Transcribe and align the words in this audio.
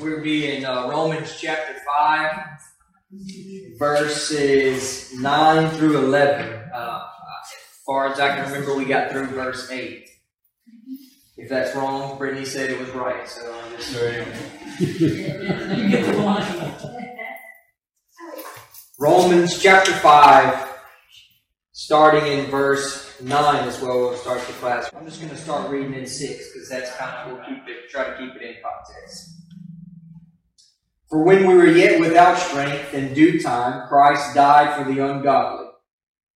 We'll 0.00 0.22
be 0.22 0.56
in 0.56 0.64
uh, 0.64 0.88
Romans 0.88 1.36
chapter 1.38 1.74
5, 1.86 2.36
verses 3.78 5.12
9 5.14 5.70
through 5.72 5.98
11. 5.98 6.70
Uh, 6.72 7.02
as 7.42 7.82
far 7.84 8.06
as 8.06 8.18
I 8.18 8.28
can 8.34 8.50
remember, 8.50 8.74
we 8.74 8.86
got 8.86 9.10
through 9.10 9.26
verse 9.26 9.70
8. 9.70 10.08
If 11.36 11.50
that's 11.50 11.76
wrong, 11.76 12.16
Brittany 12.16 12.46
said 12.46 12.70
it 12.70 12.80
was 12.80 12.88
right, 12.90 13.28
so 13.28 13.54
I'm 13.62 13.76
just. 13.76 13.92
You 14.80 15.88
get 15.90 16.06
the. 16.06 17.00
Romans 18.98 19.62
chapter 19.62 19.92
5, 19.92 20.68
starting 21.72 22.38
in 22.38 22.46
verse 22.46 23.20
9 23.20 23.68
is 23.68 23.78
where 23.82 23.92
we'll 23.92 24.16
start 24.16 24.40
the 24.46 24.54
class. 24.54 24.90
I'm 24.94 25.04
just 25.04 25.20
going 25.20 25.30
to 25.30 25.36
start 25.36 25.70
reading 25.70 25.92
in 25.92 26.06
6 26.06 26.52
because 26.52 26.70
that's 26.70 26.96
kind 26.96 27.30
of, 27.30 27.36
we'll 27.36 27.44
keep 27.46 27.68
it, 27.68 27.90
try 27.90 28.04
to 28.04 28.16
keep 28.16 28.34
it 28.34 28.42
in 28.42 28.54
context. 28.62 29.39
For 31.10 31.24
when 31.24 31.46
we 31.46 31.54
were 31.54 31.66
yet 31.66 32.00
without 32.00 32.38
strength, 32.38 32.94
in 32.94 33.14
due 33.14 33.40
time, 33.40 33.88
Christ 33.88 34.34
died 34.34 34.76
for 34.76 34.90
the 34.90 35.04
ungodly. 35.04 35.66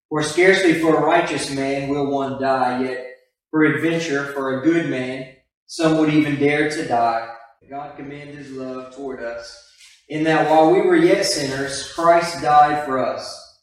For 0.09 0.23
scarcely 0.23 0.73
for 0.81 0.97
a 0.97 1.05
righteous 1.05 1.52
man 1.52 1.89
will 1.89 2.11
one 2.11 2.41
die, 2.41 2.83
yet 2.83 3.05
peradventure 3.52 4.33
for 4.33 4.59
a 4.59 4.63
good 4.63 4.89
man, 4.89 5.35
some 5.67 5.97
would 5.99 6.13
even 6.13 6.39
dare 6.39 6.70
to 6.70 6.88
die. 6.88 7.35
God 7.70 7.95
commended 7.95 8.35
his 8.35 8.52
love 8.52 8.95
toward 8.95 9.23
us 9.23 9.71
in 10.09 10.23
that 10.25 10.49
while 10.49 10.71
we 10.71 10.81
were 10.81 10.95
yet 10.95 11.25
sinners, 11.25 11.91
Christ 11.94 12.41
died 12.41 12.85
for 12.85 13.03
us. 13.03 13.59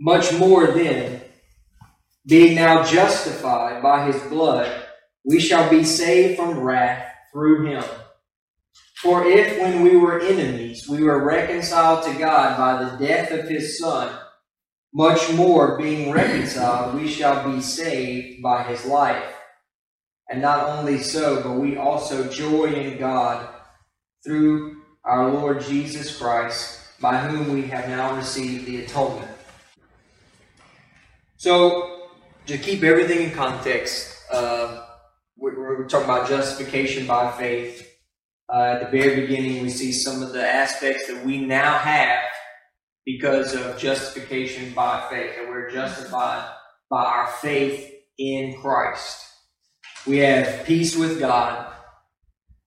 Much 0.00 0.32
more 0.32 0.68
then, 0.68 1.20
being 2.26 2.54
now 2.54 2.82
justified 2.84 3.82
by 3.82 4.10
his 4.10 4.20
blood, 4.24 4.84
we 5.24 5.40
shall 5.40 5.70
be 5.70 5.84
saved 5.84 6.36
from 6.36 6.58
wrath 6.58 7.12
through 7.32 7.66
him. 7.66 7.84
For 9.02 9.24
if 9.24 9.60
when 9.60 9.82
we 9.82 9.96
were 9.96 10.20
enemies, 10.20 10.88
we 10.88 11.04
were 11.04 11.22
reconciled 11.22 12.04
to 12.04 12.18
God 12.18 12.58
by 12.58 12.84
the 12.84 13.06
death 13.06 13.30
of 13.30 13.48
his 13.48 13.78
Son, 13.78 14.12
much 14.92 15.32
more 15.34 15.78
being 15.78 16.10
reconciled, 16.10 16.96
we 16.96 17.08
shall 17.08 17.48
be 17.48 17.60
saved 17.60 18.42
by 18.42 18.64
his 18.64 18.84
life. 18.84 19.34
And 20.28 20.42
not 20.42 20.68
only 20.68 20.98
so, 20.98 21.42
but 21.42 21.52
we 21.52 21.76
also 21.76 22.28
joy 22.28 22.72
in 22.72 22.98
God 22.98 23.48
through 24.24 24.82
our 25.04 25.30
Lord 25.30 25.60
Jesus 25.62 26.18
Christ, 26.18 26.80
by 27.00 27.18
whom 27.18 27.52
we 27.52 27.62
have 27.68 27.88
now 27.88 28.16
received 28.16 28.66
the 28.66 28.84
atonement. 28.84 29.30
So, 31.36 32.08
to 32.46 32.58
keep 32.58 32.82
everything 32.82 33.22
in 33.22 33.30
context, 33.30 34.24
uh, 34.32 34.86
we're, 35.36 35.56
we're, 35.56 35.88
talking 35.88 36.06
about 36.06 36.28
justification 36.28 37.06
by 37.06 37.30
faith. 37.30 37.87
Uh, 38.52 38.62
at 38.62 38.80
the 38.80 38.98
very 38.98 39.20
beginning, 39.20 39.62
we 39.62 39.70
see 39.70 39.92
some 39.92 40.22
of 40.22 40.32
the 40.32 40.46
aspects 40.46 41.06
that 41.06 41.24
we 41.24 41.38
now 41.38 41.78
have 41.78 42.24
because 43.04 43.54
of 43.54 43.78
justification 43.78 44.72
by 44.74 45.06
faith, 45.10 45.36
that 45.36 45.48
we're 45.48 45.70
justified 45.70 46.50
by 46.90 47.04
our 47.04 47.26
faith 47.42 47.92
in 48.18 48.58
Christ. 48.60 49.24
We 50.06 50.18
have 50.18 50.64
peace 50.64 50.96
with 50.96 51.20
God 51.20 51.68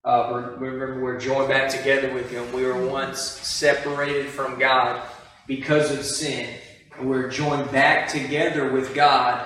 uh, 0.03 0.55
remember, 0.57 0.99
we're 0.99 1.19
joined 1.19 1.49
back 1.49 1.69
together 1.69 2.11
with 2.11 2.31
Him. 2.31 2.51
We 2.53 2.65
were 2.65 2.87
once 2.87 3.19
separated 3.21 4.27
from 4.27 4.57
God 4.57 5.01
because 5.45 5.91
of 5.91 6.03
sin. 6.03 6.49
And 6.97 7.07
we're 7.07 7.29
joined 7.29 7.71
back 7.71 8.07
together 8.07 8.71
with 8.71 8.95
God, 8.95 9.45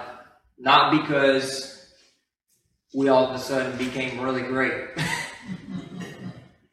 not 0.58 0.92
because 0.92 1.94
we 2.94 3.10
all 3.10 3.28
of 3.28 3.36
a 3.36 3.40
sudden 3.40 3.78
became 3.78 4.22
really 4.22 4.44
great, 4.44 4.88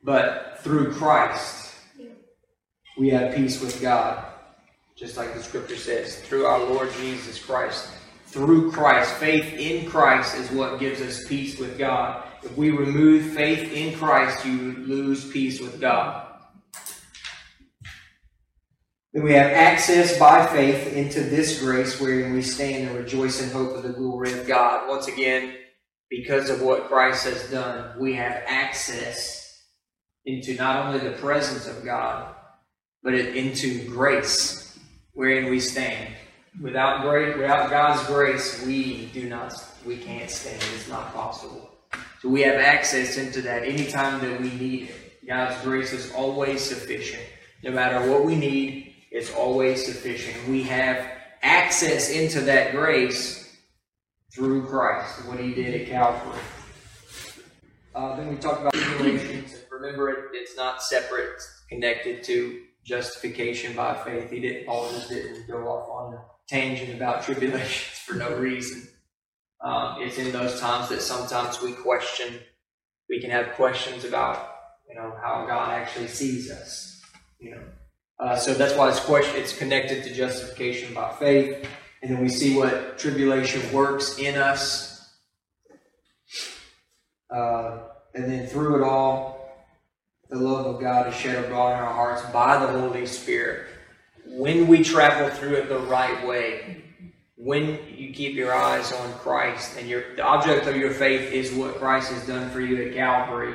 but 0.03 0.58
through 0.62 0.92
Christ, 0.92 1.75
we 2.98 3.11
have 3.11 3.34
peace 3.34 3.61
with 3.61 3.81
God. 3.81 4.25
Just 4.97 5.17
like 5.17 5.34
the 5.34 5.42
scripture 5.42 5.77
says, 5.77 6.17
through 6.20 6.47
our 6.47 6.61
Lord 6.61 6.92
Jesus 6.94 7.42
Christ. 7.44 7.89
Through 8.27 8.72
Christ, 8.72 9.12
faith 9.15 9.54
in 9.54 9.88
Christ 9.91 10.37
is 10.37 10.50
what 10.50 10.81
gives 10.81 11.00
us 11.00 11.27
peace 11.27 11.59
with 11.59 11.78
God. 11.78 12.25
If 12.43 12.56
we 12.56 12.71
remove 12.71 13.32
faith 13.32 13.72
in 13.72 13.94
Christ, 13.99 14.44
you 14.44 14.75
lose 14.78 15.31
peace 15.31 15.60
with 15.60 15.81
God. 15.81 16.28
Then 19.12 19.25
we 19.25 19.32
have 19.32 19.50
access 19.50 20.19
by 20.19 20.47
faith 20.47 20.94
into 20.94 21.21
this 21.21 21.60
grace 21.60 22.00
wherein 22.00 22.32
we 22.32 22.43
stand 22.43 22.88
and 22.88 22.97
rejoice 22.97 23.43
in 23.43 23.50
hope 23.50 23.77
of 23.77 23.82
the 23.82 23.91
glory 23.91 24.32
of 24.32 24.47
God. 24.47 24.88
Once 24.88 25.09
again, 25.09 25.54
because 26.09 26.48
of 26.48 26.62
what 26.62 26.88
Christ 26.88 27.25
has 27.25 27.50
done, 27.50 27.98
we 28.00 28.15
have 28.15 28.43
access 28.47 29.41
into 30.25 30.55
not 30.55 30.87
only 30.87 30.99
the 30.99 31.16
presence 31.16 31.66
of 31.66 31.84
God, 31.84 32.34
but 33.03 33.15
into 33.15 33.84
grace 33.88 34.78
wherein 35.12 35.50
we 35.50 35.60
stand. 35.60 36.15
Without 36.60 37.03
grace, 37.03 37.37
without 37.37 37.71
God's 37.71 38.06
grace, 38.06 38.65
we 38.65 39.06
do 39.06 39.28
not, 39.28 39.55
we 39.84 39.97
can't 39.97 40.31
stand. 40.31 40.62
It's 40.75 40.88
not 40.88 41.12
possible. 41.15 41.71
So 42.21 42.28
we 42.28 42.43
have 42.43 42.56
access 42.56 43.16
into 43.16 43.43
that 43.43 43.65
anytime 43.65 44.21
that 44.21 44.41
we 44.41 44.50
need 44.50 44.91
it. 44.91 45.27
God's 45.27 45.60
grace 45.62 45.93
is 45.93 46.12
always 46.12 46.60
sufficient. 46.60 47.22
No 47.65 47.71
matter 47.71 48.10
what 48.10 48.25
we 48.25 48.37
need, 48.37 48.94
it's 49.10 49.33
always 49.34 49.84
sufficient. 49.84 50.37
We 50.49 50.62
have 50.65 51.10
access 51.43 52.10
into 52.10 52.41
that 52.43 52.72
grace 52.72 53.56
through 54.33 54.66
Christ, 54.66 55.27
what 55.27 55.41
He 55.41 55.54
did 55.54 55.81
at 55.81 55.89
Calvary. 55.89 56.41
Uh, 57.94 58.16
then 58.16 58.28
we 58.28 58.37
talk 58.37 58.60
about. 58.60 58.72
Remember, 59.82 60.10
it, 60.10 60.19
it's 60.32 60.56
not 60.56 60.81
separate, 60.81 61.31
it's 61.34 61.65
connected 61.69 62.22
to 62.25 62.62
justification 62.84 63.75
by 63.75 63.94
faith. 63.94 64.31
He 64.31 64.38
didn't, 64.38 64.66
Paul 64.66 64.88
just 64.93 65.09
didn't 65.09 65.48
go 65.48 65.66
off 65.69 65.88
on 65.88 66.15
a 66.15 66.25
tangent 66.47 66.94
about 66.94 67.22
tribulations 67.25 67.98
for 67.98 68.15
no 68.15 68.37
reason. 68.37 68.87
Um, 69.60 69.97
it's 70.00 70.19
in 70.19 70.31
those 70.31 70.60
times 70.60 70.88
that 70.88 71.03
sometimes 71.03 71.60
we 71.60 71.72
question, 71.72 72.34
we 73.09 73.21
can 73.21 73.31
have 73.31 73.54
questions 73.54 74.04
about, 74.04 74.54
you 74.88 74.94
know, 74.94 75.16
how 75.21 75.47
God 75.47 75.71
actually 75.71 76.09
sees 76.09 76.50
us. 76.50 77.03
You 77.41 77.56
know, 77.56 77.62
uh, 78.21 78.37
so 78.37 78.54
that's 78.54 78.76
why 78.76 78.88
it's 78.88 79.00
question. 79.00 79.34
It's 79.37 79.56
connected 79.56 80.04
to 80.04 80.15
justification 80.15 80.94
by 80.94 81.12
faith, 81.15 81.66
and 82.03 82.10
then 82.12 82.21
we 82.21 82.28
see 82.28 82.56
what 82.56 82.98
tribulation 82.98 83.60
works 83.72 84.19
in 84.19 84.37
us, 84.37 85.12
uh, 87.34 87.78
and 88.15 88.25
then 88.31 88.47
through 88.47 88.82
it 88.82 88.88
all, 88.88 89.41
the 90.32 90.38
love 90.38 90.65
of 90.65 90.81
God 90.81 91.09
is 91.09 91.15
shed 91.15 91.44
abroad 91.44 91.75
in 91.75 91.84
our 91.84 91.93
hearts 91.93 92.22
by 92.32 92.59
the 92.59 92.81
Holy 92.81 93.04
Spirit. 93.04 93.66
When 94.25 94.66
we 94.66 94.82
travel 94.82 95.28
through 95.28 95.56
it 95.56 95.69
the 95.69 95.81
right 95.81 96.26
way, 96.26 96.84
when 97.37 97.78
you 97.94 98.15
keep 98.15 98.34
your 98.34 98.54
eyes 98.54 98.92
on 98.92 99.12
Christ 99.15 99.76
and 99.78 99.87
your 99.87 100.16
the 100.16 100.22
object 100.22 100.66
of 100.66 100.76
your 100.76 100.92
faith 100.92 101.32
is 101.32 101.53
what 101.53 101.75
Christ 101.75 102.12
has 102.12 102.26
done 102.26 102.48
for 102.48 102.62
you 102.62 102.82
at 102.82 102.94
Calvary, 102.94 103.54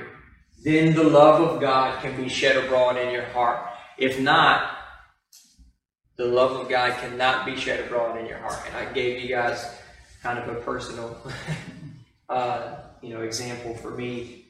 then 0.63 0.93
the 0.93 1.03
love 1.03 1.41
of 1.41 1.59
God 1.59 1.99
can 2.03 2.16
be 2.21 2.29
shed 2.29 2.63
abroad 2.63 2.95
in 2.97 3.11
your 3.11 3.25
heart. 3.25 3.67
If 3.97 4.19
not, 4.19 4.77
the 6.16 6.25
love 6.25 6.51
of 6.51 6.69
God 6.69 6.95
cannot 6.99 7.45
be 7.45 7.55
shed 7.55 7.79
abroad 7.79 8.19
in 8.19 8.27
your 8.27 8.37
heart. 8.37 8.59
And 8.67 8.75
I 8.75 8.93
gave 8.93 9.19
you 9.19 9.29
guys 9.29 9.66
kind 10.21 10.37
of 10.37 10.47
a 10.55 10.59
personal, 10.61 11.17
uh, 12.29 12.75
you 13.01 13.16
know, 13.16 13.21
example 13.21 13.73
for 13.73 13.91
me 13.91 14.45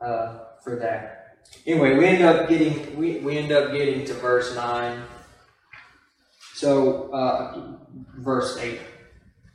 uh, 0.00 0.38
for 0.64 0.76
that. 0.76 1.19
Anyway, 1.66 1.96
we 1.96 2.06
end 2.06 2.22
up 2.22 2.48
getting 2.48 2.96
we, 2.96 3.18
we 3.18 3.38
end 3.38 3.52
up 3.52 3.72
getting 3.72 4.04
to 4.06 4.14
verse 4.14 4.54
nine. 4.54 5.02
So, 6.60 7.10
uh, 7.10 7.78
verse 8.18 8.58
8. 8.58 8.78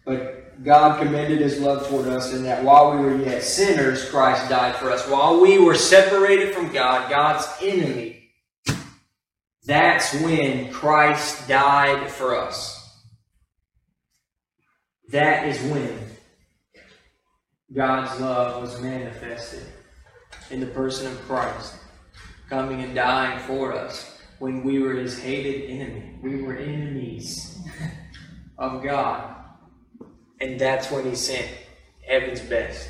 But 0.05 0.63
God 0.63 0.99
commended 0.99 1.39
his 1.39 1.59
love 1.59 1.87
toward 1.87 2.07
us 2.07 2.33
in 2.33 2.41
that 2.45 2.63
while 2.63 2.97
we 2.97 3.05
were 3.05 3.15
yet 3.17 3.43
sinners, 3.43 4.09
Christ 4.09 4.49
died 4.49 4.75
for 4.77 4.89
us. 4.89 5.07
While 5.07 5.39
we 5.39 5.59
were 5.59 5.75
separated 5.75 6.55
from 6.55 6.73
God, 6.73 7.07
God's 7.07 7.47
enemy, 7.61 8.31
that's 9.65 10.19
when 10.21 10.71
Christ 10.71 11.47
died 11.47 12.09
for 12.09 12.35
us. 12.35 12.73
That 15.09 15.47
is 15.47 15.61
when 15.71 15.99
God's 17.71 18.19
love 18.19 18.63
was 18.63 18.81
manifested 18.81 19.63
in 20.51 20.59
the 20.59 20.67
person 20.67 21.07
of 21.11 21.19
Christ, 21.23 21.75
coming 22.49 22.81
and 22.81 22.95
dying 22.95 23.39
for 23.39 23.73
us 23.73 24.19
when 24.39 24.63
we 24.63 24.79
were 24.79 24.93
his 24.93 25.19
hated 25.19 25.69
enemy. 25.69 26.19
We 26.21 26.41
were 26.41 26.55
enemies 26.55 27.59
of 28.57 28.83
God. 28.83 29.35
And 30.41 30.59
that's 30.59 30.91
when 30.91 31.05
he 31.05 31.15
sent 31.15 31.47
heaven's 32.07 32.41
best 32.41 32.89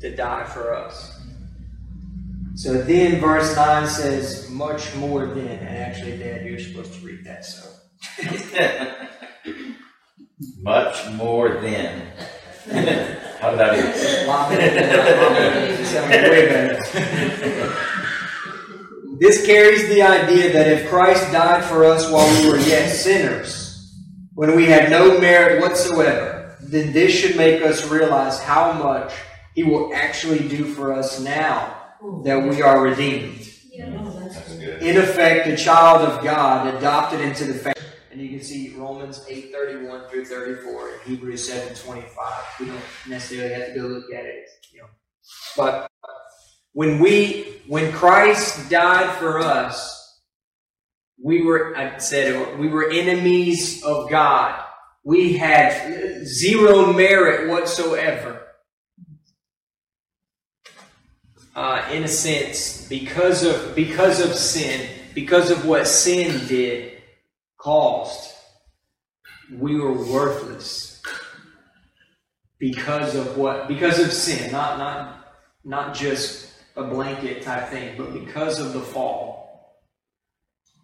to 0.00 0.14
die 0.14 0.44
for 0.44 0.74
us. 0.74 1.12
So 2.54 2.82
then 2.82 3.20
verse 3.20 3.54
9 3.54 3.86
says, 3.86 4.50
much 4.50 4.94
more 4.96 5.26
than. 5.26 5.46
And 5.46 5.76
actually, 5.76 6.18
Dad, 6.18 6.44
you're 6.44 6.58
supposed 6.58 6.94
to 6.94 7.06
read 7.06 7.24
that, 7.24 7.44
so. 7.44 7.68
much 10.62 11.10
more 11.12 11.60
than. 11.60 12.02
How 13.40 13.50
did 13.50 13.58
that 13.60 13.74
do? 13.74 13.82
Sounded 15.84 16.30
way 16.30 16.46
this 19.18 19.46
carries 19.46 19.88
the 19.88 20.02
idea 20.02 20.52
that 20.52 20.68
if 20.68 20.88
Christ 20.90 21.32
died 21.32 21.64
for 21.64 21.84
us 21.84 22.10
while 22.10 22.28
we 22.42 22.50
were 22.50 22.58
yet 22.58 22.90
sinners, 22.90 23.94
when 24.34 24.54
we 24.54 24.66
had 24.66 24.90
no 24.90 25.18
merit 25.18 25.62
whatsoever, 25.62 26.54
then 26.60 26.92
this 26.92 27.12
should 27.14 27.34
make 27.36 27.62
us 27.62 27.88
realize 27.88 28.38
how 28.40 28.72
much 28.72 29.14
He 29.54 29.62
will 29.62 29.90
actually 29.94 30.46
do 30.48 30.66
for 30.66 30.92
us 30.92 31.18
now 31.18 31.74
that 32.24 32.42
we 32.42 32.60
are 32.60 32.82
redeemed. 32.82 33.48
In 33.72 34.98
effect, 34.98 35.46
a 35.48 35.56
child 35.56 36.06
of 36.06 36.22
God 36.22 36.74
adopted 36.74 37.20
into 37.20 37.44
the 37.44 37.54
family. 37.54 37.75
And 38.16 38.24
you 38.24 38.30
can 38.30 38.46
see 38.46 38.74
Romans 38.74 39.20
8:31 39.28 40.08
through 40.08 40.24
34 40.24 40.88
and 40.88 41.02
Hebrews 41.02 41.50
7:25. 41.50 42.44
We 42.58 42.64
don't 42.64 42.80
necessarily 43.06 43.52
have 43.52 43.74
to 43.74 43.78
go 43.78 43.86
look 43.88 44.10
at 44.10 44.24
it, 44.24 44.48
you 44.72 44.80
know. 44.80 44.88
But 45.54 45.90
when 46.72 46.98
we 46.98 47.60
when 47.66 47.92
Christ 47.92 48.70
died 48.70 49.18
for 49.18 49.40
us, 49.40 50.18
we 51.22 51.42
were 51.42 51.76
I 51.76 51.98
said 51.98 52.58
we 52.58 52.68
were 52.68 52.90
enemies 52.90 53.84
of 53.84 54.08
God. 54.08 54.64
We 55.04 55.36
had 55.36 56.26
zero 56.26 56.94
merit 56.94 57.50
whatsoever. 57.50 58.46
Uh, 61.54 61.86
in 61.92 62.04
a 62.04 62.08
sense, 62.08 62.88
because 62.88 63.44
of 63.44 63.74
because 63.74 64.20
of 64.20 64.34
sin, 64.34 64.88
because 65.14 65.50
of 65.50 65.66
what 65.66 65.86
sin 65.86 66.46
did, 66.46 66.95
caused, 67.66 68.32
we 69.52 69.74
were 69.74 69.92
worthless. 69.92 71.02
Because 72.60 73.16
of 73.16 73.36
what? 73.36 73.66
Because 73.66 73.98
of 73.98 74.12
sin, 74.12 74.52
not 74.52 74.78
not 74.78 75.34
not 75.64 75.92
just 75.92 76.48
a 76.76 76.84
blanket 76.84 77.42
type 77.42 77.68
thing, 77.68 77.96
but 77.98 78.14
because 78.14 78.60
of 78.60 78.72
the 78.72 78.80
fall, 78.80 79.82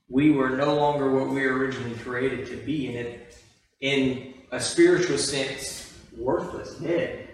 we 0.08 0.32
were 0.32 0.50
no 0.50 0.74
longer 0.74 1.08
what 1.12 1.28
we 1.28 1.46
were 1.46 1.56
originally 1.56 1.94
created 1.98 2.48
to 2.48 2.56
be, 2.56 2.88
and 2.88 2.96
it, 2.96 3.38
in 3.80 4.34
a 4.50 4.58
spiritual 4.58 5.18
sense, 5.18 5.96
worthless, 6.16 6.74
dead. 6.74 7.28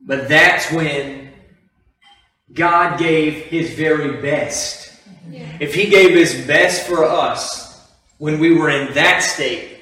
But 0.00 0.26
that's 0.26 0.72
when 0.72 1.32
God 2.54 2.98
gave 2.98 3.34
His 3.44 3.74
very 3.74 4.22
best. 4.22 4.87
If 5.60 5.74
He 5.74 5.86
gave 5.86 6.10
His 6.14 6.46
best 6.46 6.86
for 6.86 7.04
us 7.04 7.88
when 8.18 8.38
we 8.38 8.54
were 8.54 8.70
in 8.70 8.92
that 8.94 9.20
state, 9.22 9.76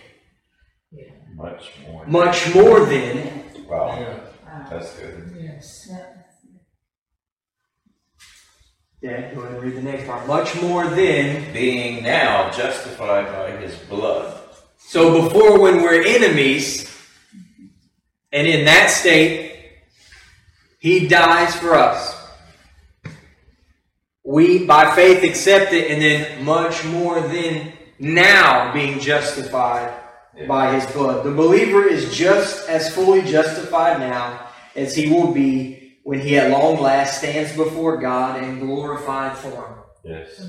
Much 1.34 1.70
more. 1.86 2.06
much 2.06 2.54
more 2.54 2.80
then, 2.86 3.44
Wow. 3.68 4.20
That's 4.70 4.98
good. 4.98 5.36
Yes. 5.38 5.90
Dad, 9.02 9.34
go 9.34 9.42
ahead 9.42 9.54
and 9.54 9.62
read 9.62 9.76
the 9.76 9.82
next 9.82 10.06
part. 10.06 10.26
Much 10.26 10.60
more 10.62 10.86
than 10.86 11.52
Being 11.52 12.02
now 12.02 12.50
justified 12.50 13.26
by 13.26 13.56
his 13.60 13.74
blood. 13.88 14.40
So 14.78 15.22
before, 15.22 15.60
when 15.60 15.82
we're 15.82 16.02
enemies, 16.02 16.90
and 18.32 18.46
in 18.46 18.64
that 18.64 18.90
state, 18.90 19.52
He 20.78 21.06
dies 21.08 21.54
for 21.56 21.74
us. 21.74 22.25
We, 24.26 24.66
by 24.66 24.94
faith, 24.94 25.22
accept 25.22 25.72
it, 25.72 25.90
and 25.90 26.02
then 26.02 26.44
much 26.44 26.84
more 26.84 27.20
than 27.20 27.72
now 27.98 28.72
being 28.72 28.98
justified 28.98 29.94
by 30.48 30.74
His 30.74 30.84
blood. 30.92 31.24
The 31.24 31.30
believer 31.30 31.86
is 31.86 32.14
just 32.14 32.68
as 32.68 32.92
fully 32.94 33.22
justified 33.22 34.00
now 34.00 34.46
as 34.76 34.94
he 34.94 35.10
will 35.10 35.32
be 35.32 35.98
when 36.04 36.20
he 36.20 36.38
at 36.38 36.50
long 36.50 36.80
last 36.80 37.18
stands 37.18 37.56
before 37.56 37.96
God 37.96 38.42
in 38.42 38.60
glorified 38.60 39.36
form. 39.36 39.80
Yes. 40.04 40.40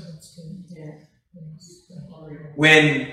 when 2.54 3.12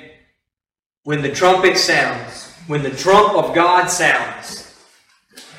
when 1.03 1.21
the 1.21 1.31
trumpet 1.31 1.77
sounds, 1.77 2.51
when 2.67 2.83
the 2.83 2.91
trump 2.91 3.35
of 3.35 3.55
God 3.55 3.87
sounds, 3.87 4.75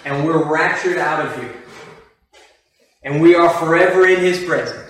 and 0.04 0.24
we're 0.24 0.44
raptured 0.44 0.98
out 0.98 1.24
of 1.24 1.40
here, 1.40 1.54
and 3.02 3.20
we 3.20 3.34
are 3.34 3.50
forever 3.50 4.06
in 4.06 4.20
His 4.20 4.44
presence, 4.44 4.85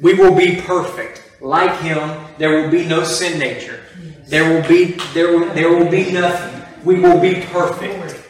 we 0.00 0.14
will 0.14 0.34
be 0.34 0.60
perfect 0.60 1.22
like 1.40 1.80
Him. 1.80 2.26
There 2.38 2.62
will 2.62 2.70
be 2.70 2.86
no 2.86 3.04
sin 3.04 3.38
nature. 3.38 3.80
There 4.26 4.52
will 4.52 4.66
be 4.68 4.92
there 5.14 5.36
will, 5.36 5.52
there 5.54 5.70
will 5.70 5.90
be 5.90 6.10
nothing. 6.12 6.62
We 6.84 7.00
will 7.00 7.20
be 7.20 7.42
perfect 7.46 8.24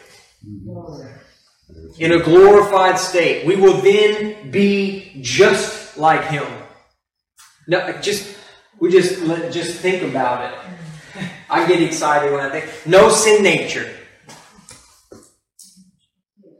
in 1.99 2.13
a 2.13 2.19
glorified 2.23 2.97
state. 2.97 3.45
We 3.45 3.55
will 3.55 3.81
then 3.81 4.49
be 4.49 5.19
just 5.21 5.97
like 5.97 6.25
Him. 6.25 6.45
No, 7.67 7.91
just 8.01 8.35
we 8.79 8.91
just 8.91 9.21
let, 9.21 9.51
just 9.51 9.79
think 9.79 10.03
about 10.03 10.51
it. 10.51 10.59
I 11.49 11.67
get 11.67 11.81
excited 11.81 12.31
when 12.31 12.41
I 12.41 12.49
think 12.49 12.87
no 12.87 13.09
sin 13.09 13.43
nature. 13.43 13.93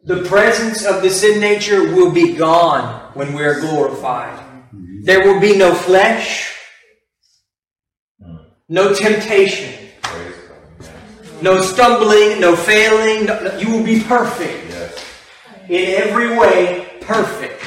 The 0.04 0.24
presence 0.24 0.86
of 0.86 1.02
the 1.02 1.10
sin 1.10 1.40
nature 1.40 1.96
will 1.96 2.12
be 2.12 2.34
gone 2.34 3.12
when 3.14 3.34
we 3.34 3.44
are 3.44 3.60
glorified. 3.60 4.49
There 5.10 5.26
will 5.26 5.40
be 5.40 5.58
no 5.58 5.74
flesh, 5.74 6.56
hmm. 8.24 8.36
no 8.68 8.94
temptation, 8.94 9.90
Praise 10.04 10.36
God. 10.48 10.58
Yes. 10.82 11.42
no 11.42 11.62
stumbling, 11.64 12.40
no 12.40 12.56
failing. 12.56 13.26
No- 13.26 13.58
you 13.58 13.72
will 13.72 13.84
be 13.84 14.02
perfect 14.04 14.70
Yes. 14.70 15.06
in 15.68 15.96
every 15.96 16.38
way, 16.38 16.86
perfect. 17.02 17.60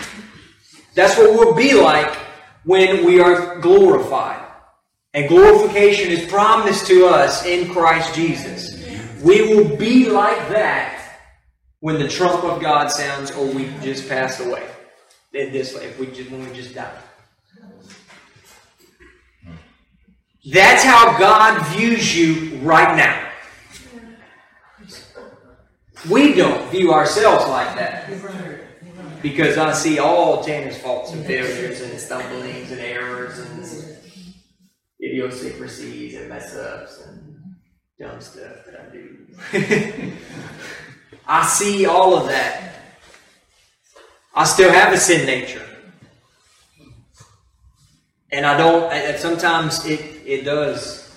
That's 0.94 1.19
what 1.19 1.33
we'll 1.33 1.53
be 1.53 1.75
like 1.75 2.15
when 2.62 3.05
we 3.05 3.19
are 3.19 3.59
glorified. 3.59 4.47
And 5.12 5.29
glorification 5.29 6.12
is 6.12 6.25
promised 6.31 6.87
to 6.87 7.06
us 7.06 7.44
in 7.44 7.69
Christ 7.73 8.15
Jesus. 8.15 8.87
We 9.21 9.53
will 9.53 9.77
be 9.77 10.09
like 10.09 10.49
that 10.50 11.19
when 11.81 11.99
the 11.99 12.06
trump 12.06 12.44
of 12.44 12.62
God 12.62 12.93
sounds 12.93 13.33
or 13.33 13.47
we 13.47 13.65
just 13.83 14.09
pass 14.09 14.39
away. 14.39 14.65
In 15.35 15.50
this 15.50 15.75
way, 15.75 15.87
if 15.87 15.99
we 15.99 16.06
just 16.06 16.31
when 16.31 16.49
we 16.49 16.55
just 16.55 16.73
die. 16.77 17.03
That's 20.44 20.83
how 20.83 21.19
God 21.19 21.65
views 21.77 22.17
you 22.17 22.56
right 22.59 22.97
now. 22.97 23.29
We 26.11 26.35
don't 26.35 26.69
view 26.71 26.93
ourselves 26.93 27.49
like 27.49 27.77
that. 27.77 28.11
Because 29.23 29.56
I 29.56 29.73
see 29.73 30.00
all 30.00 30.43
Tanner's 30.43 30.77
faults 30.79 31.12
and 31.12 31.25
failures 31.25 31.81
and 31.81 31.99
stumblings 31.99 32.73
and 32.73 32.81
errors 32.81 33.39
and 33.39 33.65
idiosyncrasies 35.01 36.17
and 36.17 36.29
mess 36.29 36.56
ups 36.56 37.05
and 37.06 37.39
dumb 38.01 38.20
stuff 38.20 38.65
that 38.67 38.81
I 38.81 38.93
do. 38.93 40.13
I 41.27 41.46
see 41.46 41.87
all 41.87 42.17
of 42.17 42.27
that. 42.27 42.75
I 44.34 44.44
still 44.44 44.72
have 44.72 44.93
a 44.93 44.96
sin 44.96 45.25
nature. 45.25 45.71
And 48.32 48.46
I 48.46 48.56
don't, 48.56 48.91
and 48.93 49.19
sometimes 49.19 49.84
it, 49.84 50.01
it 50.24 50.44
does, 50.44 51.10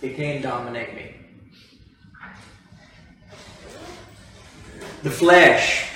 it 0.00 0.16
can 0.16 0.40
dominate 0.40 0.94
me. 0.94 1.14
The 5.02 5.10
flesh, 5.10 5.90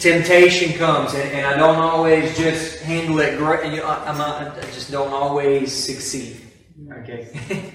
temptation 0.00 0.76
comes, 0.76 1.14
and, 1.14 1.22
and 1.30 1.46
I 1.46 1.56
don't 1.56 1.76
always 1.76 2.36
just 2.36 2.80
handle 2.80 3.20
it 3.20 3.38
great. 3.38 3.70
You 3.72 3.78
know, 3.78 3.86
I, 3.86 4.10
I'm 4.10 4.18
not, 4.18 4.58
I 4.58 4.60
just 4.72 4.90
don't 4.90 5.12
always 5.12 5.72
succeed. 5.72 6.40
Okay, 6.98 7.28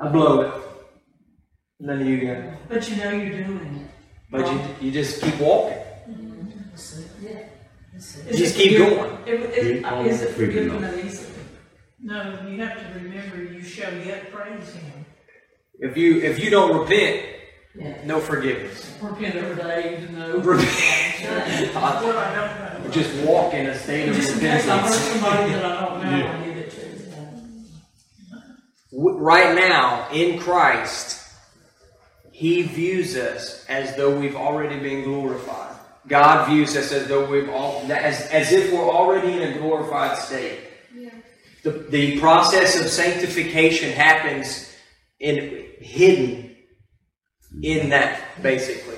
I 0.00 0.08
blow 0.08 0.40
it. 0.40 0.54
None 1.80 2.00
of 2.00 2.06
you 2.06 2.26
guys, 2.26 2.56
But 2.68 2.88
you 2.88 2.96
know 2.96 3.10
you're 3.10 3.44
doing 3.44 3.76
it. 3.76 3.90
but 4.30 4.50
you 4.50 4.60
you 4.80 4.90
just 4.90 5.20
keep 5.20 5.38
walking. 5.38 5.76
Mm-hmm. 6.08 7.53
It. 7.94 8.36
Just 8.36 8.56
keep 8.56 8.78
going. 8.78 9.18
It- 9.26 9.40
it- 9.58 9.80
Yeah, 9.82 10.02
Is 10.04 10.22
it 10.22 10.30
figuring 10.30 10.68
forgiven 10.70 10.84
out. 10.84 10.94
and 10.94 11.04
easily? 11.06 11.28
No, 12.02 12.38
you 12.48 12.60
have 12.62 12.76
to 12.78 12.98
remember 12.98 13.36
you 13.52 13.62
shall 13.62 13.92
yet 13.94 14.30
praise 14.32 14.72
him. 14.74 15.04
If 15.78 15.96
you 15.96 16.20
if 16.20 16.38
you 16.42 16.50
don't 16.50 16.78
repent, 16.78 17.20
Yeah. 17.74 17.94
no 18.04 18.20
forgiveness. 18.20 18.90
Repent 19.02 19.34
every 19.36 19.56
day, 19.56 19.98
even 20.02 20.18
though. 20.18 20.38
Repent. 20.52 21.74
What 21.74 22.16
I 22.16 22.34
don't 22.34 22.84
know. 22.84 22.90
Just 22.90 23.14
walk 23.24 23.54
in 23.54 23.66
a 23.66 23.78
state 23.78 24.08
of 24.08 24.16
Just 24.16 24.34
in 24.34 24.40
case 24.40 24.68
I 24.68 24.78
hurt 24.78 24.90
repentance. 24.90 24.96
somebody 25.22 25.52
that 25.52 25.64
I 25.64 25.80
don't 25.84 26.04
know, 26.04 26.10
Yeah. 26.18 26.38
I 26.40 26.44
give 26.46 26.56
it 26.58 26.70
to 26.70 26.80
W- 28.92 29.18
Right 29.18 29.54
now, 29.56 30.08
in 30.12 30.38
Christ, 30.38 31.20
He 32.32 32.62
views 32.62 33.16
us 33.16 33.64
as 33.68 33.94
though 33.96 34.18
we've 34.18 34.34
already 34.36 34.78
been 34.80 35.04
glorified. 35.04 35.73
God 36.06 36.48
views 36.48 36.76
us 36.76 36.92
as 36.92 37.08
though 37.08 37.24
we've 37.28 37.48
all, 37.48 37.90
as, 37.90 38.20
as 38.28 38.52
if 38.52 38.72
we're 38.72 38.90
already 38.90 39.32
in 39.32 39.42
a 39.42 39.58
glorified 39.58 40.18
state. 40.18 40.60
Yeah. 40.94 41.10
The, 41.62 41.70
the 41.70 42.20
process 42.20 42.78
of 42.78 42.88
sanctification 42.88 43.90
happens 43.90 44.70
in 45.18 45.66
hidden 45.80 46.56
in 47.62 47.88
that 47.90 48.20
basically. 48.42 48.96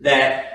That 0.00 0.50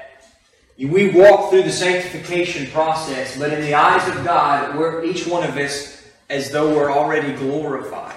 We 0.77 1.09
walk 1.09 1.49
through 1.49 1.63
the 1.63 1.71
sanctification 1.71 2.67
process, 2.67 3.37
but 3.37 3.51
in 3.51 3.61
the 3.61 3.73
eyes 3.73 4.07
of 4.07 4.23
God, 4.23 4.77
we're 4.77 5.03
each 5.03 5.27
one 5.27 5.43
of 5.43 5.57
us 5.57 6.07
as 6.29 6.51
though 6.51 6.73
we're 6.73 6.91
already 6.91 7.33
glorified. 7.33 8.15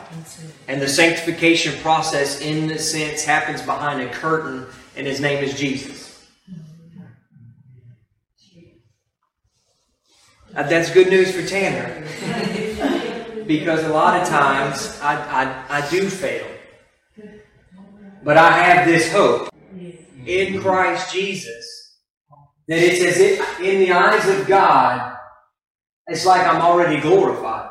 And 0.68 0.80
the 0.80 0.86
sanctification 0.86 1.80
process, 1.80 2.40
in 2.40 2.70
a 2.70 2.78
sense, 2.78 3.24
happens 3.24 3.62
behind 3.62 4.00
a 4.00 4.12
curtain, 4.12 4.66
and 4.94 5.06
his 5.06 5.20
name 5.20 5.42
is 5.42 5.58
Jesus. 5.58 6.01
Uh, 10.54 10.62
that's 10.64 10.92
good 10.92 11.08
news 11.08 11.34
for 11.34 11.46
Tanner. 11.46 12.04
because 13.46 13.82
a 13.84 13.88
lot 13.88 14.20
of 14.20 14.28
times 14.28 14.98
I, 15.00 15.16
I, 15.70 15.78
I 15.78 15.90
do 15.90 16.10
fail. 16.10 16.46
But 18.22 18.36
I 18.36 18.50
have 18.52 18.86
this 18.86 19.10
hope 19.10 19.48
in 20.26 20.60
Christ 20.60 21.12
Jesus 21.12 21.98
that 22.68 22.78
it's 22.78 23.02
as 23.02 23.18
if 23.18 23.60
in 23.60 23.80
the 23.80 23.92
eyes 23.92 24.28
of 24.28 24.46
God, 24.46 25.16
it's 26.06 26.26
like 26.26 26.46
I'm 26.46 26.60
already 26.60 27.00
glorified. 27.00 27.70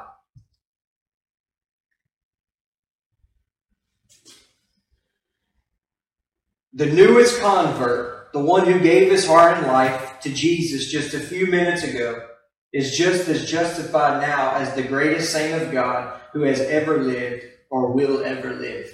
The 6.73 6.87
newest 6.87 7.39
convert, 7.39 8.33
the 8.33 8.39
one 8.39 8.65
who 8.65 8.79
gave 8.79 9.11
his 9.11 9.27
heart 9.27 9.57
and 9.57 9.67
life 9.67 10.19
to 10.21 10.33
Jesus 10.33 10.91
just 10.91 11.13
a 11.13 11.19
few 11.19 11.45
minutes 11.45 11.83
ago, 11.83 12.27
is 12.73 12.95
just 12.97 13.27
as 13.27 13.49
justified 13.49 14.21
now 14.21 14.55
as 14.55 14.73
the 14.75 14.83
greatest 14.83 15.31
saint 15.31 15.61
of 15.61 15.71
God 15.71 16.19
who 16.33 16.41
has 16.41 16.61
ever 16.61 16.97
lived 17.03 17.43
or 17.69 17.91
will 17.91 18.23
ever 18.23 18.53
live. 18.53 18.89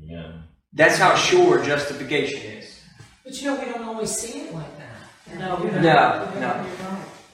Yeah. 0.00 0.32
That's 0.72 0.96
how 0.96 1.16
sure 1.16 1.62
justification 1.64 2.40
is. 2.58 2.80
But 3.24 3.40
you 3.40 3.46
know, 3.48 3.58
we 3.58 3.64
don't 3.66 3.82
always 3.84 4.10
see 4.10 4.40
it 4.42 4.54
like 4.54 4.78
that. 4.78 5.38
No, 5.38 5.56
we 5.56 5.70
No, 5.70 5.82
don't. 5.82 6.40
no. 6.40 6.66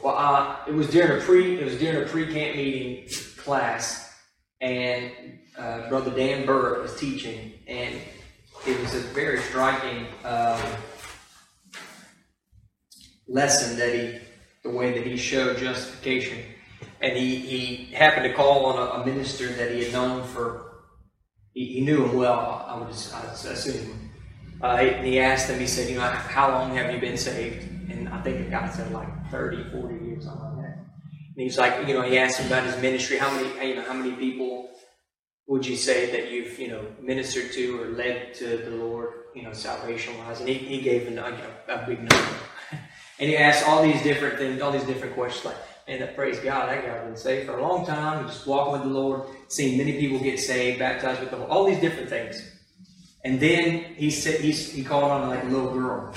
Well, 0.03 0.17
uh, 0.17 0.57
it 0.67 0.73
was 0.75 0.89
during 0.89 1.21
a 1.21 1.25
pre 1.25 1.59
it 1.61 1.65
was 1.65 1.77
during 1.79 2.03
a 2.03 2.07
pre 2.07 2.33
camp 2.33 2.57
meeting 2.57 3.09
class, 3.37 4.15
and 4.61 5.11
uh, 5.59 5.89
Brother 5.89 6.13
Dan 6.15 6.47
Burr 6.47 6.81
was 6.83 6.95
teaching, 6.99 7.53
and 7.67 7.97
it 8.67 8.81
was 8.81 8.95
a 8.95 9.01
very 9.01 9.41
striking 9.41 10.07
um, 10.25 10.61
lesson 13.27 13.77
that 13.79 13.93
he 13.95 14.19
the 14.69 14.77
way 14.77 14.93
that 14.93 15.07
he 15.07 15.17
showed 15.17 15.59
justification, 15.59 16.39
and 17.01 17.17
he 17.17 17.37
he 17.37 17.95
happened 17.95 18.25
to 18.25 18.35
call 18.35 18.67
on 18.67 18.77
a, 18.79 19.03
a 19.03 19.07
minister 19.07 19.49
that 19.49 19.73
he 19.73 19.85
had 19.85 19.93
known 19.93 20.27
for 20.29 20.85
he, 21.55 21.65
he 21.75 21.81
knew 21.81 22.05
him 22.05 22.17
well. 22.17 22.65
I 22.69 22.75
would 22.79 22.95
I 23.15 23.21
would 23.25 23.53
assume. 23.53 24.11
Uh, 24.63 24.67
and 24.67 25.07
he 25.07 25.21
asked 25.21 25.49
him. 25.49 25.59
He 25.59 25.67
said, 25.67 25.89
"You 25.89 25.97
know, 25.97 26.03
how 26.03 26.51
long 26.51 26.77
have 26.77 26.93
you 26.93 27.01
been 27.01 27.17
saved?" 27.17 27.63
And 27.91 28.09
I 28.09 28.21
think 28.23 28.45
the 28.45 28.51
guy 28.51 28.69
said 28.69 28.93
like 28.93 29.09
30, 29.31 29.71
40 29.71 30.05
years, 30.05 30.25
something 30.25 30.43
like 30.43 30.57
that. 30.65 30.77
And 30.77 31.45
he's 31.45 31.57
like, 31.57 31.87
you 31.87 31.95
know, 31.95 32.03
he 32.03 32.19
asked 32.19 32.39
him 32.39 32.49
about 32.49 32.65
his 32.65 32.77
ministry. 32.83 33.17
How 33.17 33.31
many, 33.35 33.69
you 33.69 33.77
know, 33.77 33.83
how 33.83 33.95
many 33.95 34.13
people 34.13 34.71
would 35.47 35.65
you 35.65 35.77
say 35.77 36.11
that 36.13 36.31
you've, 36.31 36.59
you 36.59 36.69
know, 36.69 36.85
ministered 37.01 37.53
to 37.53 37.81
or 37.81 37.87
led 37.91 38.35
to 38.35 38.59
the 38.59 38.71
Lord, 38.71 39.15
you 39.35 39.43
know, 39.43 39.53
salvation 39.53 40.19
wise? 40.19 40.41
And 40.41 40.49
he, 40.49 40.55
he 40.55 40.81
gave 40.81 41.07
a, 41.07 41.11
you 41.11 41.17
know, 41.17 41.41
a 41.69 41.87
big 41.87 41.99
number. 41.99 42.37
And 43.19 43.29
he 43.29 43.37
asked 43.37 43.67
all 43.67 43.83
these 43.83 44.03
different 44.03 44.39
things, 44.39 44.61
all 44.61 44.73
these 44.73 44.85
different 44.85 45.15
questions, 45.15 45.45
like, 45.45 45.57
and 45.87 46.01
that 46.03 46.15
praise 46.15 46.39
God, 46.39 46.69
that 46.69 46.85
guy's 46.85 47.05
been 47.05 47.17
saved 47.17 47.47
for 47.47 47.57
a 47.57 47.63
long 47.63 47.87
time, 47.87 48.27
just 48.27 48.47
walking 48.47 48.73
with 48.73 48.83
the 48.83 48.89
Lord, 48.89 49.23
seeing 49.49 49.79
many 49.79 49.99
people 49.99 50.19
get 50.19 50.39
saved, 50.39 50.79
baptized 50.79 51.21
with 51.21 51.31
the 51.31 51.37
Lord, 51.37 51.51
all 51.51 51.65
these 51.65 51.81
different 51.81 52.09
things. 52.09 52.41
And 53.25 53.41
then 53.41 53.95
he 53.97 54.11
said 54.11 54.41
he, 54.41 54.53
he 54.53 54.85
called 54.85 55.11
on 55.11 55.29
like 55.29 55.45
a 55.45 55.47
little 55.47 55.73
girl. 55.73 56.15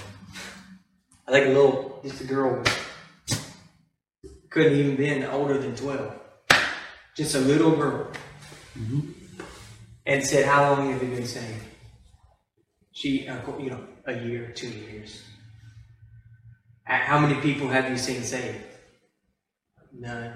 I 1.27 1.31
think 1.31 1.47
a 1.47 1.49
little, 1.49 2.01
just 2.03 2.21
a 2.21 2.25
girl 2.25 2.61
couldn't 4.49 4.77
even 4.77 4.95
been 4.97 5.23
older 5.23 5.57
than 5.57 5.75
twelve. 5.75 6.13
Just 7.15 7.35
a 7.35 7.39
little 7.39 7.75
girl. 7.75 8.07
And 10.05 10.23
said, 10.23 10.45
"How 10.45 10.73
long 10.73 10.91
have 10.91 11.01
you 11.01 11.09
been 11.09 11.25
saved?" 11.25 11.63
She, 12.91 13.27
uh, 13.27 13.39
you 13.57 13.69
know, 13.69 13.87
a 14.05 14.13
year, 14.19 14.51
two 14.53 14.69
years. 14.69 15.23
How 16.99 17.19
many 17.19 17.39
people 17.39 17.69
have 17.69 17.89
you 17.89 17.97
seen 17.97 18.23
saved? 18.23 18.65
None. 19.93 20.33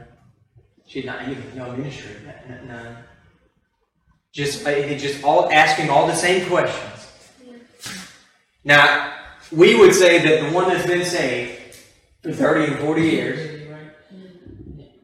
She 0.87 1.03
not 1.03 1.27
even 1.27 1.43
no 1.55 1.71
ministry. 1.75 2.15
None. 2.65 2.97
Just, 4.31 4.65
uh, 4.65 4.95
just 4.95 5.23
all 5.23 5.51
asking 5.51 5.89
all 5.89 6.07
the 6.07 6.15
same 6.15 6.47
questions. 6.47 6.91
Now, 8.63 9.13
we 9.51 9.75
would 9.75 9.93
say 9.93 10.19
that 10.19 10.49
the 10.49 10.55
one 10.55 10.69
that's 10.69 10.85
been 10.85 11.05
saved 11.05 11.77
for 12.21 12.31
30 12.31 12.73
and 12.73 12.79
40 12.79 13.01
years, 13.01 13.69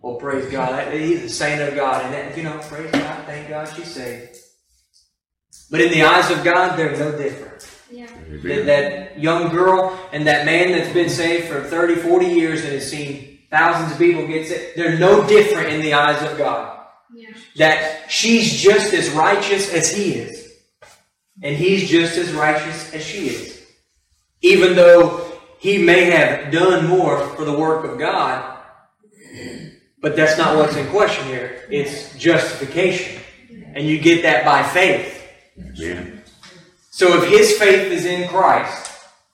well, 0.01 0.15
praise 0.15 0.51
God, 0.51 0.91
he's 0.93 1.23
a 1.23 1.29
saint 1.29 1.61
of 1.61 1.75
God, 1.75 2.03
and 2.05 2.13
that, 2.13 2.35
you 2.35 2.43
know, 2.43 2.57
praise 2.63 2.91
God, 2.91 3.25
thank 3.25 3.49
God 3.49 3.71
she's 3.75 3.93
saved. 3.93 4.35
But 5.69 5.79
in 5.81 5.91
the 5.91 6.03
eyes 6.03 6.29
of 6.31 6.43
God, 6.43 6.77
they're 6.77 6.97
no 6.97 7.17
different. 7.17 7.70
Yeah. 8.31 8.55
That, 8.55 8.65
that 8.65 9.19
young 9.19 9.49
girl 9.49 9.99
and 10.13 10.25
that 10.27 10.45
man 10.45 10.71
that's 10.71 10.93
been 10.93 11.09
saved 11.09 11.47
for 11.47 11.61
30, 11.61 11.95
40 11.95 12.25
years 12.27 12.63
and 12.63 12.73
has 12.73 12.89
seen 12.89 13.39
thousands 13.49 13.91
of 13.91 13.97
people 13.97 14.25
get 14.27 14.47
saved, 14.47 14.77
they're 14.77 14.97
no 14.97 15.27
different 15.27 15.69
in 15.69 15.81
the 15.81 15.93
eyes 15.93 16.21
of 16.31 16.37
God 16.37 16.79
Yeah. 17.13 17.29
that 17.57 18.09
she's 18.09 18.59
just 18.61 18.93
as 18.93 19.09
righteous 19.11 19.73
as 19.73 19.91
he 19.93 20.13
is. 20.13 20.49
And 21.43 21.55
he's 21.55 21.89
just 21.89 22.17
as 22.17 22.31
righteous 22.33 22.93
as 22.93 23.03
she 23.03 23.27
is. 23.29 23.65
Even 24.41 24.75
though 24.75 25.31
he 25.59 25.77
may 25.83 26.05
have 26.05 26.51
done 26.51 26.87
more 26.87 27.19
for 27.35 27.45
the 27.45 27.57
work 27.57 27.85
of 27.85 27.97
God, 27.99 28.59
but 30.01 30.15
that's 30.15 30.37
not 30.37 30.55
what's 30.57 30.75
in 30.75 30.87
question 30.87 31.25
here. 31.27 31.63
It's 31.69 32.15
justification. 32.17 33.21
And 33.75 33.85
you 33.87 33.99
get 33.99 34.23
that 34.23 34.43
by 34.45 34.63
faith. 34.63 35.23
Yeah. 35.75 36.03
So 37.01 37.19
if 37.19 37.31
his 37.31 37.57
faith 37.57 37.91
is 37.91 38.05
in 38.05 38.29
Christ, 38.29 38.91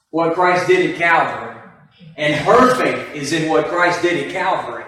what 0.10 0.36
Christ 0.36 0.68
did 0.68 0.90
at 0.90 0.98
Calvary, 0.98 1.62
and 2.16 2.34
her 2.34 2.74
faith 2.76 3.14
is 3.14 3.34
in 3.34 3.50
what 3.50 3.68
Christ 3.68 4.02
did 4.02 4.26
at 4.26 4.32
Calvary, 4.32 4.86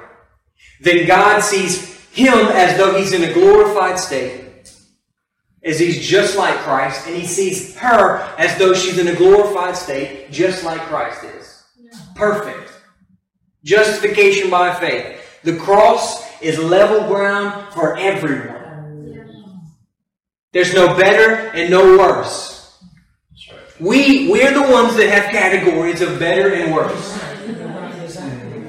then 0.80 1.06
God 1.06 1.42
sees 1.42 2.00
him 2.12 2.38
as 2.38 2.78
though 2.78 2.98
he's 2.98 3.12
in 3.12 3.26
a 3.26 3.34
glorified 3.34 4.00
state, 4.00 4.72
as 5.62 5.78
he's 5.78 6.08
just 6.08 6.38
like 6.38 6.56
Christ, 6.60 7.06
and 7.06 7.18
he 7.18 7.28
sees 7.28 7.76
her 7.76 8.20
as 8.38 8.58
though 8.58 8.74
she's 8.74 8.98
in 8.98 9.10
a 9.10 9.16
glorified 9.16 9.76
state, 9.76 10.32
just 10.32 10.64
like 10.64 10.80
Christ 10.84 11.26
is. 11.26 11.62
Perfect. 12.16 12.72
Justification 13.66 14.50
by 14.50 14.74
faith. 14.74 15.42
The 15.44 15.58
cross 15.58 16.42
is 16.42 16.58
level 16.58 17.06
ground 17.10 17.74
for 17.74 17.98
everyone. 17.98 19.74
There's 20.54 20.74
no 20.74 20.96
better 20.96 21.50
and 21.50 21.70
no 21.70 21.98
worse. 21.98 22.59
We, 23.80 24.30
we're 24.30 24.54
the 24.54 24.62
ones 24.62 24.98
that 24.98 25.10
have 25.10 25.32
categories 25.32 26.02
of 26.02 26.20
better 26.20 26.54
and 26.54 26.74
worse. 26.74 27.18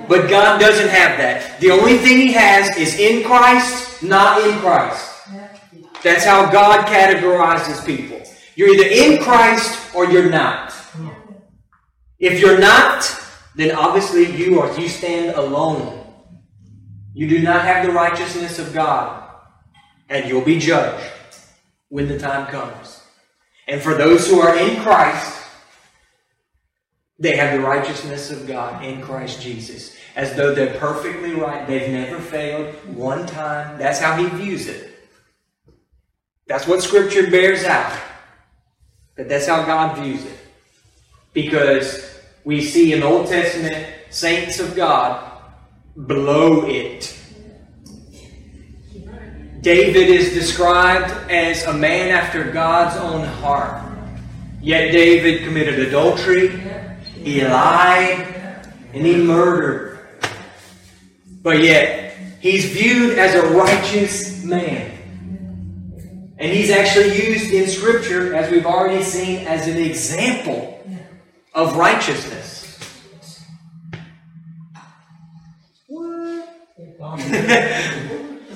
But 0.07 0.29
God 0.29 0.61
doesn't 0.61 0.89
have 0.89 1.19
that. 1.19 1.61
The 1.61 1.71
only 1.71 1.99
thing 1.99 2.19
He 2.19 2.33
has 2.33 2.77
is 2.77 2.99
in 2.99 3.25
Christ, 3.25 4.03
not 4.03 4.41
in 4.47 4.59
Christ. 4.59 5.11
That's 6.03 6.25
how 6.25 6.51
God 6.51 6.87
categorizes 6.87 7.85
people. 7.85 8.21
You're 8.55 8.71
either 8.71 8.89
in 8.89 9.23
Christ 9.23 9.95
or 9.95 10.07
you're 10.07 10.31
not. 10.31 10.75
If 12.19 12.41
you're 12.41 12.59
not, 12.59 13.05
then 13.55 13.75
obviously 13.75 14.31
you 14.37 14.61
are 14.61 14.79
you 14.79 14.89
stand 14.89 15.37
alone. 15.37 16.07
You 17.15 17.29
do 17.29 17.43
not 17.43 17.63
have 17.63 17.85
the 17.85 17.93
righteousness 17.93 18.59
of 18.59 18.73
God, 18.73 19.29
and 20.09 20.29
you'll 20.29 20.45
be 20.45 20.59
judged 20.59 21.05
when 21.89 22.07
the 22.07 22.19
time 22.19 22.47
comes. 22.47 23.00
And 23.71 23.81
for 23.81 23.95
those 23.95 24.29
who 24.29 24.41
are 24.41 24.59
in 24.59 24.81
Christ, 24.83 25.41
they 27.21 27.37
have 27.37 27.57
the 27.57 27.65
righteousness 27.65 28.33
of 28.33 28.49
God 28.49 28.85
in 28.85 29.01
Christ 29.01 29.41
Jesus. 29.41 29.97
As 30.17 30.35
though 30.35 30.53
they're 30.53 30.77
perfectly 30.79 31.35
right. 31.35 31.65
They've 31.69 31.93
never 31.93 32.19
failed 32.19 32.75
one 32.97 33.27
time. 33.27 33.79
That's 33.79 34.01
how 34.01 34.17
he 34.17 34.27
views 34.27 34.67
it. 34.67 34.93
That's 36.49 36.67
what 36.67 36.83
Scripture 36.83 37.31
bears 37.31 37.63
out. 37.63 37.97
But 39.17 39.29
that's 39.29 39.47
how 39.47 39.65
God 39.65 39.99
views 39.99 40.25
it. 40.25 40.39
Because 41.33 42.21
we 42.43 42.65
see 42.65 42.93
in 42.93 43.01
the 43.01 43.07
Old 43.07 43.29
Testament 43.29 43.87
saints 44.11 44.59
of 44.59 44.75
God 44.75 45.31
below 46.07 46.67
it. 46.67 47.20
David 49.61 50.09
is 50.09 50.33
described 50.33 51.13
as 51.31 51.65
a 51.67 51.73
man 51.75 52.09
after 52.09 52.45
God's 52.45 52.97
own 52.97 53.27
heart. 53.27 53.85
Yet 54.63 54.91
David 54.91 55.43
committed 55.43 55.79
adultery, 55.79 56.59
he 57.15 57.45
lied, 57.45 58.27
and 58.95 59.07
he 59.07 59.17
murdered. 59.17 59.99
But 61.43 61.63
yet, 61.63 62.17
he's 62.41 62.65
viewed 62.73 63.19
as 63.19 63.35
a 63.35 63.49
righteous 63.49 64.43
man. 64.43 64.97
And 66.39 66.53
he's 66.53 66.71
actually 66.71 67.15
used 67.23 67.53
in 67.53 67.69
Scripture, 67.69 68.35
as 68.35 68.51
we've 68.51 68.65
already 68.65 69.05
seen, 69.05 69.47
as 69.47 69.69
an 69.69 69.77
example 69.77 70.83
of 71.53 71.77
righteousness. 71.77 72.79
What? 75.87 76.49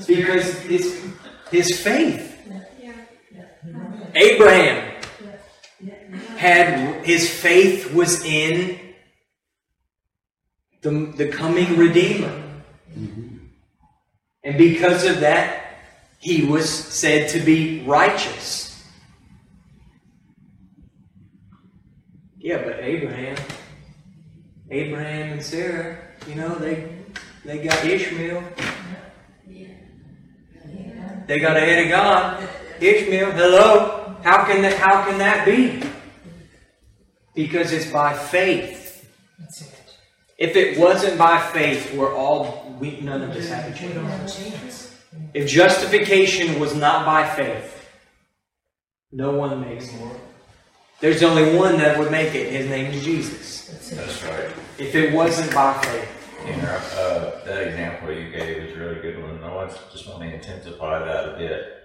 because 0.07 0.59
his 0.61 1.03
his 1.51 1.81
faith. 1.81 2.31
Abraham 4.15 4.95
had 6.37 7.05
his 7.05 7.29
faith 7.29 7.93
was 7.93 8.25
in 8.25 8.79
the, 10.83 11.13
the 11.17 11.29
coming 11.29 11.77
Redeemer. 11.77 12.43
Mm-hmm. 12.97 13.39
And 14.45 14.59
because 14.59 15.05
of 15.05 15.21
that, 15.21 15.65
he 16.19 16.45
was 16.45 16.69
said 16.69 17.29
to 17.31 17.41
be 17.41 17.83
righteous. 17.87 18.83
Yeah, 22.39 22.63
but 22.63 22.79
Abraham, 22.81 23.37
Abraham 24.71 25.33
and 25.33 25.43
Sarah, 25.43 25.97
you 26.29 26.35
know, 26.35 26.55
they 26.57 26.95
they 27.45 27.65
got 27.65 27.85
Ishmael. 27.85 28.45
They 31.27 31.39
got 31.39 31.57
ahead 31.57 31.85
of 31.85 31.91
God. 31.91 32.49
Ishmael, 32.81 33.33
hello. 33.33 34.17
How 34.23 34.45
can 34.45 34.63
that 34.63 34.79
how 34.79 35.05
can 35.05 35.19
that 35.19 35.45
be? 35.47 35.83
Because 37.35 37.73
it's 37.73 37.91
by 37.91 38.15
faith. 38.17 39.09
That's 39.39 39.63
it. 39.63 39.97
If 40.39 40.57
it 40.57 40.79
wasn't 40.79 41.19
by 41.19 41.39
faith, 41.53 41.95
we're 41.95 42.15
all 42.15 42.77
we 42.81 43.01
none 43.01 43.23
of 43.23 43.33
this 43.35 43.49
had 43.49 43.67
a 43.71 43.87
We 43.87 43.93
don't 43.95 44.05
chance. 44.07 44.39
have 44.39 44.47
a 44.47 44.51
chance. 44.51 44.95
If 45.33 45.49
justification 45.49 46.59
was 46.59 46.75
not 46.75 47.07
by 47.07 47.29
faith, 47.29 47.89
no 49.13 49.33
one 49.33 49.61
makes 49.61 49.93
it. 49.93 50.01
There's 51.01 51.23
only 51.23 51.57
one 51.57 51.77
that 51.79 51.99
would 51.99 52.11
make 52.11 52.35
it. 52.35 52.53
His 52.53 52.69
name 52.69 52.93
is 52.93 53.05
Jesus. 53.05 53.91
That's 53.91 54.23
right. 54.25 54.51
If 54.79 54.95
it 54.95 55.13
wasn't 55.13 55.53
by 55.55 55.75
faith. 55.83 56.24
Uh, 56.47 57.43
that 57.45 57.69
example 57.69 58.13
you 58.13 58.31
gave 58.31 58.65
is 58.65 58.77
a 58.77 58.79
really 58.79 59.01
good 59.01 59.23
one. 59.23 59.43
I 59.43 59.67
just 59.91 60.07
want 60.07 60.23
to 60.23 60.35
intensify 60.35 60.99
that 60.99 61.35
a 61.35 61.37
bit. 61.39 61.83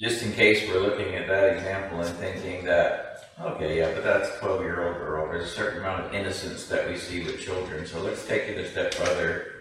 Just 0.00 0.22
in 0.22 0.32
case 0.32 0.66
we're 0.68 0.80
looking 0.80 1.14
at 1.14 1.28
that 1.28 1.56
example 1.56 2.00
and 2.00 2.16
thinking 2.16 2.64
that, 2.64 3.30
okay, 3.40 3.78
yeah, 3.78 3.92
but 3.94 4.02
that's 4.02 4.36
a 4.36 4.38
12 4.40 4.62
year 4.62 4.88
old 4.88 4.96
girl. 4.96 5.30
There's 5.30 5.44
a 5.44 5.54
certain 5.54 5.80
amount 5.80 6.06
of 6.06 6.14
innocence 6.14 6.66
that 6.66 6.88
we 6.88 6.96
see 6.96 7.24
with 7.24 7.40
children. 7.40 7.86
So 7.86 8.00
let's 8.00 8.26
take 8.26 8.44
it 8.44 8.58
a 8.58 8.70
step 8.70 8.94
further. 8.94 9.52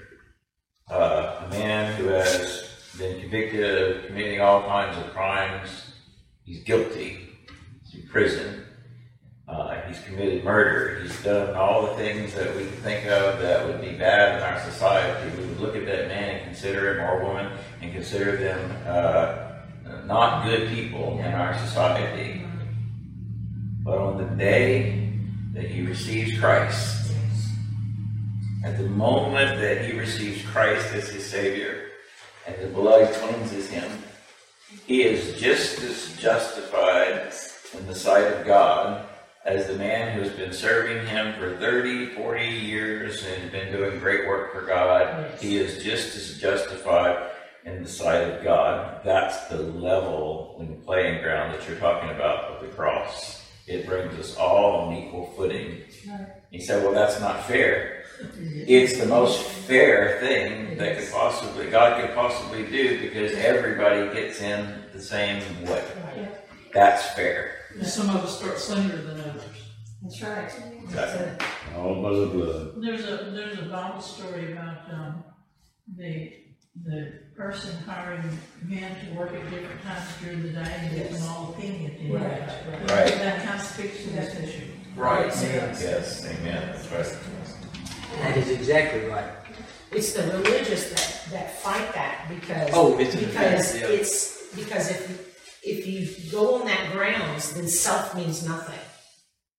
Uh, 0.90 1.44
a 1.46 1.50
man 1.50 1.94
who 1.98 2.08
has 2.08 2.70
been 2.98 3.20
convicted 3.20 3.98
of 3.98 4.06
committing 4.06 4.40
all 4.40 4.64
kinds 4.64 4.98
of 4.98 5.12
crimes, 5.14 5.94
he's 6.46 6.64
guilty, 6.64 7.30
he's 7.84 8.02
in 8.02 8.08
prison. 8.08 8.64
Uh, 9.48 9.82
he's 9.88 10.00
committed 10.02 10.44
murder. 10.44 11.02
He's 11.02 11.22
done 11.22 11.54
all 11.56 11.82
the 11.88 11.96
things 11.96 12.34
that 12.34 12.56
we 12.56 12.64
can 12.64 12.78
think 12.78 13.06
of 13.08 13.42
that 13.42 13.68
would 13.68 13.82
be 13.82 13.92
bad 13.92 14.38
in 14.38 14.44
our 14.44 14.60
society. 14.72 15.38
We 15.38 15.48
would 15.48 15.60
look 15.60 15.76
at 15.76 15.86
that 15.86 16.08
man 16.08 16.38
and 16.38 16.46
consider 16.46 16.94
him, 16.94 17.04
or 17.04 17.26
woman, 17.26 17.52
and 17.82 17.92
consider 17.92 18.38
them 18.38 18.72
uh, 18.88 20.06
not 20.06 20.46
good 20.46 20.70
people 20.70 21.20
in 21.20 21.34
our 21.34 21.58
society. 21.60 22.46
But 23.84 23.98
on 23.98 24.18
the 24.18 24.36
day 24.38 25.12
that 25.54 25.66
he 25.66 25.82
receives 25.82 26.40
Christ, 26.40 27.12
at 28.64 28.78
the 28.78 28.88
moment 28.88 29.60
that 29.60 29.84
he 29.84 30.00
receives 30.00 30.42
Christ 30.46 30.94
as 30.94 31.10
his 31.10 31.26
Savior, 31.26 31.90
and 32.48 32.56
the 32.62 32.68
blood 32.68 33.14
cleanses 33.16 33.68
him, 33.68 33.92
he 34.88 35.04
is 35.04 35.38
just 35.38 35.82
as 35.82 36.16
justified 36.16 37.34
in 37.78 37.88
the 37.88 37.96
sight 37.96 38.26
of 38.26 38.46
God 38.46 39.06
as 39.46 39.68
the 39.68 39.76
man 39.76 40.16
who 40.16 40.22
has 40.22 40.32
been 40.32 40.54
serving 40.54 41.06
him 41.06 41.34
for 41.34 41.56
30, 41.58 42.08
40 42.16 42.46
years 42.46 43.26
and 43.26 43.52
been 43.52 43.72
doing 43.74 44.00
great 44.00 44.28
work 44.28 44.54
for 44.54 44.62
God. 44.62 45.02
Yes. 45.02 45.42
He 45.42 45.58
is 45.58 45.84
just 45.84 46.16
as 46.16 46.40
justified 46.40 47.32
in 47.66 47.84
the 47.84 47.90
sight 47.90 48.22
of 48.22 48.44
God. 48.44 49.02
That's 49.04 49.48
the 49.48 49.58
level 49.58 50.56
and 50.60 50.70
the 50.70 50.86
playing 50.86 51.22
ground 51.22 51.54
that 51.54 51.68
you're 51.68 51.78
talking 51.78 52.10
about 52.12 52.46
of 52.46 52.62
the 52.62 52.74
cross. 52.74 53.42
It 53.68 53.86
brings 53.86 54.14
us 54.20 54.36
all 54.36 54.82
on 54.82 54.96
equal 54.96 55.28
footing. 55.38 55.82
He 56.52 56.60
said, 56.60 56.84
Well, 56.84 56.94
that's 56.94 57.20
not 57.20 57.46
fair. 57.46 58.00
It's 58.40 59.00
the 59.00 59.08
most 59.08 59.42
fair 59.42 60.20
thing 60.22 60.78
that 60.78 60.98
could 60.98 61.12
possibly 61.12 61.70
God 61.70 62.00
could 62.00 62.16
possibly 62.16 62.64
do 62.66 63.02
because 63.02 63.34
everybody 63.34 64.14
gets 64.14 64.40
in 64.40 64.84
the 64.94 65.02
same 65.02 65.42
way. 65.66 65.84
Right. 66.16 66.30
That's 66.74 67.10
fair. 67.16 67.63
And 67.76 67.88
some 67.88 68.10
of 68.10 68.24
us 68.24 68.38
start 68.40 68.60
sooner 68.60 68.96
than 68.98 69.20
others. 69.22 69.44
That's 70.02 70.22
right. 70.22 70.52
Exactly. 70.84 71.48
All 71.78 72.02
by 72.04 72.10
the 72.20 72.26
blood. 72.28 72.74
There's 72.82 73.02
a, 73.06 73.32
there's 73.32 73.60
a 73.60 73.64
Bible 73.64 74.02
story 74.02 74.52
about, 74.54 74.78
um, 74.94 75.24
the, 75.98 76.34
the 76.86 77.20
person 77.36 77.76
hiring 77.84 78.22
men 78.66 78.96
to 79.06 79.14
work 79.18 79.34
at 79.34 79.50
different 79.50 79.82
times 79.84 80.08
during 80.22 80.44
the 80.44 80.50
day 80.50 80.76
and 80.80 80.96
give 80.96 81.12
them 81.12 81.24
all 81.30 81.50
opinion 81.58 81.92
at 81.92 81.98
the 81.98 82.06
end. 82.06 82.16
of 82.16 82.22
Right, 82.22 82.32
it. 82.32 82.70
right. 82.70 82.90
Right. 82.92 83.14
That 83.20 83.44
kind 83.46 83.60
of 83.60 83.66
speaks 83.66 84.04
to 84.04 84.10
this 84.12 84.40
issue. 84.40 84.66
Right. 84.96 85.26
Yes, 85.28 86.26
amen. 86.26 86.74
That's 86.92 86.92
right. 86.92 87.20
That 88.20 88.38
is 88.38 88.50
exactly 88.50 89.06
right. 89.06 89.26
It's 89.92 90.14
the 90.14 90.24
religious 90.24 90.90
that, 90.90 91.32
that 91.32 91.60
fight 91.62 91.94
that 91.94 92.26
because. 92.30 92.70
Oh, 92.74 93.00
it's- 93.00 93.16
Because 93.16 93.76
yeah. 93.80 93.88
it's, 93.88 94.56
because 94.56 94.92
if, 94.92 95.33
if 95.64 95.88
you 95.88 96.08
go 96.32 96.56
on 96.60 96.66
that 96.68 96.92
grounds, 96.92 97.54
then 97.54 97.68
self 97.68 98.16
means 98.16 98.46
nothing. 98.48 98.80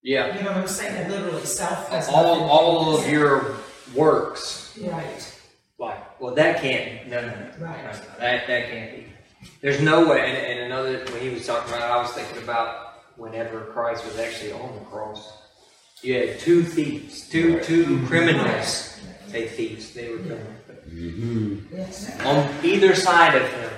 Yeah. 0.02 0.36
You 0.36 0.42
know 0.42 0.50
what 0.52 0.60
I'm 0.62 0.68
saying? 0.68 1.10
Literally, 1.10 1.44
self 1.46 1.88
has 1.90 2.08
All 2.08 2.22
nothing. 2.36 2.48
all 2.50 2.96
of 2.98 3.08
your 3.08 3.56
works 3.94 4.76
Right, 4.82 5.34
Like, 5.78 6.20
well, 6.20 6.34
that 6.34 6.60
can't. 6.60 7.08
No, 7.08 7.20
no, 7.20 7.28
no. 7.28 7.34
Right. 7.58 7.84
No, 7.84 7.90
no, 7.92 7.98
that 8.18 8.46
that 8.48 8.70
can't 8.70 8.96
be. 8.96 9.06
There's 9.60 9.80
no 9.80 10.08
way. 10.08 10.20
And, 10.20 10.36
and 10.36 10.60
another, 10.72 11.04
when 11.12 11.20
he 11.22 11.28
was 11.30 11.46
talking 11.46 11.72
about, 11.72 11.90
I 11.90 11.96
was 12.02 12.10
thinking 12.12 12.42
about 12.42 12.94
whenever 13.16 13.60
Christ 13.66 14.04
was 14.04 14.18
actually 14.18 14.52
on 14.52 14.74
the 14.74 14.80
cross. 14.86 15.32
You 16.02 16.14
had 16.14 16.40
two 16.40 16.62
thieves, 16.64 17.28
two 17.28 17.60
two 17.60 18.04
criminals. 18.06 18.98
Say 19.28 19.48
thieves. 19.48 19.94
They 19.94 20.10
were 20.10 20.18
criminals. 20.18 20.56
but 20.66 20.74
Mm-hmm. 20.90 21.74
yes. 21.76 22.20
On 22.24 22.48
either 22.64 22.94
side 22.94 23.34
of 23.34 23.48
him, 23.50 23.70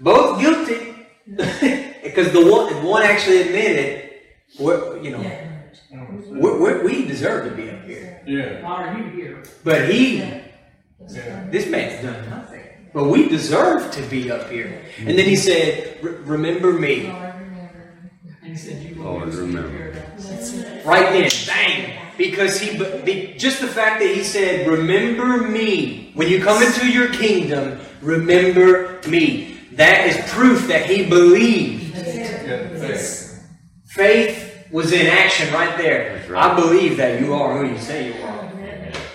both 0.00 0.40
guilty, 0.40 0.94
because 2.02 2.32
the 2.32 2.44
one 2.50 2.82
one 2.82 3.02
actually 3.02 3.42
admitted, 3.42 4.10
we're, 4.58 4.98
you 5.00 5.10
know, 5.10 5.20
Yeah, 5.20 6.06
we 6.30 6.50
we 6.58 6.82
we 6.82 7.04
deserve 7.06 7.48
to 7.48 7.54
be 7.54 7.70
up 7.70 7.84
here. 7.84 8.22
Yeah. 8.26 8.62
Why 8.62 8.84
are 8.84 8.98
you 8.98 9.04
here? 9.10 9.42
But 9.64 9.88
he 9.90 10.18
Yeah. 10.18 11.46
This 11.50 11.66
man's 11.68 12.02
done 12.02 12.28
nothing. 12.28 12.60
But 12.92 13.04
we 13.04 13.28
deserve 13.28 13.90
to 13.92 14.02
be 14.02 14.30
up 14.30 14.50
here. 14.50 14.82
And 14.98 15.16
then 15.18 15.26
he 15.26 15.36
said, 15.36 15.98
Remember 16.02 16.72
me. 16.72 17.06
And 17.06 18.50
he 18.50 18.56
said, 18.56 18.82
you 18.82 19.02
Oh, 19.04 19.14
will 19.20 19.26
remember. 19.26 19.68
paradise. 19.70 20.28
That's 20.28 20.52
it. 20.54 20.84
Right 20.84 21.12
then, 21.12 21.30
bang. 21.46 21.96
Because 22.18 22.60
he, 22.60 22.76
be, 23.04 23.34
just 23.38 23.60
the 23.60 23.68
fact 23.68 24.00
that 24.00 24.12
he 24.14 24.22
said, 24.24 24.66
Remember 24.68 25.38
me. 25.38 26.10
When 26.14 26.28
you 26.28 26.42
come 26.42 26.62
into 26.62 26.90
your 26.90 27.08
kingdom, 27.12 27.80
remember 28.02 29.00
me. 29.08 29.49
That 29.80 30.08
is 30.08 30.30
proof 30.30 30.68
that 30.68 30.84
he 30.84 31.06
believed. 31.06 31.96
Yes. 31.96 33.42
Faith 33.86 34.66
was 34.70 34.92
in 34.92 35.06
action 35.06 35.50
right 35.54 35.74
there. 35.78 36.22
Right. 36.28 36.52
I 36.52 36.54
believe 36.54 36.98
that 36.98 37.18
you 37.18 37.32
are 37.32 37.56
who 37.56 37.72
you 37.72 37.78
say 37.78 38.14
you 38.14 38.22
are. 38.22 38.52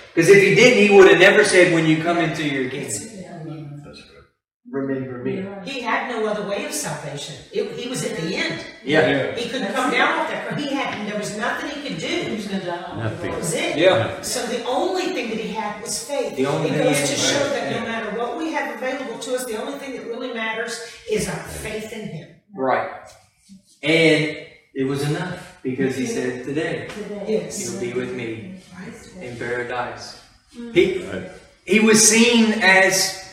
Because 0.08 0.28
if 0.28 0.42
he 0.42 0.56
didn't, 0.56 0.90
he 0.90 0.98
would 0.98 1.08
have 1.08 1.20
never 1.20 1.44
said, 1.44 1.72
When 1.72 1.86
you 1.86 2.02
come 2.02 2.18
into 2.18 2.44
your 2.44 2.68
kingdom, 2.72 2.90
That's 2.90 3.06
right. 3.06 3.15
Remember 4.76 5.18
me. 5.24 5.46
He 5.64 5.80
had 5.82 6.10
no 6.12 6.26
other 6.28 6.46
way 6.48 6.66
of 6.66 6.74
salvation. 6.74 7.36
It, 7.52 7.72
he 7.80 7.90
was 7.90 8.04
at 8.06 8.18
the 8.18 8.36
end. 8.36 8.66
Yeah. 8.84 9.34
He 9.36 9.50
couldn't 9.50 9.74
come 9.74 9.92
down 9.92 10.20
off 10.20 10.30
that. 10.30 10.48
cross. 10.48 10.60
He 10.62 10.74
had. 10.74 11.08
There 11.10 11.18
was 11.18 11.38
nothing 11.38 11.70
he 11.72 11.88
could 11.90 12.00
do. 12.00 12.08
Who's 12.08 12.48
gonna 12.48 12.66
die? 12.66 12.98
Nothing. 13.04 13.32
That 13.32 13.40
was 13.40 13.54
it. 13.54 13.78
Yeah. 13.78 14.22
So 14.22 14.46
the 14.48 14.64
only 14.66 15.08
thing 15.14 15.30
that 15.30 15.40
he 15.40 15.52
had 15.54 15.82
was 15.82 16.04
faith. 16.08 16.36
The 16.36 16.46
only 16.46 16.70
it 16.70 16.74
thing 16.74 16.84
goes 16.84 16.98
to 16.98 17.08
had- 17.08 17.18
show 17.18 17.50
that 17.50 17.72
Yeah. 17.72 17.80
no 17.80 17.86
matter 17.86 18.18
what 18.20 18.38
we 18.38 18.52
have 18.52 18.76
available 18.76 19.18
to 19.20 19.36
us, 19.36 19.46
the 19.46 19.62
only 19.62 19.80
thing 19.80 19.94
that 19.94 20.06
really 20.08 20.34
matters 20.34 20.80
is 21.10 21.28
our 21.30 21.36
faith 21.66 21.94
in 21.94 22.08
him. 22.10 22.30
Right. 22.54 22.90
And 23.82 24.38
it 24.74 24.84
was 24.86 25.04
enough 25.10 25.58
because 25.64 25.96
he 25.96 26.06
said, 26.06 26.44
Today 26.46 26.90
Yes. 27.28 27.72
you'll 27.72 27.80
be 27.82 27.94
with 27.94 28.14
me 28.14 28.56
in 29.22 29.38
paradise. 29.38 30.20
Mm. 30.56 30.74
He, 30.76 31.04
Right. 31.06 31.30
he 31.66 31.80
was 31.80 32.08
seen 32.08 32.54
as 32.62 33.25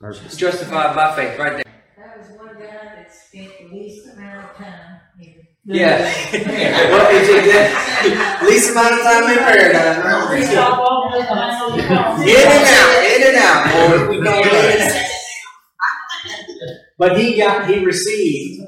Perfect. 0.00 0.38
justified 0.38 0.94
by 0.94 1.16
faith, 1.16 1.38
right 1.38 1.52
there. 1.54 1.64
That 1.96 2.18
was 2.18 2.28
one 2.38 2.54
guy 2.54 2.66
that 2.66 3.12
spent 3.12 3.50
the 3.58 3.76
least 3.76 4.06
amount 4.06 4.50
of 4.50 4.56
time 4.56 5.00
here. 5.18 5.48
Yeah. 5.64 5.98
well, 6.32 7.06
it's 7.10 7.28
exact- 7.28 8.42
least 8.44 8.70
amount 8.70 8.94
of 8.94 9.00
time 9.00 9.30
in 9.30 9.38
paradise. 9.38 10.50
Stop 10.50 10.78
all 10.78 11.10
the 11.10 11.26
time 11.26 11.62
on 11.62 11.76
the 11.76 11.82
phone. 11.82 12.22
In 12.22 12.36
and 12.36 12.64
out, 12.78 13.04
in 13.04 13.22
and 13.28 13.36
out. 13.36 13.60
boy. 13.90 14.08
We 14.08 14.22
going 14.22 14.44
in. 14.44 15.04
But 16.96 17.18
he 17.18 17.36
got, 17.36 17.68
he 17.68 17.84
received. 17.84 18.66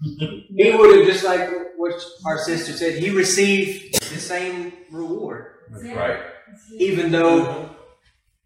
He 0.00 0.76
would 0.76 0.96
have 0.98 1.06
just 1.06 1.24
like 1.24 1.48
what 1.76 2.00
our 2.26 2.38
sister 2.38 2.72
said. 2.72 3.02
He 3.02 3.10
received 3.10 3.94
the 3.94 4.20
same 4.20 4.72
reward, 4.90 5.46
right. 5.70 6.20
even 6.78 7.10
though 7.10 7.74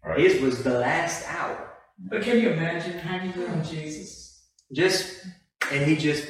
Right. 0.03 0.19
His 0.19 0.41
was 0.41 0.63
the 0.63 0.79
last 0.79 1.27
hour. 1.27 1.69
But 2.09 2.21
can 2.21 2.39
you 2.39 2.51
imagine 2.51 2.97
hanging 2.97 3.33
on 3.43 3.59
hmm. 3.59 3.69
Jesus? 3.69 4.47
Just, 4.73 5.25
and 5.71 5.85
he 5.85 5.95
just, 5.95 6.27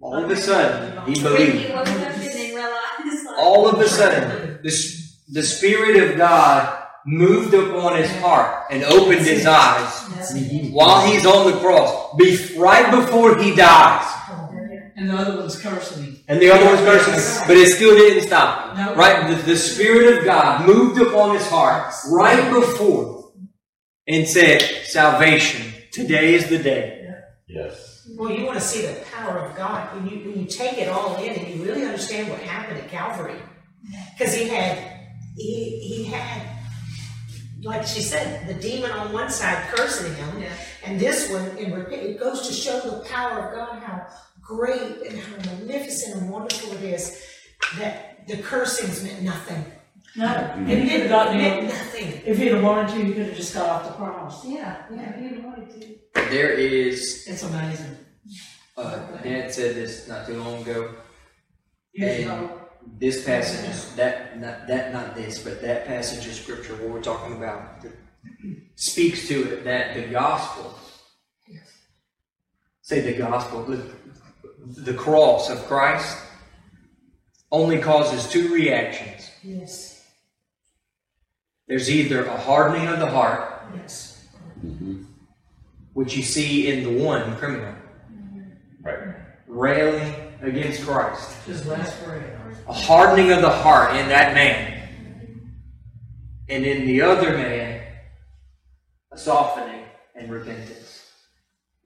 all 0.00 0.24
of 0.24 0.30
a 0.30 0.36
sudden, 0.36 1.12
he 1.12 1.20
believed. 1.20 1.66
he 1.66 1.72
woke 1.72 1.86
up, 1.88 2.14
didn't 2.14 2.36
he 2.36 2.54
realize? 2.54 3.24
like- 3.26 3.38
All 3.38 3.68
of 3.68 3.78
a 3.80 3.88
sudden, 3.88 4.60
the, 4.62 5.08
the 5.28 5.42
Spirit 5.42 6.02
of 6.02 6.16
God 6.16 6.82
moved 7.04 7.52
upon 7.52 7.96
his 7.96 8.10
heart 8.20 8.66
and 8.70 8.84
opened 8.84 9.26
his 9.26 9.44
eyes 9.44 10.70
while 10.70 11.04
he's 11.06 11.26
on 11.26 11.50
the 11.50 11.58
cross, 11.58 12.14
be, 12.16 12.56
right 12.56 12.90
before 12.90 13.38
he 13.38 13.54
dies. 13.54 14.11
And 14.96 15.08
the 15.08 15.16
other 15.16 15.36
one's 15.38 15.58
cursing 15.58 16.04
him. 16.04 16.16
And 16.28 16.40
the 16.40 16.50
other 16.50 16.64
one's 16.66 16.80
cursing, 16.80 17.46
but 17.48 17.56
it 17.56 17.68
still 17.74 17.96
didn't 17.96 18.26
stop 18.26 18.76
him. 18.76 18.84
No. 18.86 18.94
Right? 18.94 19.30
The, 19.30 19.42
the 19.42 19.56
Spirit 19.56 20.18
of 20.18 20.24
God 20.24 20.66
moved 20.66 21.00
upon 21.00 21.34
his 21.34 21.46
heart 21.48 21.92
right 22.10 22.52
before 22.52 23.32
and 24.06 24.28
said, 24.28 24.60
Salvation, 24.84 25.72
today 25.92 26.34
is 26.34 26.48
the 26.48 26.58
day. 26.58 26.98
Yes. 27.48 28.06
Well, 28.16 28.30
you 28.30 28.44
want 28.44 28.58
to 28.58 28.64
see 28.64 28.82
the 28.86 29.00
power 29.12 29.38
of 29.38 29.56
God 29.56 29.94
when 29.94 30.06
you 30.08 30.28
when 30.28 30.40
you 30.40 30.46
take 30.46 30.76
it 30.78 30.88
all 30.88 31.16
in 31.22 31.32
and 31.32 31.54
you 31.54 31.64
really 31.64 31.84
understand 31.84 32.28
what 32.28 32.40
happened 32.40 32.78
at 32.78 32.88
Calvary, 32.90 33.40
because 34.18 34.34
he 34.34 34.48
had 34.48 34.76
he 35.36 35.78
he 35.78 36.04
had 36.04 36.42
like 37.62 37.86
she 37.86 38.00
said 38.02 38.46
the 38.48 38.54
demon 38.54 38.90
on 38.90 39.12
one 39.12 39.30
side 39.30 39.68
cursing 39.68 40.14
him, 40.14 40.40
Yeah. 40.42 40.52
and 40.84 40.98
this 40.98 41.30
one 41.30 41.56
in 41.58 41.72
repent. 41.72 42.02
It 42.02 42.18
goes 42.18 42.46
to 42.48 42.52
show 42.52 42.80
the 42.80 43.04
power 43.08 43.38
of 43.48 43.54
God, 43.54 43.82
how 43.82 44.06
great 44.56 45.02
and 45.08 45.18
how 45.18 45.36
magnificent 45.50 46.16
and 46.22 46.30
wonderful 46.30 46.72
it 46.74 46.82
is 46.82 47.24
that 47.78 48.26
the 48.28 48.36
cursings 48.38 49.02
meant 49.02 49.22
nothing. 49.22 49.64
No, 50.16 50.30
It 50.30 50.36
and 50.56 50.68
he 50.68 50.88
could 50.90 51.00
have 51.02 51.08
gotten 51.08 51.38
meant 51.38 51.60
him. 51.60 51.68
nothing. 51.68 52.22
If 52.26 52.36
he'd 52.38 52.52
have 52.52 52.62
wanted 52.62 52.88
to, 52.94 53.02
he 53.04 53.12
could 53.14 53.26
have 53.26 53.36
just 53.36 53.54
got 53.54 53.68
off 53.68 53.84
the 53.86 53.92
cross. 53.94 54.44
Yeah, 54.46 54.82
yeah, 54.94 55.18
he 55.18 55.38
wanted 55.40 55.70
to. 55.80 55.98
There 56.30 56.50
is, 56.52 57.24
It's 57.26 57.42
amazing. 57.42 57.96
uh, 58.76 58.96
Dad 59.22 59.52
said 59.52 59.74
this 59.74 60.08
not 60.08 60.26
too 60.26 60.36
long 60.42 60.60
ago. 60.62 60.94
Years 61.94 62.20
And 62.26 62.30
ago. 62.30 62.60
this 62.98 63.24
passage, 63.24 63.68
is- 63.70 63.94
that, 63.96 64.38
not, 64.38 64.66
that, 64.66 64.92
not 64.92 65.14
this, 65.14 65.42
but 65.42 65.62
that 65.62 65.86
passage 65.86 66.26
of 66.26 66.34
scripture 66.34 66.74
where 66.76 66.88
we're 66.88 67.02
talking 67.02 67.36
about 67.38 67.80
the- 67.82 67.92
speaks 68.76 69.28
to 69.28 69.52
it 69.52 69.64
that 69.64 69.94
the 69.94 70.02
gospel, 70.08 70.74
say 72.82 73.00
the 73.00 73.16
gospel, 73.16 73.62
the, 74.66 74.80
the 74.80 74.94
cross 74.94 75.50
of 75.50 75.58
Christ 75.66 76.18
only 77.50 77.78
causes 77.78 78.28
two 78.30 78.52
reactions. 78.52 79.30
Yes, 79.42 80.06
There's 81.66 81.90
either 81.90 82.24
a 82.24 82.36
hardening 82.36 82.88
of 82.88 82.98
the 82.98 83.10
heart, 83.10 83.62
yes, 83.76 84.26
mm-hmm. 84.64 85.02
which 85.92 86.16
you 86.16 86.22
see 86.22 86.68
in 86.68 86.84
the 86.84 87.02
one 87.04 87.36
criminal, 87.36 87.74
mm-hmm. 88.10 88.86
Right. 88.86 89.16
railing 89.46 90.14
against 90.40 90.82
Christ. 90.82 91.32
His 91.44 91.66
last 91.66 92.02
breath. 92.04 92.24
a 92.68 92.72
hardening 92.72 93.32
of 93.32 93.42
the 93.42 93.50
heart 93.50 93.96
in 93.96 94.08
that 94.08 94.34
man. 94.34 94.78
And 96.48 96.64
in 96.66 96.86
the 96.86 97.00
other 97.02 97.32
man, 97.36 97.82
a 99.12 99.18
softening 99.18 99.84
and 100.14 100.30
repentance. 100.30 101.06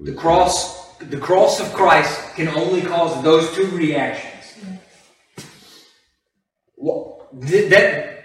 The 0.00 0.12
cross, 0.12 0.85
the 1.00 1.18
cross 1.18 1.60
of 1.60 1.72
Christ 1.72 2.34
can 2.34 2.48
only 2.48 2.82
cause 2.82 3.22
those 3.22 3.54
two 3.54 3.66
reactions. 3.68 4.32
Well, 6.76 7.28
th- 7.46 7.70
that 7.70 8.16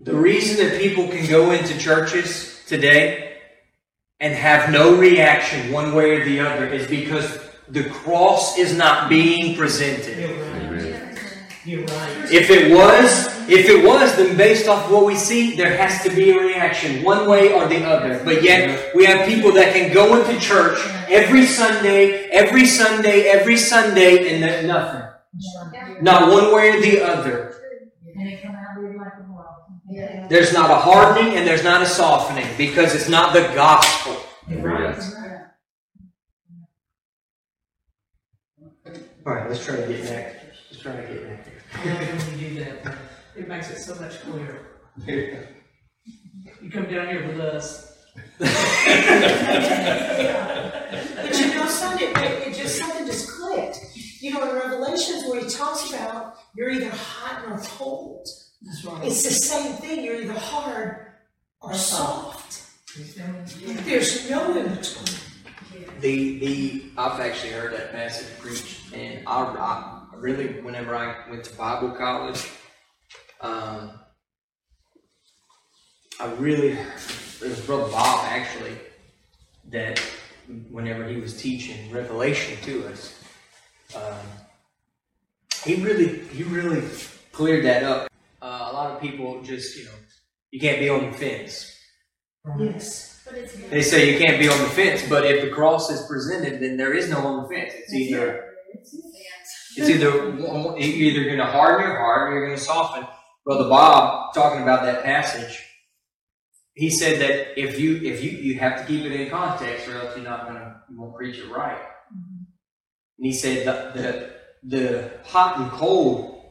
the 0.00 0.14
reason 0.14 0.66
that 0.66 0.80
people 0.80 1.08
can 1.08 1.28
go 1.28 1.50
into 1.50 1.78
churches 1.78 2.62
today 2.66 3.38
and 4.20 4.34
have 4.34 4.70
no 4.70 4.96
reaction 4.96 5.72
one 5.72 5.94
way 5.94 6.20
or 6.20 6.24
the 6.24 6.40
other 6.40 6.66
is 6.66 6.86
because 6.86 7.38
the 7.68 7.84
cross 7.84 8.58
is 8.58 8.76
not 8.76 9.08
being 9.08 9.56
presented. 9.56 10.18
You're 10.18 10.36
right. 10.38 11.18
You're 11.64 11.84
right. 11.84 12.32
If 12.32 12.50
it 12.50 12.72
was, 12.72 13.35
if 13.48 13.68
it 13.68 13.84
was, 13.84 14.16
then 14.16 14.36
based 14.36 14.68
off 14.68 14.90
what 14.90 15.04
we 15.06 15.14
see, 15.16 15.56
there 15.56 15.76
has 15.76 16.02
to 16.02 16.10
be 16.10 16.30
a 16.30 16.38
reaction, 16.38 17.04
one 17.04 17.28
way 17.28 17.52
or 17.52 17.66
the 17.68 17.84
other. 17.84 18.22
But 18.24 18.42
yet, 18.42 18.94
we 18.94 19.04
have 19.04 19.26
people 19.26 19.52
that 19.52 19.72
can 19.74 19.92
go 19.92 20.20
into 20.20 20.38
church 20.40 20.78
every 21.08 21.46
Sunday, 21.46 22.28
every 22.30 22.66
Sunday, 22.66 23.28
every 23.28 23.56
Sunday, 23.56 24.34
and 24.34 24.42
there's 24.42 24.66
nothing. 24.66 25.02
Not 26.00 26.30
one 26.30 26.54
way 26.54 26.70
or 26.70 26.80
the 26.80 27.02
other. 27.02 27.54
And 28.14 28.28
he 28.28 28.36
come 28.36 28.54
out 28.54 28.80
living 28.80 28.98
like 28.98 29.12
a 29.18 29.32
world. 29.32 29.46
Yeah. 29.88 30.26
There's 30.28 30.52
not 30.52 30.70
a 30.70 30.76
hardening 30.76 31.36
and 31.36 31.46
there's 31.46 31.64
not 31.64 31.82
a 31.82 31.86
softening 31.86 32.46
because 32.56 32.94
it's 32.94 33.08
not 33.08 33.32
the 33.32 33.42
gospel. 33.54 34.16
All 39.26 39.34
right, 39.34 39.48
let's 39.48 39.64
try 39.64 39.76
to 39.76 39.86
get 39.88 40.04
back. 40.04 40.36
Let's 40.70 40.82
try 40.82 40.96
to 40.96 41.02
get 41.02 41.28
back. 41.28 41.46
I 41.74 41.84
love 41.88 42.02
it 42.02 42.14
when 42.14 42.38
do 42.38 42.64
that. 42.64 42.96
It 43.36 43.48
makes 43.48 43.70
it 43.70 43.78
so 43.78 43.94
much 43.96 44.20
clearer. 44.22 44.60
You 45.06 46.70
come 46.70 46.84
down 46.84 47.08
here 47.08 47.26
with 47.26 47.40
us. 47.40 47.96
But 48.38 48.48
you 51.38 51.54
know, 51.54 51.66
something, 51.66 52.08
it, 52.08 52.48
it 52.48 52.54
just 52.54 52.78
something 52.78 53.06
just 53.06 53.30
clicked. 53.30 53.78
You 54.20 54.32
know, 54.32 54.48
in 54.48 54.56
Revelations 54.56 55.24
where 55.28 55.40
he 55.42 55.48
talks 55.48 55.90
about 55.90 56.36
you're 56.54 56.70
either 56.70 56.90
hot 56.90 57.44
or 57.46 57.58
cold. 57.58 58.26
That's 58.62 58.84
right. 58.84 59.04
It's 59.04 59.22
the 59.22 59.30
same 59.30 59.74
thing. 59.74 60.02
You're 60.04 60.22
either 60.22 60.32
hard 60.32 61.06
or 61.60 61.74
soft. 61.74 62.62
Yeah. 63.16 63.26
There's 63.84 64.30
no 64.30 64.56
in 64.56 64.74
between. 64.74 65.18
The 66.00 66.38
the 66.38 66.84
I've 66.96 67.20
actually 67.20 67.52
heard 67.52 67.72
that 67.74 67.92
passage 67.92 68.28
preached, 68.38 68.92
and 68.94 69.22
I, 69.26 69.42
I 69.42 70.16
really 70.16 70.60
whenever 70.62 70.94
I 70.94 71.28
went 71.28 71.44
to 71.44 71.54
Bible 71.56 71.90
college, 71.90 72.48
um, 73.40 73.90
I 76.18 76.32
really 76.38 76.70
it 76.72 77.42
was 77.42 77.60
Brother 77.60 77.90
Bob 77.90 78.24
actually 78.24 78.76
that 79.70 80.00
whenever 80.70 81.06
he 81.06 81.16
was 81.16 81.36
teaching 81.40 81.90
Revelation 81.92 82.56
to 82.62 82.86
us, 82.88 83.22
um, 83.94 84.16
he 85.64 85.82
really 85.82 86.20
he 86.28 86.42
really 86.44 86.82
cleared 87.32 87.64
that 87.66 87.82
up. 87.82 88.08
Uh, 88.40 88.68
a 88.70 88.72
lot 88.72 88.92
of 88.92 89.00
people 89.00 89.42
just 89.42 89.76
you 89.76 89.84
know 89.84 89.90
you 90.50 90.60
can't 90.60 90.78
be 90.78 90.88
on 90.88 91.10
the 91.10 91.16
fence. 91.16 91.72
Yes. 92.58 93.22
But 93.26 93.34
it's 93.34 93.56
They 93.56 93.82
say 93.82 94.12
you 94.12 94.24
can't 94.24 94.38
be 94.38 94.48
on 94.48 94.58
the 94.58 94.68
fence, 94.68 95.02
but 95.08 95.26
if 95.26 95.42
the 95.42 95.50
cross 95.50 95.90
is 95.90 96.06
presented, 96.06 96.60
then 96.62 96.76
there 96.76 96.94
is 96.94 97.10
no 97.10 97.18
on 97.18 97.42
the 97.42 97.48
fence. 97.48 97.72
It's 97.74 97.92
either 97.92 98.54
it's 99.76 99.90
either 99.90 100.08
you're 100.08 100.78
either 100.78 101.24
going 101.24 101.38
to 101.38 101.44
harden 101.44 101.86
your 101.86 101.98
heart 101.98 102.30
or 102.30 102.34
you're 102.34 102.46
going 102.46 102.58
to 102.58 102.64
soften. 102.64 103.06
Brother 103.46 103.68
Bob 103.70 104.34
talking 104.34 104.62
about 104.62 104.82
that 104.82 105.04
passage, 105.04 105.62
he 106.74 106.90
said 106.90 107.18
that 107.20 107.58
if 107.58 107.80
you 107.80 107.96
if 108.02 108.22
you 108.22 108.32
you 108.32 108.58
have 108.58 108.80
to 108.80 108.84
keep 108.84 109.06
it 109.06 109.12
in 109.12 109.30
context, 109.30 109.88
or 109.88 109.96
else 109.96 110.14
you're 110.14 110.24
not 110.26 110.46
going 110.46 110.56
to 110.56 110.76
you 110.90 111.00
won't 111.00 111.16
preach 111.16 111.38
it 111.38 111.48
right. 111.50 111.80
And 112.10 113.26
he 113.26 113.32
said 113.32 113.66
that 113.66 113.94
the 113.94 114.32
the 114.64 115.10
hot 115.24 115.58
and 115.58 115.70
cold 115.70 116.42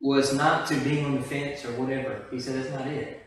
was 0.00 0.32
not 0.32 0.66
to 0.68 0.76
being 0.76 1.04
on 1.04 1.16
the 1.16 1.22
fence 1.22 1.64
or 1.66 1.72
whatever. 1.72 2.24
He 2.30 2.40
said 2.40 2.56
that's 2.56 2.70
not 2.70 2.86
it 2.86 3.24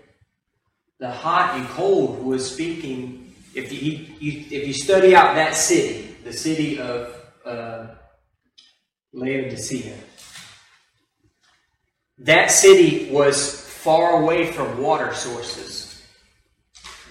the 0.99 1.11
hot 1.11 1.57
and 1.57 1.67
cold 1.69 2.23
was 2.23 2.49
speaking. 2.51 3.35
If 3.53 3.71
you, 3.71 4.05
you 4.19 4.45
if 4.51 4.67
you 4.67 4.73
study 4.73 5.15
out 5.15 5.35
that 5.35 5.55
city, 5.55 6.15
the 6.23 6.33
city 6.33 6.79
of 6.79 7.15
uh, 7.45 7.87
Laodicea, 9.13 9.95
that 12.19 12.51
city 12.51 13.09
was 13.11 13.61
far 13.61 14.21
away 14.21 14.51
from 14.51 14.81
water 14.81 15.13
sources, 15.13 16.01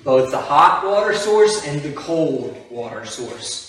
both 0.05 0.31
the 0.31 0.38
hot 0.40 0.85
water 0.85 1.14
source 1.14 1.66
and 1.66 1.81
the 1.83 1.92
cold 1.92 2.57
water 2.71 3.05
source. 3.07 3.64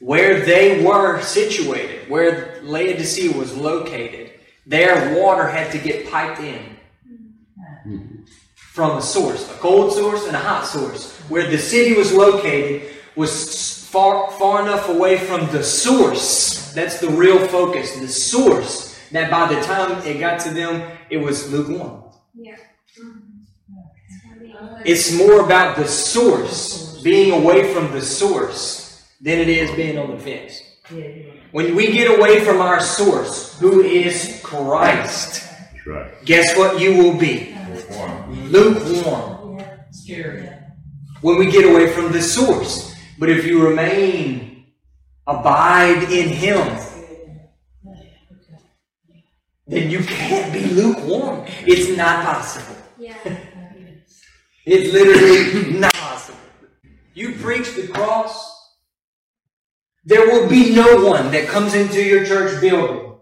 Where 0.00 0.44
they 0.44 0.84
were 0.84 1.20
situated, 1.20 2.08
where 2.08 2.60
Laodicea 2.62 3.36
was 3.36 3.56
located, 3.56 4.32
their 4.66 5.16
water 5.20 5.46
had 5.46 5.70
to 5.72 5.78
get 5.78 6.10
piped 6.10 6.40
in 6.40 8.24
from 8.56 8.96
a 8.96 9.02
source, 9.02 9.48
a 9.50 9.54
cold 9.54 9.92
source 9.92 10.26
and 10.26 10.34
a 10.34 10.40
hot 10.40 10.66
source. 10.66 11.12
Where 11.28 11.48
the 11.48 11.58
city 11.58 11.94
was 11.94 12.12
located 12.12 12.90
was 13.14 13.86
far 13.88 14.30
far 14.32 14.62
enough 14.62 14.88
away 14.88 15.18
from 15.18 15.46
the 15.52 15.62
source. 15.62 16.72
That's 16.72 16.98
the 16.98 17.10
real 17.10 17.38
focus, 17.48 17.94
the 17.96 18.08
source. 18.08 18.91
That 19.12 19.30
by 19.30 19.54
the 19.54 19.60
time 19.62 20.04
it 20.06 20.18
got 20.18 20.40
to 20.40 20.50
them, 20.50 20.90
it 21.10 21.18
was 21.18 21.50
lukewarm. 21.52 22.04
Yeah. 22.34 22.56
Mm-hmm. 23.00 24.82
It's 24.84 25.16
more 25.16 25.44
about 25.44 25.76
the 25.76 25.86
source, 25.86 27.00
being 27.02 27.32
away 27.32 27.72
from 27.72 27.92
the 27.92 28.00
source, 28.00 29.06
than 29.20 29.38
it 29.38 29.48
is 29.48 29.70
being 29.72 29.98
on 29.98 30.10
the 30.10 30.18
fence. 30.18 30.60
Yeah, 30.90 31.06
yeah. 31.06 31.22
When 31.52 31.74
we 31.76 31.92
get 31.92 32.18
away 32.18 32.40
from 32.44 32.60
our 32.60 32.80
source, 32.80 33.58
who 33.58 33.82
is 33.82 34.40
Christ, 34.42 35.42
That's 35.74 35.86
right. 35.86 36.24
guess 36.24 36.56
what 36.56 36.80
you 36.80 36.96
will 36.96 37.18
be? 37.18 37.54
lukewarm. 37.70 38.50
lukewarm 38.50 39.58
Yeah, 39.58 39.76
Scary. 39.90 40.48
when 41.20 41.38
we 41.38 41.50
get 41.50 41.64
away 41.64 41.92
from 41.92 42.12
the 42.12 42.22
source. 42.22 42.94
But 43.18 43.28
if 43.30 43.44
you 43.46 43.66
remain, 43.66 44.66
abide 45.26 46.04
in 46.10 46.28
Him, 46.30 46.58
then 49.72 49.90
you 49.90 50.00
can't 50.00 50.52
be 50.52 50.66
lukewarm. 50.66 51.44
It's 51.66 51.96
not 51.96 52.24
possible. 52.24 52.76
Yeah. 52.98 53.16
It's 54.66 54.92
literally 54.92 55.78
not 55.78 55.94
possible. 55.94 56.38
You 57.14 57.34
preach 57.36 57.74
the 57.74 57.88
cross, 57.88 58.50
there 60.04 60.26
will 60.26 60.48
be 60.48 60.74
no 60.74 61.06
one 61.06 61.30
that 61.32 61.48
comes 61.48 61.74
into 61.74 62.02
your 62.02 62.24
church 62.26 62.60
building 62.60 63.16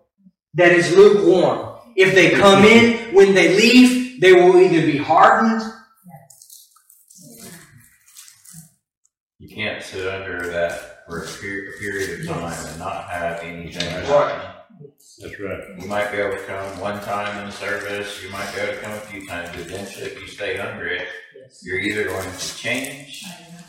that 0.54 0.72
is 0.72 0.94
lukewarm. 0.94 1.78
If 1.96 2.14
they 2.14 2.30
come 2.30 2.64
in, 2.64 3.14
when 3.14 3.34
they 3.34 3.56
leave, 3.56 4.20
they 4.20 4.32
will 4.32 4.58
either 4.58 4.86
be 4.86 4.98
hardened. 4.98 5.62
You 9.38 9.48
can't 9.48 9.82
sit 9.82 10.06
under 10.06 10.46
that 10.48 11.06
for 11.06 11.24
a 11.24 11.26
period, 11.26 12.20
of 12.20 12.26
time 12.26 12.66
and 12.66 12.78
not 12.78 13.08
have 13.08 13.40
anything. 13.40 14.10
Right. 14.10 14.60
That's 15.20 15.38
right. 15.38 15.61
You 15.78 15.87
might 15.87 16.11
be 16.12 16.18
able 16.18 16.37
to 16.37 16.42
come 16.44 16.80
one 16.80 17.00
time 17.02 17.38
in 17.40 17.46
the 17.46 17.52
service, 17.52 18.22
you 18.22 18.30
might 18.30 18.50
be 18.54 18.61
able 18.61 18.72
to 18.74 18.80
come 18.80 18.92
a 18.92 19.00
few 19.00 19.26
times, 19.26 19.50
but 19.50 19.61
eventually 19.61 20.06
if 20.06 20.20
you 20.20 20.26
stay 20.26 20.59
under 20.59 20.87
it, 20.87 21.06
Yes. 21.37 21.61
you're 21.64 21.78
either 21.78 22.04
going 22.04 22.30
to 22.30 22.56
change 22.56 23.24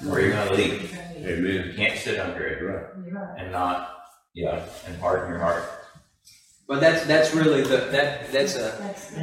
or 0.09 0.19
you're 0.21 0.31
gonna 0.31 0.53
leave. 0.53 0.91
You 1.17 1.73
can't 1.75 1.97
sit 1.99 2.19
under 2.19 2.45
it 2.45 2.61
Right. 2.63 3.29
and 3.37 3.51
not, 3.51 3.97
yeah, 4.33 4.63
and 4.87 4.99
harden 4.99 5.29
your 5.29 5.39
heart. 5.39 5.63
But 6.67 6.79
that's 6.79 7.05
that's 7.05 7.35
really 7.35 7.63
the 7.63 7.77
that 7.91 8.31
that's 8.31 8.55
a 8.55 8.71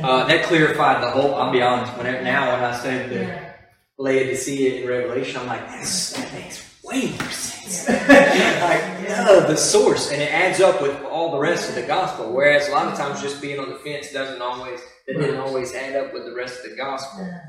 uh, 0.05 0.27
that 0.27 0.45
clarified 0.45 1.03
the 1.03 1.11
whole. 1.11 1.35
I'll 1.35 1.51
be 1.51 1.63
honest. 1.63 1.97
When 1.97 2.07
it, 2.07 2.23
now 2.23 2.53
when 2.53 2.63
I 2.63 2.77
studied 2.79 3.09
the 3.09 3.23
yeah, 3.23 3.53
Laodicea 3.97 4.83
in 4.83 4.87
Revelation, 4.89 5.41
I'm 5.41 5.47
like, 5.47 5.67
that's, 5.67 6.13
that 6.13 6.31
makes 6.35 6.68
way 6.89 7.11
more 7.11 7.31
sense. 7.31 7.89
like, 7.89 9.09
no, 9.09 9.47
the 9.47 9.57
source, 9.57 10.11
and 10.11 10.21
it 10.23 10.33
adds 10.33 10.61
up 10.61 10.81
with 10.83 11.03
all 11.05 11.31
the 11.33 11.39
rest 11.39 11.69
of 11.69 11.75
the 11.75 11.83
gospel. 11.83 12.33
Whereas 12.33 12.69
a 12.69 12.73
lot 12.73 12.87
of 12.89 12.99
times 12.99 13.21
just 13.23 13.41
being 13.43 13.59
on 13.59 13.69
the 13.69 13.77
fence 13.77 14.13
doesn't 14.13 14.41
always, 14.43 14.81
that 15.07 15.15
didn't 15.19 15.39
always 15.41 15.75
add 15.75 15.97
up 15.97 16.13
with 16.13 16.25
the 16.25 16.35
rest 16.35 16.65
of 16.65 16.71
the 16.71 16.77
gospel. 16.77 17.25
yeah. 17.27 17.41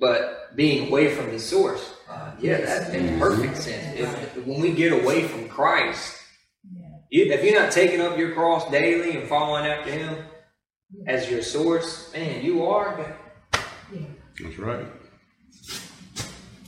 But 0.00 0.54
being 0.56 0.88
away 0.88 1.12
from 1.14 1.30
the 1.30 1.38
source, 1.40 1.92
uh, 2.08 2.30
yeah, 2.40 2.58
that 2.58 2.92
makes 2.92 3.18
perfect 3.18 3.56
sense. 3.56 3.98
If, 3.98 4.36
if- 4.36 4.46
when 4.46 4.60
we 4.60 4.70
get 4.72 4.92
away 4.92 5.26
from 5.26 5.48
Christ, 5.48 6.14
you, 7.10 7.24
if 7.32 7.42
you're 7.42 7.60
not 7.60 7.72
taking 7.72 8.00
up 8.00 8.16
your 8.16 8.32
cross 8.32 8.70
daily 8.70 9.16
and 9.16 9.28
following 9.28 9.66
after 9.66 9.90
Him 9.90 10.24
as 11.06 11.28
your 11.30 11.42
source, 11.42 12.12
man, 12.12 12.44
you 12.44 12.64
are. 12.66 13.16
That's 14.40 14.58
right. 14.58 14.86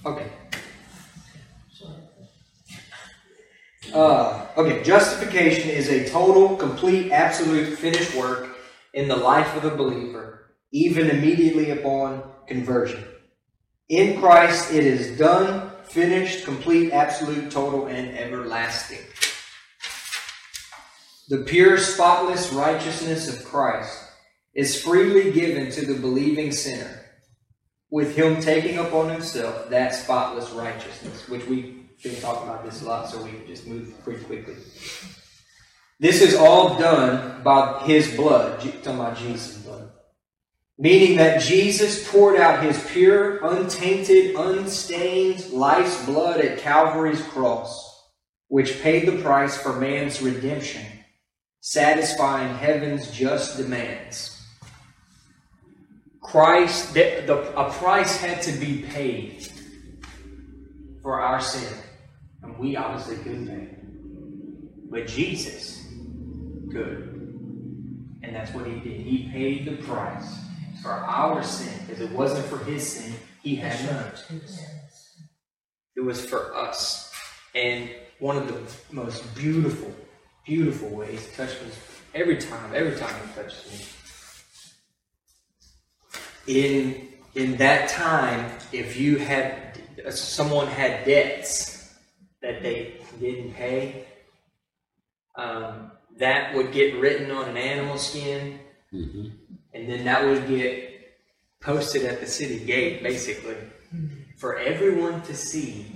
Okay. 0.05 0.27
Uh, 3.93 4.47
okay, 4.57 4.83
justification 4.85 5.69
is 5.69 5.89
a 5.89 6.09
total, 6.09 6.57
complete, 6.57 7.11
absolute, 7.11 7.77
finished 7.77 8.15
work 8.15 8.57
in 8.95 9.09
the 9.09 9.17
life 9.17 9.57
of 9.57 9.63
the 9.63 9.71
believer, 9.71 10.53
even 10.71 11.11
immediately 11.11 11.71
upon 11.71 12.23
conversion. 12.47 13.05
In 13.89 14.21
Christ, 14.21 14.73
it 14.73 14.85
is 14.85 15.19
done, 15.19 15.73
finished, 15.85 16.45
complete, 16.45 16.93
absolute, 16.93 17.51
total, 17.51 17.87
and 17.87 18.17
everlasting. 18.17 19.01
The 21.29 21.39
pure, 21.39 21.77
spotless 21.77 22.53
righteousness 22.53 23.29
of 23.29 23.45
Christ 23.45 23.99
is 24.55 24.81
freely 24.81 25.33
given 25.33 25.71
to 25.73 25.87
the 25.87 25.99
believing 25.99 26.53
sinner 26.53 27.01
with 27.91 28.15
him 28.15 28.41
taking 28.41 28.79
upon 28.79 29.11
himself 29.11 29.69
that 29.71 29.95
spotless 29.95 30.51
righteousness, 30.51 31.29
which 31.29 31.47
we've 31.47 31.80
been 32.03 32.21
talking 32.21 32.49
about 32.49 32.65
this 32.65 32.83
a 32.83 32.87
lot, 32.87 33.09
so 33.09 33.23
we 33.23 33.31
can 33.31 33.47
just 33.47 33.67
move 33.67 33.93
pretty 34.05 34.25
quickly. 34.25 34.55
This 35.99 36.23
is 36.23 36.35
all 36.35 36.79
done 36.79 37.43
by 37.43 37.83
his 37.85 38.15
blood, 38.17 38.61
talking 38.61 38.99
about 38.99 39.19
Jesus' 39.19 39.59
blood. 39.59 39.91
Meaning 40.79 41.19
that 41.19 41.43
Jesus 41.43 42.11
poured 42.11 42.41
out 42.41 42.63
his 42.63 42.83
pure, 42.91 43.45
untainted, 43.45 44.35
unstained 44.35 45.51
life's 45.51 46.03
blood 46.07 46.41
at 46.41 46.59
Calvary's 46.59 47.21
cross, 47.21 48.03
which 48.49 48.81
paid 48.81 49.07
the 49.07 49.21
price 49.21 49.59
for 49.59 49.79
man's 49.79 50.23
redemption, 50.23 50.87
satisfying 51.61 52.55
heaven's 52.55 53.11
just 53.11 53.59
demands. 53.59 54.43
Christ, 56.23 56.95
the, 56.95 57.25
the, 57.27 57.61
a 57.61 57.71
price 57.73 58.17
had 58.17 58.41
to 58.43 58.53
be 58.53 58.83
paid 58.83 59.49
for 61.03 61.21
our 61.21 61.43
sin. 61.43 61.77
And 62.43 62.59
we 62.59 62.77
obviously 62.77 63.17
couldn't 63.17 63.47
pay. 63.47 63.77
But 64.91 65.07
Jesus 65.07 65.87
could. 66.71 67.07
And 68.23 68.35
that's 68.35 68.53
what 68.53 68.67
he 68.67 68.75
did. 68.81 69.01
He 69.01 69.29
paid 69.31 69.65
the 69.67 69.77
price 69.85 70.39
for 70.83 70.91
our 70.91 71.43
sin. 71.43 71.73
Because 71.87 72.01
it 72.01 72.13
wasn't 72.13 72.47
for 72.47 72.59
his 72.65 72.87
sin, 72.87 73.15
he 73.43 73.57
had 73.57 73.83
none. 73.91 74.13
It 75.97 76.01
was 76.01 76.25
for 76.25 76.55
us. 76.55 77.13
And 77.55 77.91
one 78.19 78.37
of 78.37 78.49
the 78.49 78.95
most 78.95 79.35
beautiful, 79.35 79.95
beautiful 80.45 80.89
ways 80.91 81.27
he 81.27 81.37
touched 81.37 81.63
me 81.63 81.71
every 82.15 82.39
time, 82.39 82.75
every 82.75 82.97
time 82.97 83.15
he 83.27 83.43
touched 83.43 83.71
me 83.71 83.79
in 86.47 87.09
in 87.35 87.57
that 87.57 87.89
time, 87.89 88.51
if 88.73 88.99
you 88.99 89.17
had 89.17 89.79
someone 90.11 90.67
had 90.67 91.05
debts 91.05 91.70
that 92.43 92.63
they 92.63 92.95
didn't 93.21 93.53
pay, 93.55 94.07
um, 95.37 95.91
that 96.19 96.55
would 96.55 96.73
get 96.73 96.97
written 97.01 97.31
on 97.31 97.49
an 97.49 97.57
animal 97.57 97.99
skin, 97.99 98.59
Mm-hmm. 98.93 99.29
and 99.73 99.89
then 99.89 100.05
that 100.05 100.25
would 100.25 100.49
get 100.49 101.15
posted 101.61 102.05
at 102.05 102.19
the 102.21 102.27
city 102.27 102.59
gate, 102.59 103.05
basically, 103.05 103.55
for 104.37 104.59
everyone 104.59 105.23
to 105.23 105.37
see 105.37 105.87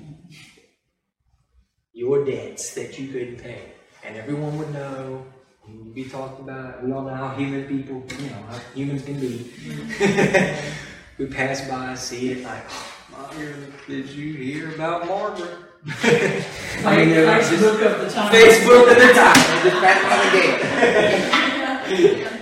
your 1.92 2.24
debts 2.24 2.72
that 2.74 2.96
you 2.98 3.08
couldn't 3.08 3.38
pay, 3.42 3.72
and 4.04 4.16
everyone 4.16 4.56
would 4.58 4.72
know. 4.72 5.26
You 5.66 5.78
would 5.78 5.94
be 5.94 6.04
talking 6.04 6.44
about. 6.44 6.84
We 6.84 6.92
all 6.92 7.02
know 7.02 7.14
how 7.14 7.34
human 7.34 7.64
people, 7.64 8.04
you 8.20 8.30
know, 8.30 8.42
how 8.48 8.58
humans 8.74 9.02
can 9.04 9.18
be. 9.18 9.50
we 11.18 11.26
pass 11.26 11.66
by, 11.68 11.94
see 11.94 12.30
it, 12.32 12.44
like, 12.44 12.62
oh, 12.70 12.94
Margaret, 13.10 13.72
did 13.88 14.08
you 14.10 14.34
hear 14.34 14.74
about 14.74 15.06
Margaret? 15.08 15.56
I 15.86 16.96
mean, 16.96 17.10
they're 17.10 17.40
just 17.40 17.52
Facebook 17.52 17.80
of 17.84 18.00
the 18.00 18.10
time. 18.10 18.32
Facebook 18.32 18.88
at 18.88 18.98
the 18.98 19.12
time. 19.12 19.36
They 19.62 19.70
just 19.70 19.80
pass 19.82 20.00
by 20.08 20.16
the 20.24 20.36
gate. 20.38 22.34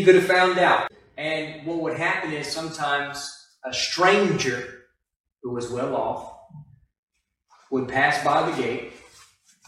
you 0.00 0.04
could 0.04 0.14
have 0.14 0.26
found 0.26 0.58
out. 0.58 0.90
And 1.16 1.66
what 1.66 1.80
would 1.80 1.98
happen 1.98 2.32
is 2.32 2.46
sometimes 2.46 3.28
a 3.64 3.72
stranger 3.72 4.84
who 5.42 5.52
was 5.52 5.70
well 5.70 5.94
off 5.94 6.32
would 7.70 7.88
pass 7.88 8.24
by 8.24 8.50
the 8.50 8.56
gate 8.56 8.92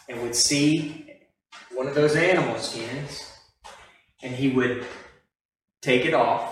and 0.08 0.22
would 0.22 0.34
see 0.34 1.06
one 1.74 1.86
of 1.86 1.94
those 1.94 2.16
animal 2.16 2.58
skins 2.58 3.30
and 4.22 4.34
he 4.34 4.48
would 4.48 4.86
take 5.82 6.04
it 6.04 6.14
off. 6.14 6.51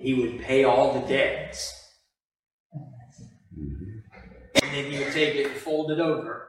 He 0.00 0.14
would 0.14 0.40
pay 0.40 0.64
all 0.64 0.94
the 0.94 1.06
debts. 1.06 1.74
And 3.52 4.72
then 4.72 4.90
he 4.90 4.98
would 4.98 5.12
take 5.12 5.34
it 5.36 5.46
and 5.46 5.56
fold 5.56 5.90
it 5.90 6.00
over 6.00 6.48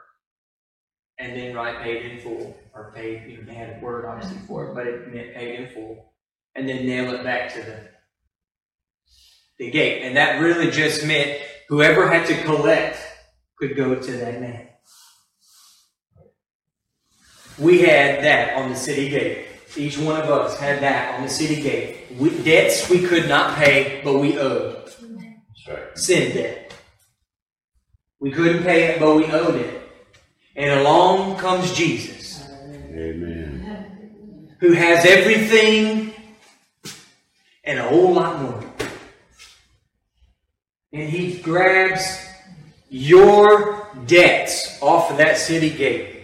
and 1.20 1.36
then 1.36 1.54
write 1.54 1.82
paid 1.82 2.06
in 2.12 2.20
full, 2.20 2.58
or 2.74 2.92
paid, 2.96 3.30
you 3.30 3.38
know, 3.38 3.44
they 3.44 3.54
had 3.54 3.78
a 3.78 3.80
word 3.80 4.06
obviously 4.06 4.40
for 4.48 4.68
it, 4.68 4.74
but 4.74 4.88
it 4.88 5.14
meant 5.14 5.36
paid 5.36 5.60
in 5.60 5.70
full, 5.70 6.14
and 6.56 6.68
then 6.68 6.86
nail 6.86 7.14
it 7.14 7.24
back 7.24 7.54
to 7.54 7.62
the 7.62 7.90
the 9.60 9.70
gate. 9.70 10.02
And 10.02 10.18
that 10.18 10.42
really 10.42 10.72
just 10.72 11.06
meant 11.06 11.40
whoever 11.68 12.10
had 12.10 12.26
to 12.28 12.44
collect 12.44 12.98
could 13.60 13.76
go 13.76 13.96
to 13.96 14.12
that 14.12 14.42
man. 14.42 14.68
We 17.60 17.82
had 17.82 18.24
that 18.24 18.56
on 18.56 18.72
the 18.72 18.76
city 18.76 19.10
gate. 19.10 19.51
Each 19.78 19.98
one 19.98 20.20
of 20.20 20.30
us 20.30 20.60
had 20.60 20.82
that 20.82 21.16
on 21.16 21.24
the 21.24 21.30
city 21.30 21.62
gate. 21.62 21.98
We, 22.18 22.30
debts 22.44 22.90
we 22.90 23.06
could 23.06 23.30
not 23.30 23.56
pay, 23.56 24.02
but 24.04 24.20
we 24.20 24.38
owed. 24.38 24.92
Right. 25.68 25.98
Sin 25.98 26.36
debt. 26.36 26.74
We 28.20 28.32
couldn't 28.32 28.64
pay 28.64 28.84
it, 28.86 29.00
but 29.00 29.16
we 29.16 29.26
owed 29.26 29.56
it. 29.56 29.82
And 30.56 30.80
along 30.82 31.38
comes 31.38 31.74
Jesus, 31.74 32.44
Amen. 32.90 34.56
who 34.60 34.74
has 34.74 35.06
everything 35.06 36.14
and 37.64 37.80
a 37.80 37.84
whole 37.84 38.14
lot 38.14 38.42
more. 38.42 38.64
And 40.92 41.10
he 41.10 41.38
grabs 41.38 42.26
your 42.90 43.88
debts 44.06 44.78
off 44.82 45.10
of 45.10 45.18
that 45.18 45.38
city 45.38 45.70
gate. 45.70 46.21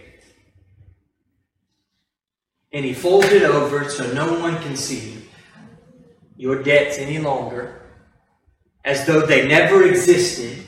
And 2.72 2.86
he 2.86 2.94
folds 2.94 3.28
it 3.28 3.44
over 3.44 3.90
so 3.90 4.12
no 4.14 4.40
one 4.40 4.62
can 4.62 4.76
see 4.76 5.18
your 6.36 6.62
debts 6.62 6.98
any 6.98 7.18
longer, 7.18 7.82
as 8.86 9.06
though 9.06 9.26
they 9.26 9.48
never 9.48 9.84
existed. 9.84 10.64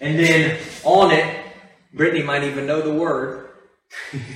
And 0.00 0.18
then 0.18 0.58
on 0.84 1.12
it, 1.12 1.46
Brittany 1.94 2.22
might 2.22 2.42
even 2.44 2.66
know 2.66 2.82
the 2.82 2.92
word. 2.92 3.50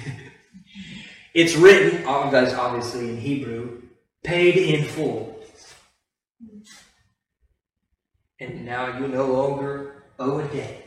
it's 1.34 1.56
written, 1.56 2.04
oh, 2.06 2.30
obviously 2.32 3.08
in 3.08 3.16
Hebrew, 3.18 3.82
paid 4.22 4.56
in 4.56 4.84
full. 4.84 5.40
And 8.38 8.66
now 8.66 8.98
you 8.98 9.08
no 9.08 9.26
longer 9.26 10.04
owe 10.18 10.38
a 10.38 10.48
debt. 10.48 10.85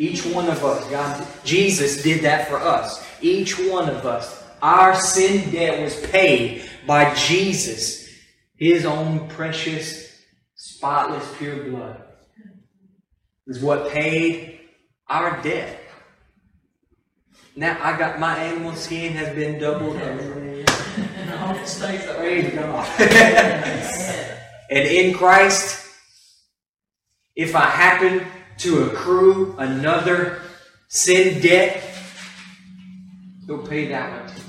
Each 0.00 0.24
one 0.24 0.48
of 0.48 0.64
us, 0.64 0.90
God, 0.90 1.26
Jesus 1.44 2.02
did 2.02 2.22
that 2.22 2.48
for 2.48 2.56
us. 2.56 3.06
Each 3.20 3.58
one 3.58 3.90
of 3.90 4.06
us, 4.06 4.42
our 4.62 4.94
sin 4.94 5.50
debt 5.50 5.82
was 5.82 5.94
paid 6.06 6.64
by 6.86 7.14
Jesus, 7.14 8.08
His 8.56 8.86
own 8.86 9.28
precious, 9.28 10.10
spotless, 10.54 11.30
pure 11.36 11.64
blood. 11.64 12.02
Is 13.46 13.60
what 13.60 13.90
paid 13.90 14.60
our 15.06 15.42
debt. 15.42 15.78
Now 17.54 17.76
I 17.82 17.98
got 17.98 18.18
my 18.18 18.38
animal 18.38 18.74
skin 18.76 19.12
has 19.12 19.34
been 19.34 19.60
doubled. 19.60 19.96
And 19.96 21.30
I 21.30 21.36
hope 21.36 21.58
it 21.58 21.68
stays 21.68 22.06
that. 22.06 22.16
Praise 22.16 22.54
God. 22.54 22.88
and 24.70 24.88
in 24.88 25.12
Christ, 25.12 25.86
if 27.36 27.54
I 27.54 27.66
happen 27.66 28.26
to 28.60 28.84
accrue 28.84 29.54
another 29.58 30.42
sin 30.88 31.40
debt, 31.40 31.82
he'll 33.46 33.66
pay 33.66 33.88
that 33.88 34.26
one 34.26 34.34
too. 34.34 34.42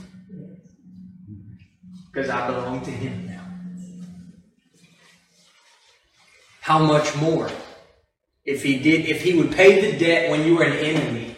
Because 2.11 2.29
I 2.29 2.47
belong 2.47 2.81
to 2.81 2.91
him 2.91 3.27
now. 3.27 3.45
How 6.59 6.79
much 6.79 7.15
more? 7.15 7.49
If 8.43 8.63
he 8.63 8.79
did, 8.79 9.05
if 9.05 9.21
he 9.21 9.33
would 9.33 9.51
pay 9.51 9.91
the 9.91 9.97
debt 9.97 10.29
when 10.29 10.45
you 10.45 10.55
were 10.57 10.63
an 10.63 10.77
enemy, 10.77 11.37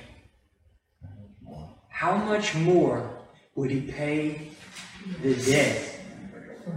how 1.89 2.15
much 2.15 2.55
more 2.55 3.17
would 3.55 3.69
he 3.69 3.81
pay 3.81 4.49
the 5.21 5.35
debt 5.35 5.99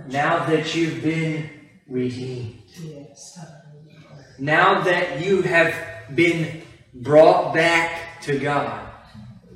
now 0.09 0.45
that 0.47 0.75
you've 0.75 1.03
been 1.03 1.49
redeemed? 1.89 2.63
Yes. 2.83 3.39
Now 4.39 4.83
that 4.83 5.25
you 5.25 5.43
have 5.43 5.75
been 6.15 6.63
brought 6.95 7.55
back 7.55 8.21
to 8.23 8.39
God. 8.39 8.83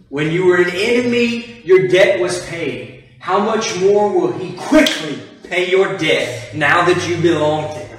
When 0.08 0.30
you 0.30 0.46
were 0.46 0.56
an 0.56 0.70
enemy, 0.70 1.62
your 1.62 1.88
debt 1.88 2.20
was 2.20 2.44
paid. 2.46 3.04
How 3.18 3.38
much 3.38 3.78
more 3.78 4.12
will 4.12 4.32
He 4.32 4.56
quickly 4.56 5.22
pay 5.44 5.70
your 5.70 5.96
debt 5.98 6.54
now 6.54 6.84
that 6.84 7.08
you 7.08 7.20
belong 7.20 7.72
to 7.74 7.78
Him? 7.78 7.98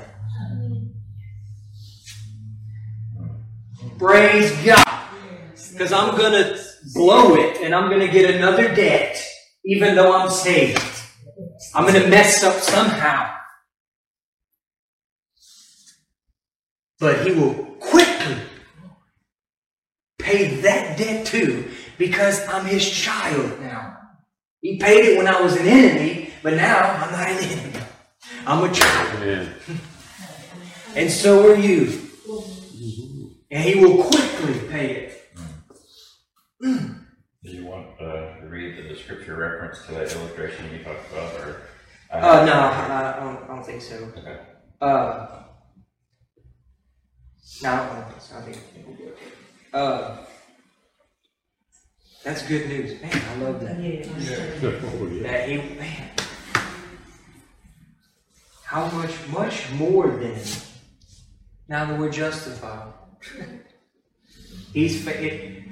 Praise 3.98 4.52
God. 4.66 4.84
Because 5.72 5.94
I'm 5.94 6.18
going 6.18 6.34
to 6.34 6.60
blow 6.94 7.36
it 7.36 7.62
and 7.62 7.74
I'm 7.74 7.90
going 7.90 8.06
to 8.06 8.12
get 8.12 8.36
another 8.36 8.74
debt 8.74 9.24
even 9.64 9.96
though 9.96 10.14
I'm 10.14 10.30
saved. 10.30 10.82
I'm 11.76 11.86
going 11.86 12.02
to 12.02 12.10
mess 12.10 12.44
up 12.44 12.56
somehow. 12.56 13.41
But 17.02 17.26
he 17.26 17.34
will 17.34 17.56
quickly 17.80 18.38
pay 20.20 20.62
that 20.62 21.00
debt 21.00 21.26
too 21.26 21.72
because 21.98 22.48
I'm 22.48 22.66
his 22.66 22.88
child 22.88 23.60
now. 23.60 23.98
He 24.62 24.78
paid 24.78 25.06
it 25.06 25.18
when 25.18 25.28
I 25.28 25.42
was 25.42 25.56
an 25.56 25.66
enemy, 25.66 26.32
but 26.44 26.54
now 26.54 26.78
I'm 26.80 27.12
not 27.12 27.28
an 27.28 27.38
enemy. 27.44 27.80
I'm 28.46 28.70
a 28.70 28.74
child. 28.74 29.16
Amen. 29.18 29.54
And 30.94 31.10
so 31.10 31.50
are 31.50 31.56
you. 31.56 32.02
And 33.50 33.64
he 33.64 33.76
will 33.80 34.04
quickly 34.04 34.60
pay 34.68 34.96
it. 34.96 35.34
Do 36.62 37.50
you 37.50 37.66
want 37.66 37.88
uh, 37.98 38.42
to 38.42 38.48
read 38.50 38.90
the 38.90 38.96
scripture 38.98 39.38
reference 39.38 39.86
to 39.86 39.94
that 39.94 40.14
illustration 40.14 40.70
you 40.70 40.84
talked 40.84 41.10
about, 41.14 41.34
or? 41.36 41.62
Uh, 42.12 42.46
no, 42.46 42.52
I, 42.52 43.16
I, 43.16 43.20
don't, 43.22 43.44
I 43.44 43.48
don't 43.48 43.66
think 43.66 43.82
so. 43.82 43.96
Okay. 44.18 44.38
Uh, 44.82 45.44
no, 47.64 47.72
I 47.74 47.88
don't 47.96 48.10
think 48.10 48.22
so. 48.22 48.38
I 48.38 48.42
think 48.42 48.58
we'll 48.88 48.96
be 48.96 49.04
okay. 49.04 49.14
Uh, 49.74 50.18
that's 52.24 52.48
good 52.48 52.68
news. 52.68 53.02
Man, 53.02 53.22
I 53.32 53.36
love 53.44 53.60
that. 53.62 53.78
Oh, 54.64 55.08
yeah. 55.08 55.24
That 55.24 55.50
he, 55.50 55.58
man. 55.78 56.10
How 58.64 58.90
much, 58.92 59.12
much 59.30 59.72
more 59.74 60.08
than 60.08 60.40
now 61.68 61.86
that 61.86 62.00
we're 62.00 62.10
justified. 62.12 62.94
He's, 64.74 65.04
fa- 65.04 65.22
it, 65.24 65.64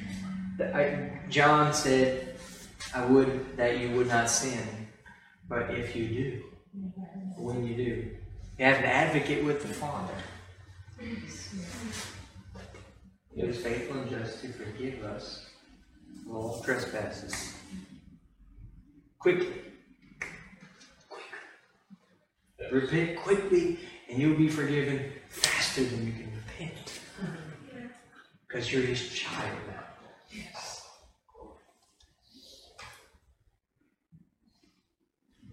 I, 0.73 1.19
John 1.29 1.73
said, 1.73 2.35
I 2.95 3.05
would 3.05 3.57
that 3.57 3.79
you 3.79 3.91
would 3.91 4.07
not 4.07 4.29
sin. 4.29 4.87
But 5.47 5.71
if 5.71 5.95
you 5.95 6.07
do, 6.07 6.43
when 7.37 7.65
you 7.65 7.75
do, 7.75 7.83
you 8.57 8.65
have 8.65 8.77
an 8.77 8.85
advocate 8.85 9.43
with 9.43 9.61
the 9.61 9.73
Father. 9.73 10.13
He 10.99 11.15
is 13.41 13.57
faithful 13.57 14.01
and 14.01 14.09
just 14.09 14.41
to 14.41 14.49
forgive 14.49 15.03
us 15.03 15.45
all 16.29 16.61
trespasses. 16.61 17.53
Quickly. 19.17 19.53
Repent 22.71 23.17
quickly, 23.19 23.79
and 24.09 24.19
you'll 24.19 24.37
be 24.37 24.49
forgiven 24.49 25.11
faster 25.29 25.83
than 25.85 26.05
you 26.05 26.13
can 26.13 26.31
repent. 26.35 26.99
Because 28.47 28.71
you're 28.71 28.83
his 28.83 29.09
child 29.09 29.57
now. 29.67 29.83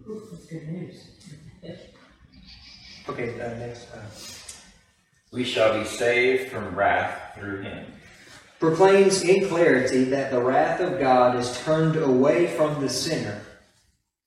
That's 0.07 0.45
good 0.45 0.67
news. 0.67 1.03
Okay, 3.09 3.39
uh, 3.39 3.57
next. 3.57 3.87
Uh, 3.93 4.01
We 5.37 5.43
shall 5.43 5.77
be 5.77 5.85
saved 5.85 6.49
from 6.49 6.73
wrath 6.73 7.35
through 7.35 7.61
him. 7.61 7.85
proclaims 8.59 9.21
in 9.21 9.47
clarity 9.47 10.03
that 10.05 10.31
the 10.31 10.41
wrath 10.41 10.79
of 10.79 10.99
God 10.99 11.35
is 11.35 11.61
turned 11.63 11.95
away 11.95 12.47
from 12.47 12.81
the 12.81 12.89
sinner 12.89 13.39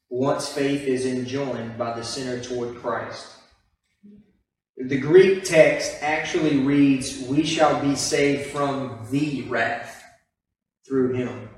once 0.09 0.49
faith 0.53 0.83
is 0.83 1.07
enjoined 1.07 1.77
by 1.77 1.97
the 1.97 2.05
sinner 2.05 2.41
toward 2.41 2.77
Christ. 2.77 3.27
The 4.77 5.01
Greek 5.01 5.43
text 5.43 6.01
actually 6.01 6.59
reads, 6.59 7.23
We 7.23 7.45
shall 7.45 7.83
be 7.83 7.97
saved 7.97 8.53
from 8.53 9.05
the 9.11 9.43
wrath 9.49 10.05
through 10.87 11.15
him. 11.15 11.49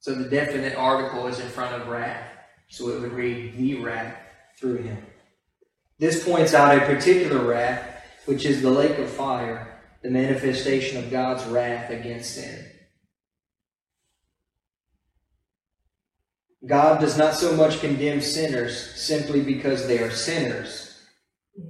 So 0.00 0.14
the 0.14 0.30
definite 0.30 0.76
article 0.76 1.26
is 1.26 1.40
in 1.40 1.48
front 1.48 1.74
of 1.74 1.88
wrath. 1.88 2.26
So 2.70 2.88
it 2.88 3.02
would 3.02 3.12
read, 3.12 3.54
The 3.58 3.82
wrath 3.82 4.16
through 4.58 4.78
him. 4.78 5.04
This 5.98 6.24
points 6.24 6.54
out 6.54 6.78
a 6.78 6.86
particular 6.86 7.44
wrath, 7.44 7.91
which 8.26 8.44
is 8.44 8.62
the 8.62 8.70
lake 8.70 8.98
of 8.98 9.10
fire, 9.10 9.80
the 10.02 10.10
manifestation 10.10 11.02
of 11.02 11.10
God's 11.10 11.44
wrath 11.46 11.90
against 11.90 12.34
sin. 12.34 12.66
God 16.66 17.00
does 17.00 17.18
not 17.18 17.34
so 17.34 17.56
much 17.56 17.80
condemn 17.80 18.20
sinners 18.20 18.94
simply 18.94 19.42
because 19.42 19.88
they 19.88 19.98
are 19.98 20.12
sinners, 20.12 21.00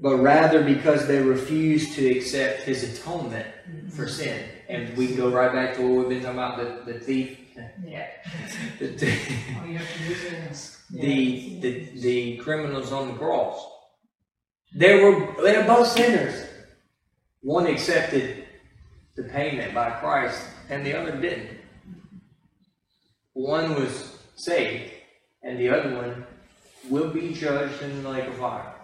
but 0.02 0.16
rather 0.16 0.62
because 0.62 1.06
they 1.06 1.18
refuse 1.22 1.94
to 1.94 2.10
accept 2.10 2.62
his 2.62 2.83
atonement 3.00 3.46
for 3.90 4.06
sin. 4.06 4.44
And 4.68 4.94
we 4.96 5.06
can 5.06 5.16
go 5.16 5.31
right 5.31 5.52
back 5.52 5.74
to 5.77 5.83
what 5.83 6.08
we've 6.08 6.08
been 6.08 6.22
talking 6.22 6.38
about 6.38 6.85
the, 6.87 6.92
the 6.92 7.00
thief. 7.00 7.38
Yeah. 7.87 8.06
The, 8.79 8.87
the, 8.88 9.12
All 9.60 9.66
you 9.66 9.79
have 9.79 9.92
to 9.92 9.98
do 10.06 10.12
is 10.12 10.33
ask. 10.50 10.88
the, 10.90 11.60
the, 11.60 12.00
the 12.00 12.37
criminals 12.38 12.92
on 12.92 13.08
the 13.08 13.14
cross. 13.14 13.66
They 14.75 15.02
were 15.02 15.35
they 15.42 15.56
were 15.58 15.64
both 15.64 15.88
sinners. 15.88 16.46
One 17.42 17.66
accepted 17.66 18.46
the 19.16 19.25
payment 19.25 19.75
by 19.75 19.90
Christ, 19.90 20.42
and 20.70 20.87
the 20.87 20.98
other 20.98 21.20
didn't. 21.20 21.58
One 23.35 23.75
was 23.75 24.16
saved, 24.37 24.92
and 25.42 25.58
the 25.58 25.68
other 25.68 25.94
one 25.94 26.27
will 26.88 27.10
be 27.10 27.35
judged 27.35 27.83
in 27.83 28.02
the 28.02 28.08
lake 28.08 28.29
of 28.29 28.35
fire. 28.35 28.75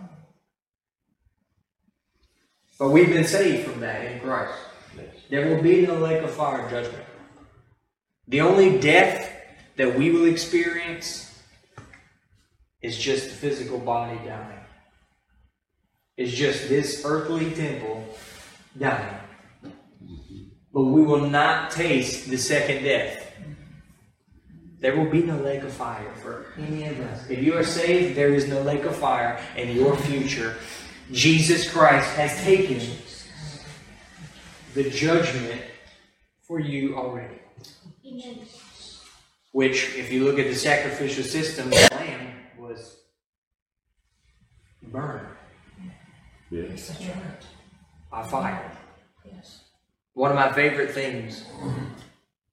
But 2.79 2.91
we've 2.91 3.09
been 3.09 3.25
saved 3.25 3.69
from 3.69 3.81
that 3.81 4.05
in 4.05 4.21
Christ. 4.21 4.55
There 5.31 5.49
will 5.49 5.63
be 5.63 5.87
no 5.87 5.97
lake 5.97 6.23
of 6.23 6.31
fire 6.31 6.69
judgment. 6.71 7.05
The 8.29 8.41
only 8.41 8.79
death 8.79 9.31
that 9.77 9.99
we 9.99 10.11
will 10.11 10.27
experience 10.27 11.43
is 12.83 12.97
just 12.97 13.29
the 13.29 13.35
physical 13.35 13.79
body 13.79 14.19
dying. 14.25 14.58
It's 16.19 16.33
just 16.33 16.69
this 16.69 17.03
earthly 17.05 17.53
temple 17.53 18.05
dying. 18.77 19.15
But 20.75 20.83
we 20.83 21.03
will 21.03 21.31
not 21.31 21.71
taste 21.71 22.29
the 22.29 22.37
second 22.37 22.83
death. 22.83 23.33
There 24.81 24.97
will 24.97 25.09
be 25.09 25.23
no 25.23 25.37
lake 25.37 25.63
of 25.63 25.73
fire 25.73 26.13
for 26.17 26.47
any 26.59 26.87
of 26.87 26.99
us. 27.01 27.31
If 27.31 27.41
you 27.41 27.57
are 27.57 27.63
saved, 27.63 28.17
there 28.17 28.35
is 28.35 28.49
no 28.49 28.61
lake 28.63 28.83
of 28.83 28.97
fire 28.97 29.41
in 29.57 29.77
your 29.77 29.97
future. 29.97 30.57
Jesus 31.13 31.71
Christ 31.71 32.11
has 32.17 32.37
taken 32.43 32.81
the 34.75 34.91
judgment 34.91 35.63
for 36.43 36.59
you 36.59 36.97
already. 36.97 37.39
Which, 39.53 39.95
if 39.95 40.11
you 40.13 40.25
look 40.25 40.41
at 40.41 40.49
the 40.49 40.57
sacrificial 40.57 41.23
system, 41.23 41.71
the 41.71 41.89
lamb 41.93 42.33
was 42.59 42.97
burned 44.83 45.39
Yes. 46.51 46.89
That's 46.89 47.01
right. 47.01 47.47
by 48.11 48.23
fire. 48.23 48.73
Yes. 49.25 49.65
One 50.15 50.31
of 50.31 50.37
my 50.37 50.53
favorite 50.53 50.91
things, 50.93 51.45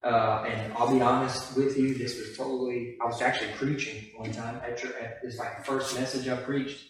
uh, 0.03 0.45
and 0.47 0.73
I'll 0.73 0.93
be 0.93 1.01
honest 1.01 1.57
with 1.57 1.77
you, 1.77 1.95
this 1.95 2.17
was 2.19 2.37
totally, 2.37 2.97
I 3.01 3.05
was 3.05 3.21
actually 3.21 3.51
preaching 3.53 4.11
one 4.17 4.31
time 4.31 4.59
at 4.63 4.83
your, 4.83 4.95
at 4.99 5.21
this 5.23 5.39
like 5.39 5.65
first 5.65 5.97
message 5.99 6.27
I 6.27 6.35
preached, 6.35 6.83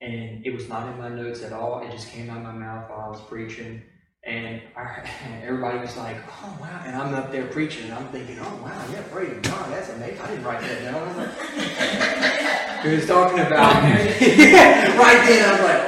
and 0.00 0.44
it 0.46 0.54
was 0.54 0.68
not 0.68 0.88
in 0.92 0.98
my 0.98 1.08
notes 1.08 1.42
at 1.42 1.52
all. 1.52 1.82
It 1.82 1.90
just 1.90 2.10
came 2.10 2.30
out 2.30 2.38
of 2.38 2.42
my 2.44 2.52
mouth 2.52 2.88
while 2.90 3.00
I 3.00 3.08
was 3.08 3.20
preaching, 3.22 3.82
and 4.22 4.60
I, 4.76 5.10
everybody 5.42 5.78
was 5.78 5.96
like, 5.96 6.18
"Oh 6.42 6.58
wow!" 6.60 6.82
And 6.84 6.94
I'm 6.94 7.14
up 7.14 7.32
there 7.32 7.46
preaching, 7.46 7.84
and 7.84 7.94
I'm 7.94 8.06
thinking, 8.08 8.38
"Oh 8.38 8.60
wow, 8.62 8.86
yeah, 8.92 9.02
praise 9.10 9.36
God, 9.42 9.72
that's 9.72 9.88
amazing." 9.88 10.20
I 10.20 10.26
didn't 10.28 10.44
write 10.44 10.60
that 10.60 10.82
down. 10.82 10.94
I 10.94 11.16
was 11.16 12.82
he 12.84 12.88
was 12.94 13.06
talking 13.06 13.40
about, 13.40 13.82
yeah, 13.82 14.96
right 15.00 15.26
then 15.26 15.48
I 15.48 15.52
was 15.52 15.60
like, 15.62 15.82
"Oh, 15.82 15.87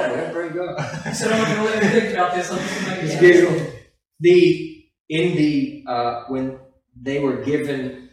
God." 0.51 0.77
So 1.15 1.29
I'm 1.31 1.55
gonna 1.55 1.63
let 1.69 1.83
think 1.91 2.13
about 2.13 2.35
this. 2.35 2.51
I'm 2.51 2.59
just 2.59 2.85
gonna 2.85 2.97
It's 3.01 3.13
it- 3.15 3.19
beautiful. 3.19 3.67
The 4.19 4.85
in 5.09 5.35
the 5.35 5.83
uh, 5.87 6.25
when 6.27 6.59
they 6.95 7.19
were 7.19 7.37
given, 7.43 8.09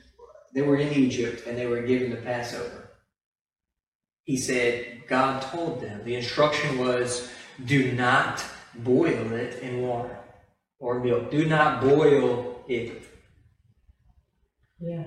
they 0.55 0.63
were 0.63 0.77
in 0.77 0.93
Egypt 0.93 1.47
and 1.47 1.57
they 1.59 1.67
were 1.67 1.83
given 1.83 2.11
the 2.11 2.17
Passover. 2.17 2.91
He 4.25 4.37
said 4.37 5.03
God 5.09 5.43
told 5.43 5.81
them 5.83 6.03
the 6.05 6.17
instruction 6.17 6.79
was, 6.79 7.31
"Do 7.65 7.93
not 7.93 8.45
boil 8.77 9.33
it 9.33 9.61
in 9.63 9.83
water 9.83 10.19
or 10.81 11.01
milk. 11.01 11.31
Do 11.31 11.47
not 11.47 11.81
boil 11.83 12.65
it." 12.69 13.03
Yeah. 14.81 15.05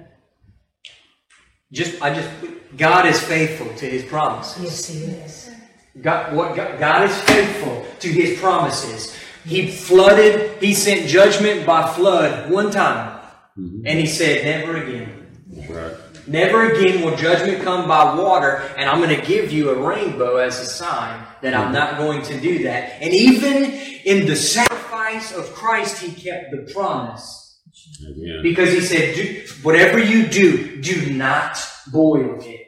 Just 1.71 2.01
I 2.01 2.13
just 2.13 2.29
God 2.77 3.05
is 3.05 3.21
faithful 3.21 3.73
to 3.75 3.85
His 3.89 4.03
promises. 4.05 4.63
Yes, 4.63 4.87
he 4.87 4.99
is. 5.05 5.50
God, 5.99 6.35
what 6.35 6.55
God, 6.55 6.79
God 6.79 7.09
is 7.09 7.21
faithful 7.23 7.85
to 7.99 8.07
His 8.07 8.39
promises. 8.39 9.15
He 9.43 9.71
flooded, 9.71 10.61
He 10.61 10.73
sent 10.73 11.07
judgment 11.07 11.65
by 11.65 11.91
flood 11.93 12.49
one 12.51 12.71
time, 12.71 13.19
Mhm. 13.59 13.81
and 13.85 13.99
He 13.99 14.05
said, 14.05 14.45
"Never 14.45 14.77
again." 14.77 15.27
Right. 15.69 15.91
Never 16.27 16.71
again 16.71 17.01
will 17.01 17.17
judgment 17.17 17.63
come 17.63 17.87
by 17.87 18.15
water, 18.15 18.61
and 18.77 18.89
I'm 18.89 19.01
going 19.01 19.19
to 19.19 19.25
give 19.25 19.51
you 19.51 19.71
a 19.71 19.75
rainbow 19.75 20.37
as 20.37 20.59
a 20.59 20.65
sign 20.65 21.19
that 21.41 21.53
I'm 21.55 21.73
not 21.73 21.97
going 21.97 22.21
to 22.23 22.39
do 22.39 22.63
that. 22.63 23.01
And 23.01 23.11
even 23.11 23.73
in 24.05 24.27
the 24.27 24.35
sacrifice 24.35 25.33
of 25.33 25.53
Christ, 25.53 25.97
He 25.97 26.11
kept 26.11 26.51
the 26.51 26.71
promise. 26.71 27.57
Amen. 28.05 28.41
Because 28.43 28.71
He 28.71 28.81
said, 28.81 29.47
whatever 29.63 29.97
you 29.99 30.27
do, 30.27 30.79
do 30.81 31.11
not 31.11 31.57
boil 31.91 32.39
it. 32.41 32.60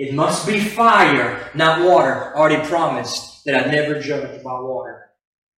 It 0.00 0.14
must 0.14 0.46
be 0.46 0.58
fire, 0.58 1.50
not 1.54 1.84
water. 1.86 2.34
Already 2.34 2.66
promised 2.66 3.44
that 3.44 3.54
I'd 3.54 3.70
never 3.70 4.00
judge 4.00 4.42
by 4.42 4.58
water 4.58 5.10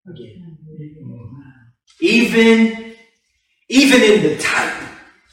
again. 0.04 0.58
Even, 2.00 2.96
even 3.68 4.02
in 4.02 4.22
the 4.24 4.36
type, 4.38 4.82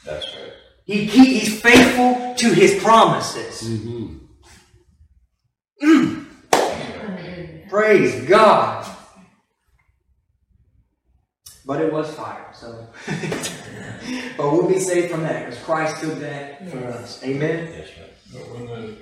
That's 0.06 0.28
right. 0.28 0.54
he, 0.86 1.06
he, 1.06 1.40
he's 1.40 1.60
faithful 1.60 2.36
to 2.36 2.54
his 2.54 2.76
promises. 2.84 3.68
Mm-hmm. 3.68 4.20
Praise 7.68 8.30
God. 8.30 8.86
But 11.66 11.82
it 11.82 11.92
was 11.92 12.14
fire, 12.14 12.52
so. 12.54 12.88
but 14.38 14.52
we'll 14.52 14.70
be 14.70 14.80
saved 14.80 15.10
from 15.10 15.24
that 15.24 15.48
because 15.48 15.64
Christ 15.64 16.00
took 16.00 16.20
that 16.20 16.70
for 16.70 16.86
us. 16.86 17.24
Amen. 17.24 17.74
Yes, 17.76 17.90
right. 18.00 18.10
But 18.32 18.42
when 18.52 18.68
the 18.68 18.96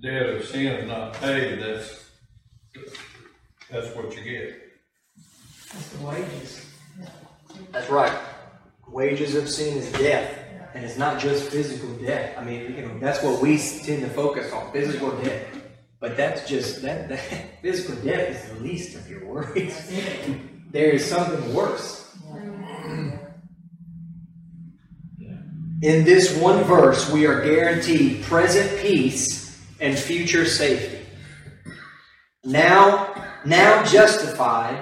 debt 0.00 0.28
of 0.28 0.44
sin 0.44 0.66
is 0.66 0.86
not 0.86 1.14
paid, 1.14 1.60
that's, 1.60 2.04
that's 3.70 3.94
what 3.96 4.16
you 4.16 4.22
get. 4.22 4.62
That's 5.72 5.88
the 5.88 6.06
wages. 6.06 6.66
That's 7.72 7.90
right. 7.90 8.16
Wages 8.88 9.34
of 9.34 9.48
sin 9.48 9.78
is 9.78 9.90
death. 9.92 10.38
And 10.74 10.84
it's 10.84 10.96
not 10.96 11.20
just 11.20 11.50
physical 11.50 11.88
death. 11.96 12.38
I 12.38 12.44
mean, 12.44 12.74
you 12.74 12.86
know, 12.86 12.98
that's 12.98 13.22
what 13.22 13.42
we 13.42 13.58
tend 13.58 14.02
to 14.02 14.08
focus 14.08 14.52
on, 14.52 14.72
physical 14.72 15.10
death. 15.22 15.46
But 15.98 16.16
that's 16.16 16.48
just 16.48 16.82
that, 16.82 17.08
that 17.08 17.20
physical 17.62 17.96
death 18.04 18.30
is 18.30 18.50
the 18.50 18.64
least 18.64 18.96
of 18.96 19.08
your 19.10 19.24
worries. 19.24 19.90
there 20.70 20.90
is 20.90 21.04
something 21.04 21.54
worse. 21.54 22.16
In 25.82 26.04
this 26.04 26.36
one 26.36 26.62
verse, 26.62 27.10
we 27.10 27.26
are 27.26 27.44
guaranteed 27.44 28.22
present 28.22 28.80
peace 28.80 29.60
and 29.80 29.98
future 29.98 30.46
safety. 30.46 31.04
Now, 32.44 33.12
now 33.44 33.82
justified 33.82 34.80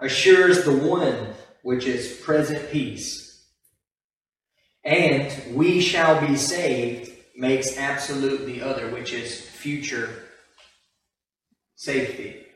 assures 0.00 0.64
the 0.64 0.76
one 0.76 1.34
which 1.62 1.84
is 1.84 2.20
present 2.24 2.70
peace. 2.70 3.44
And 4.84 5.56
we 5.56 5.80
shall 5.80 6.24
be 6.24 6.36
saved 6.36 7.10
makes 7.36 7.76
absolute 7.76 8.46
the 8.46 8.62
other, 8.62 8.88
which 8.90 9.12
is 9.12 9.40
future 9.40 10.08
safety. 11.74 12.46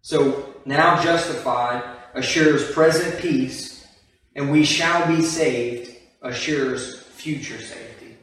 So 0.00 0.54
now 0.64 1.02
justified 1.02 1.84
assures 2.14 2.72
present 2.72 3.20
peace, 3.20 3.86
and 4.34 4.50
we 4.50 4.64
shall 4.64 5.06
be 5.14 5.20
saved 5.20 5.93
assures 6.24 7.00
future 7.00 7.60
safety. 7.60 8.16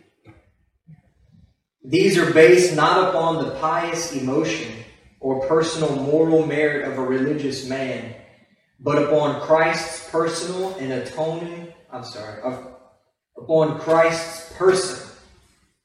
These 1.83 2.17
are 2.17 2.31
based 2.33 2.75
not 2.75 3.09
upon 3.09 3.45
the 3.45 3.51
pious 3.55 4.13
emotion 4.13 4.71
or 5.19 5.47
personal 5.47 5.95
moral 5.95 6.45
merit 6.45 6.87
of 6.87 6.97
a 6.97 7.01
religious 7.01 7.67
man, 7.67 8.15
but 8.79 9.01
upon 9.01 9.41
Christ's 9.41 10.09
personal 10.09 10.75
and 10.75 10.91
atoning, 10.91 11.73
I'm 11.91 12.03
sorry, 12.03 12.41
of, 12.41 12.75
upon 13.37 13.79
Christ's 13.79 14.51
person 14.53 15.09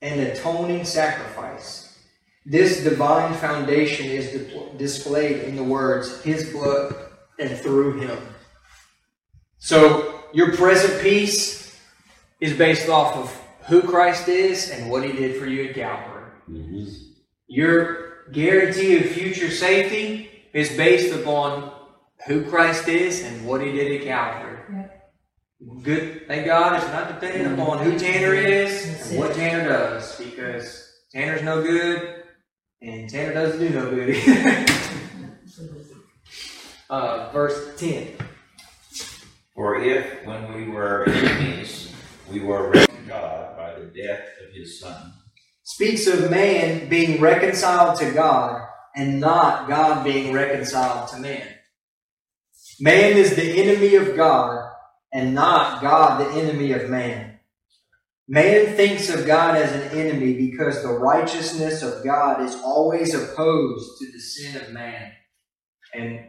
and 0.01 0.21
atoning 0.21 0.85
sacrifice. 0.85 1.99
This 2.45 2.83
divine 2.85 3.35
foundation 3.35 4.07
is 4.07 4.31
di- 4.31 4.79
displayed 4.79 5.45
in 5.45 5.57
the 5.57 5.65
words, 5.65 6.23
His 6.23 6.51
blood 6.51 6.95
and 7.39 7.59
through 7.59 8.01
Him. 8.01 8.19
So, 9.59 10.25
your 10.33 10.55
present 10.57 11.03
peace 11.03 11.66
is 12.41 12.57
based 12.57 12.89
off 12.89 13.17
of 13.17 13.43
who 13.67 13.83
Christ 13.83 14.29
is 14.29 14.71
and 14.71 14.91
what 14.91 15.05
He 15.05 15.13
did 15.13 15.37
for 15.37 15.47
you 15.47 15.69
at 15.69 15.75
Calvary. 15.75 16.31
Mm-hmm. 16.49 16.87
Your 17.49 18.31
guarantee 18.33 18.99
of 18.99 19.07
future 19.07 19.51
safety 19.51 20.31
is 20.53 20.77
based 20.77 21.15
upon 21.15 21.73
who 22.27 22.45
Christ 22.45 22.89
is 22.89 23.23
and 23.23 23.47
what 23.47 23.61
He 23.61 23.73
did 23.73 24.01
at 24.01 24.07
Calvary. 24.07 24.57
Good, 25.83 26.27
thank 26.29 26.45
God, 26.47 26.77
it's 26.77 26.87
not 26.93 27.09
dependent 27.09 27.59
upon 27.59 27.79
who 27.83 27.99
Tanner 27.99 28.35
is 28.35 29.11
and 29.11 29.19
what 29.19 29.35
Tanner 29.35 29.67
does, 29.67 30.19
because 30.19 30.93
Tanner's 31.13 31.43
no 31.43 31.63
good 31.63 32.25
and 32.83 33.09
Tanner 33.09 33.33
doesn't 33.33 33.59
do 33.59 33.71
no 33.71 33.91
good. 33.91 34.17
uh, 36.91 37.31
verse 37.33 37.79
10. 37.79 38.17
For 39.55 39.83
if, 39.83 40.27
when 40.27 40.53
we 40.53 40.69
were 40.69 41.09
enemies, 41.09 41.86
we 42.31 42.41
were 42.41 42.71
reconciled 42.71 42.87
God 43.09 43.57
by 43.57 43.75
the 43.75 43.87
death 43.87 44.29
of 44.47 44.55
his 44.55 44.81
son, 44.81 45.13
speaks 45.63 46.07
of 46.07 46.31
man 46.31 46.89
being 46.89 47.21
reconciled 47.21 47.99
to 48.01 48.11
God 48.13 48.67
and 48.95 49.21
not 49.21 49.69
God 49.69 50.05
being 50.05 50.33
reconciled 50.33 51.09
to 51.11 51.19
man. 51.19 51.47
Man 52.81 53.17
is 53.17 53.37
the 53.37 53.63
enemy 53.63 53.95
of 53.95 54.17
God 54.17 54.71
and 55.13 55.35
not 55.35 55.81
God 55.81 56.21
the 56.21 56.41
enemy 56.41 56.73
of 56.73 56.91
man. 56.91 57.39
Man 58.29 58.75
thinks 58.75 59.09
of 59.09 59.25
God 59.25 59.57
as 59.57 59.73
an 59.73 59.97
enemy 59.97 60.35
because 60.35 60.83
the 60.83 60.89
righteousness 60.89 61.83
of 61.83 62.05
God 62.05 62.43
is 62.43 62.57
always 62.57 63.15
opposed 63.15 63.99
to 64.01 64.13
the 64.13 64.19
sin 64.19 64.61
of 64.61 64.73
man. 64.73 65.13
And 65.95 66.27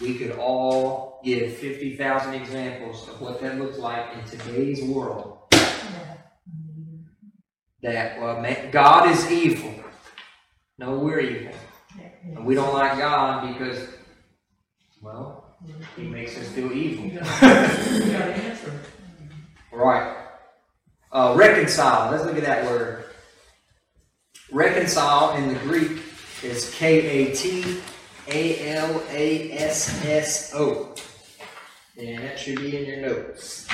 we 0.00 0.14
could 0.14 0.32
all 0.32 1.20
give 1.24 1.54
50,000 1.54 2.34
examples 2.34 3.08
of 3.08 3.20
what 3.20 3.40
that 3.40 3.58
looks 3.58 3.78
like 3.78 4.06
in 4.16 4.24
today's 4.24 4.82
world 4.82 5.44
that 7.84 8.18
well, 8.18 8.40
man, 8.40 8.70
God 8.70 9.10
is 9.10 9.30
evil. 9.30 9.72
No, 10.78 10.98
we're 10.98 11.20
evil, 11.20 11.52
and 12.24 12.44
we 12.44 12.54
don't 12.54 12.72
like 12.72 12.98
God 12.98 13.52
because, 13.52 13.86
well, 15.00 15.56
He 15.94 16.02
makes 16.02 16.36
us 16.36 16.48
do 16.48 16.72
evil. 16.72 17.10
Got, 17.20 17.44
an 17.44 18.12
answer. 18.12 18.80
Right. 19.70 20.16
Uh, 21.12 21.34
reconcile. 21.36 22.10
Let's 22.10 22.24
look 22.24 22.36
at 22.36 22.44
that 22.44 22.64
word. 22.64 23.04
Reconcile 24.50 25.36
in 25.36 25.48
the 25.48 25.54
Greek 25.60 26.02
is 26.42 26.74
K 26.74 27.28
A 27.28 27.34
T 27.34 27.80
A 28.28 28.74
L 28.74 29.02
A 29.10 29.52
S 29.52 30.04
S 30.04 30.54
O. 30.54 30.94
And 31.96 32.24
that 32.24 32.38
should 32.38 32.60
be 32.60 32.76
in 32.76 32.86
your 32.86 33.08
notes. 33.08 33.66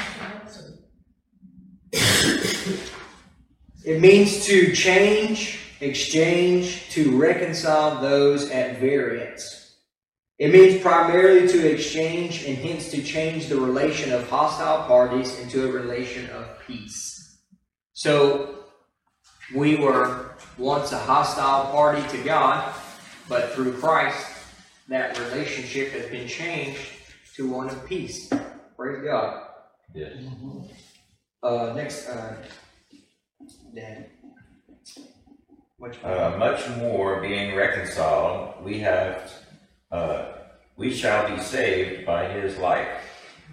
It 3.83 4.01
means 4.01 4.45
to 4.45 4.75
change, 4.75 5.61
exchange, 5.81 6.91
to 6.91 7.17
reconcile 7.17 8.01
those 8.03 8.51
at 8.51 8.79
variance. 8.79 9.77
It 10.39 10.53
means 10.53 10.83
primarily 10.83 11.49
to 11.49 11.71
exchange 11.71 12.45
and 12.45 12.59
hence 12.59 12.91
to 12.91 13.03
change 13.03 13.49
the 13.49 13.59
relation 13.59 14.13
of 14.13 14.29
hostile 14.29 14.87
parties 14.87 15.39
into 15.39 15.67
a 15.67 15.73
relation 15.73 16.29
of 16.31 16.47
peace. 16.67 17.39
So, 17.95 18.65
we 19.55 19.77
were 19.77 20.37
once 20.59 20.93
a 20.93 20.99
hostile 20.99 21.71
party 21.73 22.07
to 22.17 22.23
God, 22.25 22.75
but 23.29 23.53
through 23.53 23.79
Christ, 23.79 24.27
that 24.91 25.17
relationship 25.19 25.93
has 25.93 26.11
been 26.11 26.27
changed 26.27 26.81
to 27.37 27.49
one 27.49 27.71
of 27.71 27.87
peace. 27.87 28.29
Praise 28.77 29.05
God. 29.05 29.47
Yes. 29.95 30.17
Uh, 31.43 31.73
next, 31.75 32.09
uh, 32.09 32.35
Dan. 33.73 34.07
Which 35.79 36.03
one? 36.03 36.13
Uh, 36.13 36.37
much 36.39 36.69
more 36.77 37.21
being 37.21 37.55
reconciled, 37.55 38.63
we 38.65 38.81
have, 38.81 39.33
uh, 39.93 40.33
we 40.77 40.93
shall 40.93 41.35
be 41.35 41.41
saved 41.41 42.05
by 42.05 42.29
his 42.29 42.59
life. 42.59 42.89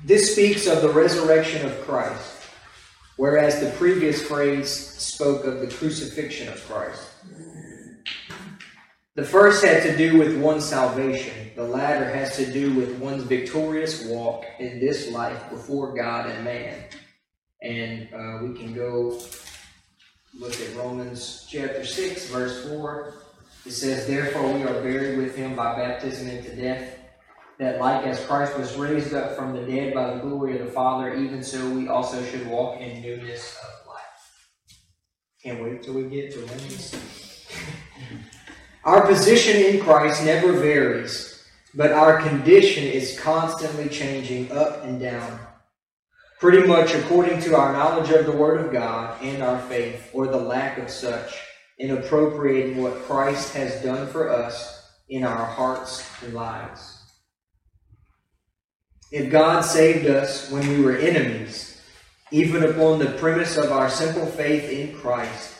This 0.03 0.33
speaks 0.33 0.65
of 0.65 0.81
the 0.81 0.89
resurrection 0.89 1.65
of 1.65 1.79
Christ, 1.81 2.47
whereas 3.15 3.59
the 3.61 3.69
previous 3.77 4.21
phrase 4.27 4.69
spoke 4.69 5.45
of 5.45 5.59
the 5.59 5.67
crucifixion 5.67 6.47
of 6.47 6.59
Christ. 6.67 7.06
The 9.17 9.25
first 9.25 9.65
had 9.65 9.81
to 9.81 9.97
do 9.97 10.19
with 10.19 10.37
one's 10.37 10.63
salvation, 10.63 11.49
the 11.55 11.63
latter 11.63 12.05
has 12.07 12.35
to 12.35 12.45
do 12.53 12.75
with 12.75 12.99
one's 12.99 13.23
victorious 13.23 14.05
walk 14.05 14.45
in 14.59 14.79
this 14.79 15.11
life 15.11 15.49
before 15.49 15.95
God 15.95 16.29
and 16.29 16.43
man. 16.45 16.83
And 17.63 18.13
uh, 18.13 18.45
we 18.45 18.55
can 18.55 18.75
go 18.75 19.19
look 20.37 20.53
at 20.61 20.75
Romans 20.75 21.47
chapter 21.49 21.83
6, 21.83 22.27
verse 22.27 22.69
4. 22.69 23.15
It 23.65 23.71
says, 23.71 24.05
Therefore 24.05 24.53
we 24.53 24.61
are 24.61 24.83
buried 24.83 25.17
with 25.17 25.35
him 25.35 25.55
by 25.55 25.75
baptism 25.75 26.27
into 26.27 26.55
death, 26.55 26.99
that 27.57 27.79
like 27.79 28.05
as 28.05 28.23
Christ 28.23 28.55
was 28.55 28.75
raised 28.75 29.15
up 29.15 29.35
from 29.35 29.55
the 29.55 29.63
dead 29.63 29.95
by 29.95 30.13
the 30.13 30.19
glory 30.19 30.59
of 30.59 30.67
the 30.67 30.71
Father, 30.71 31.15
even 31.15 31.41
so 31.41 31.67
we 31.71 31.87
also 31.87 32.23
should 32.25 32.45
walk 32.45 32.79
in 32.79 33.01
newness 33.01 33.57
of 33.63 33.87
life. 33.87 34.77
Can't 35.41 35.63
wait 35.63 35.81
till 35.81 35.95
we 35.95 36.03
get 36.03 36.33
to 36.33 36.39
Romans. 36.41 36.95
Our 38.87 39.05
position 39.05 39.57
in 39.57 39.81
Christ 39.81 40.23
never 40.23 40.53
varies, 40.53 41.43
but 41.75 41.91
our 41.91 42.21
condition 42.21 42.85
is 42.85 43.19
constantly 43.19 43.89
changing 43.89 44.49
up 44.49 44.85
and 44.85 44.97
down. 44.97 45.41
Pretty 46.39 46.65
much 46.65 46.93
according 46.93 47.41
to 47.41 47.57
our 47.57 47.73
knowledge 47.73 48.11
of 48.11 48.25
the 48.25 48.31
Word 48.31 48.65
of 48.65 48.71
God 48.71 49.21
and 49.21 49.43
our 49.43 49.59
faith, 49.63 50.09
or 50.13 50.27
the 50.27 50.37
lack 50.37 50.77
of 50.77 50.89
such, 50.89 51.33
in 51.77 51.97
appropriating 51.97 52.81
what 52.81 53.03
Christ 53.03 53.53
has 53.55 53.83
done 53.83 54.07
for 54.07 54.29
us 54.29 54.89
in 55.09 55.25
our 55.25 55.45
hearts 55.45 56.09
and 56.23 56.33
lives. 56.33 57.01
If 59.11 59.29
God 59.29 59.65
saved 59.65 60.07
us 60.07 60.49
when 60.49 60.65
we 60.65 60.81
were 60.81 60.95
enemies, 60.95 61.81
even 62.31 62.63
upon 62.63 62.99
the 62.99 63.17
premise 63.17 63.57
of 63.57 63.69
our 63.69 63.89
simple 63.89 64.27
faith 64.27 64.71
in 64.71 64.97
Christ 64.97 65.55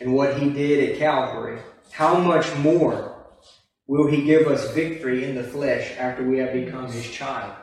and 0.00 0.12
what 0.12 0.36
He 0.40 0.50
did 0.50 0.90
at 0.90 0.98
Calvary, 0.98 1.60
how 1.92 2.18
much 2.18 2.54
more 2.56 3.26
will 3.86 4.08
He 4.08 4.24
give 4.24 4.46
us 4.46 4.72
victory 4.72 5.24
in 5.24 5.34
the 5.34 5.44
flesh 5.44 5.92
after 5.98 6.22
we 6.22 6.38
have 6.38 6.52
become 6.52 6.90
His 6.90 7.08
child? 7.10 7.54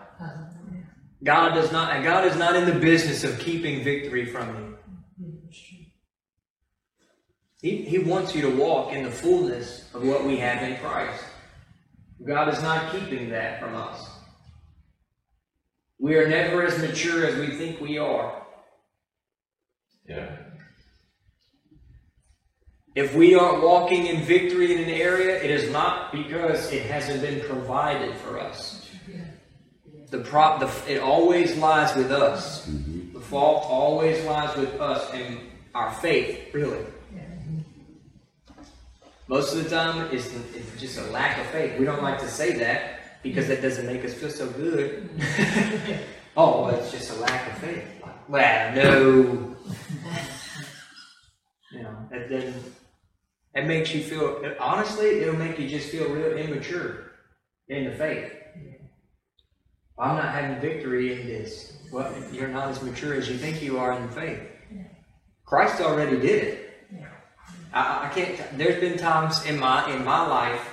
God 1.23 1.53
does 1.53 1.71
not. 1.71 2.03
God 2.03 2.25
is 2.25 2.35
not 2.35 2.55
in 2.55 2.65
the 2.65 2.79
business 2.79 3.23
of 3.23 3.39
keeping 3.39 3.83
victory 3.83 4.25
from 4.25 4.47
you. 4.55 4.75
He, 7.61 7.77
he 7.77 7.97
wants 7.97 8.35
you 8.35 8.43
to 8.43 8.55
walk 8.55 8.93
in 8.93 9.03
the 9.03 9.11
fullness 9.11 9.89
of 9.95 10.03
what 10.03 10.23
we 10.23 10.37
have 10.37 10.61
in 10.61 10.77
Christ. 10.77 11.23
God 12.23 12.53
is 12.53 12.61
not 12.61 12.91
keeping 12.91 13.29
that 13.31 13.59
from 13.59 13.73
us. 13.73 14.07
We 15.97 16.15
are 16.17 16.27
never 16.27 16.63
as 16.63 16.77
mature 16.77 17.25
as 17.25 17.35
we 17.35 17.55
think 17.55 17.81
we 17.81 17.97
are. 17.97 18.45
Yeah. 20.07 20.44
If 22.95 23.13
we 23.13 23.35
aren't 23.35 23.61
walking 23.61 24.07
in 24.07 24.23
victory 24.23 24.71
in 24.73 24.81
an 24.81 24.89
area, 24.89 25.35
it 25.43 25.51
is 25.51 25.69
not 25.69 26.13
because 26.13 26.71
it 26.71 26.83
hasn't 26.85 27.21
been 27.21 27.41
provided 27.41 28.15
for 28.15 28.39
us. 28.39 28.89
The 30.11 30.19
prop, 30.19 30.61
the, 30.61 30.93
it 30.93 31.01
always 31.01 31.57
lies 31.57 31.93
with 31.95 32.09
us. 32.11 32.65
Mm-hmm. 32.67 33.13
The 33.13 33.19
fault 33.19 33.65
always 33.67 34.23
lies 34.23 34.55
with 34.55 34.79
us 34.79 35.11
and 35.13 35.39
our 35.73 35.91
faith, 35.95 36.53
really. 36.53 36.85
Most 39.27 39.55
of 39.55 39.63
the 39.63 39.69
time, 39.69 40.07
it's, 40.13 40.33
it's 40.53 40.79
just 40.79 40.97
a 40.99 41.03
lack 41.11 41.39
of 41.39 41.47
faith. 41.47 41.77
We 41.79 41.85
don't 41.85 42.03
like 42.03 42.19
to 42.19 42.27
say 42.27 42.53
that 42.59 43.23
because 43.23 43.47
that 43.47 43.61
doesn't 43.61 43.87
make 43.87 44.05
us 44.05 44.13
feel 44.13 44.29
so 44.29 44.47
good. 44.51 45.09
oh, 46.37 46.65
well, 46.65 46.75
it's 46.75 46.91
just 46.91 47.11
a 47.11 47.19
lack 47.19 47.51
of 47.51 47.57
faith. 47.57 47.83
Well, 48.29 48.75
no. 48.75 49.55
You 51.71 51.83
know, 51.83 52.07
that 52.09 52.29
doesn't. 52.29 52.63
It 53.55 53.65
makes 53.65 53.93
you 53.93 54.03
feel. 54.03 54.41
Honestly, 54.59 55.21
it'll 55.21 55.37
make 55.37 55.57
you 55.57 55.67
just 55.67 55.89
feel 55.89 56.09
real 56.09 56.37
immature 56.37 57.11
in 57.69 57.85
the 57.85 57.95
faith. 57.95 58.31
I'm 59.97 60.17
not 60.17 60.33
having 60.33 60.59
victory 60.59 61.19
in 61.19 61.27
this. 61.27 61.77
Well, 61.91 62.13
you're 62.33 62.49
not 62.49 62.67
as 62.69 62.81
mature 62.81 63.13
as 63.13 63.29
you 63.29 63.37
think 63.37 63.61
you 63.61 63.79
are 63.79 63.93
in 63.93 64.05
the 64.07 64.11
faith. 64.11 64.41
Christ 65.45 65.81
already 65.81 66.19
did 66.19 66.43
it. 66.43 66.65
I, 67.73 68.07
I 68.07 68.09
can't. 68.13 68.57
There's 68.57 68.79
been 68.81 68.97
times 68.97 69.45
in 69.45 69.57
my 69.57 69.89
in 69.93 70.03
my 70.03 70.27
life 70.27 70.69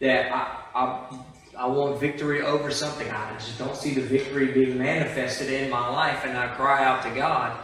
that 0.00 0.32
I, 0.32 0.62
I 0.74 1.18
I 1.56 1.66
want 1.66 2.00
victory 2.00 2.42
over 2.42 2.70
something. 2.70 3.10
I 3.10 3.32
just 3.34 3.58
don't 3.58 3.76
see 3.76 3.94
the 3.94 4.00
victory 4.00 4.52
being 4.52 4.78
manifested 4.78 5.50
in 5.50 5.70
my 5.70 5.88
life, 5.88 6.24
and 6.24 6.36
I 6.36 6.48
cry 6.54 6.84
out 6.84 7.02
to 7.04 7.10
God, 7.10 7.62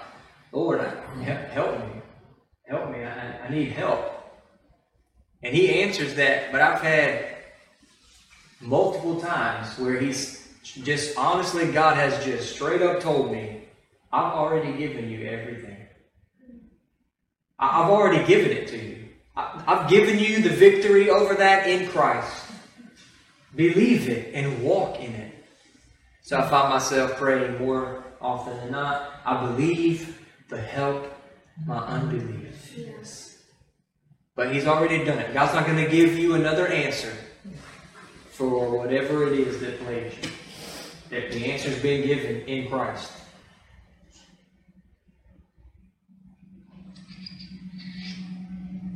Lord, 0.52 0.80
help 1.52 1.78
me, 1.78 1.99
help 2.70 2.90
me. 2.90 3.04
I, 3.04 3.46
I 3.46 3.50
need 3.50 3.72
help. 3.72 4.00
And 5.42 5.54
He 5.54 5.82
answers 5.82 6.14
that. 6.14 6.52
But 6.52 6.60
I've 6.62 6.80
had 6.80 7.36
multiple 8.60 9.20
times 9.20 9.78
where 9.78 9.98
He's 9.98 10.48
just 10.62 11.18
honestly, 11.18 11.70
God 11.72 11.96
has 11.96 12.24
just 12.24 12.54
straight 12.54 12.80
up 12.80 13.00
told 13.00 13.32
me, 13.32 13.64
I've 14.12 14.32
already 14.32 14.76
given 14.78 15.10
you 15.10 15.26
everything. 15.26 15.76
I've 17.58 17.90
already 17.90 18.24
given 18.26 18.52
it 18.52 18.68
to 18.68 18.78
you. 18.78 19.08
I've 19.36 19.88
given 19.88 20.18
you 20.18 20.42
the 20.42 20.50
victory 20.50 21.10
over 21.10 21.34
that 21.34 21.68
in 21.68 21.88
Christ. 21.88 22.46
Believe 23.54 24.08
it 24.08 24.34
and 24.34 24.62
walk 24.62 25.00
in 25.00 25.12
it. 25.12 25.34
So 26.22 26.38
I 26.38 26.48
find 26.48 26.70
myself 26.70 27.16
praying 27.16 27.58
more 27.58 28.04
often 28.20 28.56
than 28.56 28.72
not. 28.72 29.10
I 29.24 29.46
believe, 29.46 30.18
but 30.48 30.60
help 30.60 31.12
my 31.66 31.78
unbelief. 31.78 32.39
But 34.34 34.52
He's 34.54 34.66
already 34.66 35.04
done 35.04 35.18
it. 35.18 35.34
God's 35.34 35.54
not 35.54 35.66
going 35.66 35.84
to 35.84 35.90
give 35.90 36.18
you 36.18 36.34
another 36.34 36.66
answer 36.66 37.12
for 38.30 38.70
whatever 38.70 39.26
it 39.26 39.38
is 39.38 39.60
that 39.60 39.78
plagues 39.84 40.14
you. 40.22 40.30
That 41.10 41.32
the 41.32 41.44
answer's 41.52 41.80
been 41.82 42.06
given 42.06 42.42
in 42.42 42.68
Christ. 42.68 43.12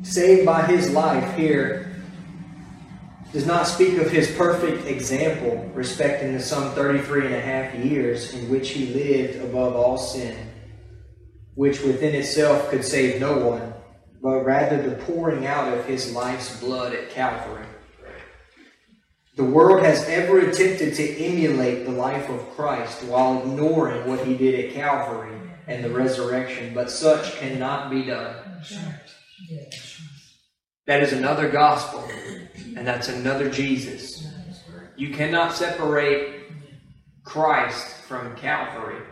Saved 0.02 0.46
by 0.46 0.62
his 0.62 0.90
life 0.92 1.36
here 1.36 1.92
does 3.32 3.46
not 3.46 3.66
speak 3.66 3.98
of 3.98 4.10
his 4.10 4.30
perfect 4.36 4.86
example 4.86 5.68
respecting 5.74 6.34
the 6.34 6.40
some 6.40 6.70
33 6.70 7.26
and 7.26 7.34
a 7.34 7.40
half 7.40 7.74
years 7.74 8.32
in 8.32 8.48
which 8.48 8.70
he 8.70 8.94
lived 8.94 9.42
above 9.42 9.74
all 9.74 9.98
sin, 9.98 10.36
which 11.54 11.82
within 11.82 12.14
itself 12.14 12.68
could 12.70 12.84
save 12.84 13.20
no 13.20 13.38
one, 13.38 13.72
but 14.22 14.44
rather 14.44 14.80
the 14.82 14.96
pouring 15.04 15.46
out 15.46 15.72
of 15.76 15.84
his 15.86 16.12
life's 16.12 16.58
blood 16.60 16.94
at 16.94 17.10
Calvary. 17.10 17.66
The 19.36 19.44
world 19.44 19.84
has 19.84 20.08
ever 20.08 20.38
attempted 20.38 20.94
to 20.94 21.16
emulate 21.18 21.84
the 21.84 21.92
life 21.92 22.28
of 22.28 22.50
Christ 22.54 23.02
while 23.04 23.40
ignoring 23.40 24.08
what 24.08 24.24
he 24.24 24.36
did 24.36 24.66
at 24.66 24.74
Calvary 24.74 25.36
and 25.66 25.84
the 25.84 25.90
resurrection, 25.90 26.72
but 26.72 26.90
such 26.90 27.36
cannot 27.36 27.90
be 27.90 28.04
done. 28.04 28.36
That 30.86 31.02
is 31.02 31.12
another 31.12 31.48
gospel, 31.48 32.08
and 32.76 32.86
that's 32.86 33.08
another 33.08 33.50
Jesus. 33.50 34.26
You 34.96 35.12
cannot 35.12 35.54
separate 35.54 36.52
Christ 37.24 37.88
from 38.02 38.36
Calvary. 38.36 39.02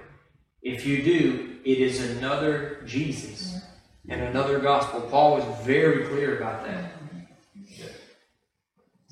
If 0.63 0.87
you 0.87 1.03
do, 1.03 1.52
It 1.65 1.79
is 1.79 2.01
another 2.17 2.83
Jesus 2.87 3.61
and 4.09 4.21
another 4.21 4.59
gospel. 4.59 5.01
Paul 5.03 5.37
was 5.37 5.65
very 5.65 6.05
clear 6.07 6.37
about 6.37 6.65
that. 6.67 6.93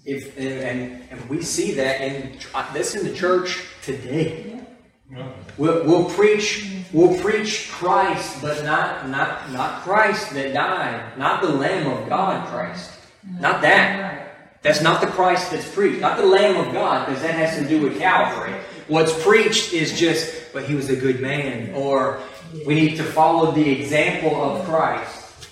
If 0.04 0.36
and 0.36 0.48
and, 0.48 1.02
and 1.10 1.28
we 1.28 1.42
see 1.42 1.72
that 1.72 2.00
in 2.00 2.38
uh, 2.54 2.72
that's 2.72 2.94
in 2.94 3.06
the 3.06 3.14
church 3.14 3.64
today. 3.82 4.60
No. 5.08 5.32
We'll, 5.58 5.84
we'll 5.84 6.10
preach 6.10 6.66
we'll 6.92 7.18
preach 7.20 7.68
Christ, 7.70 8.40
but 8.40 8.64
not 8.64 9.08
not 9.08 9.52
not 9.52 9.82
Christ 9.82 10.32
that 10.34 10.54
died, 10.54 11.18
not 11.18 11.42
the 11.42 11.50
Lamb 11.50 11.86
of 11.86 12.08
God 12.08 12.48
Christ, 12.48 12.90
not 13.38 13.60
that. 13.62 14.30
That's 14.62 14.82
not 14.82 15.00
the 15.00 15.06
Christ 15.06 15.50
that's 15.50 15.70
preached, 15.74 16.00
not 16.00 16.18
the 16.18 16.26
Lamb 16.26 16.56
of 16.66 16.72
God, 16.72 17.06
because 17.06 17.22
that 17.22 17.34
has 17.34 17.56
to 17.56 17.66
do 17.66 17.80
with 17.80 17.98
Calvary. 17.98 18.54
What's 18.88 19.12
preached 19.22 19.72
is 19.72 19.98
just, 19.98 20.52
but 20.52 20.64
he 20.64 20.74
was 20.74 20.90
a 20.90 20.96
good 20.96 21.20
man, 21.20 21.72
or 21.74 22.20
we 22.66 22.74
need 22.74 22.96
to 22.96 23.04
follow 23.04 23.52
the 23.52 23.70
example 23.70 24.34
of 24.42 24.64
Christ. 24.66 25.48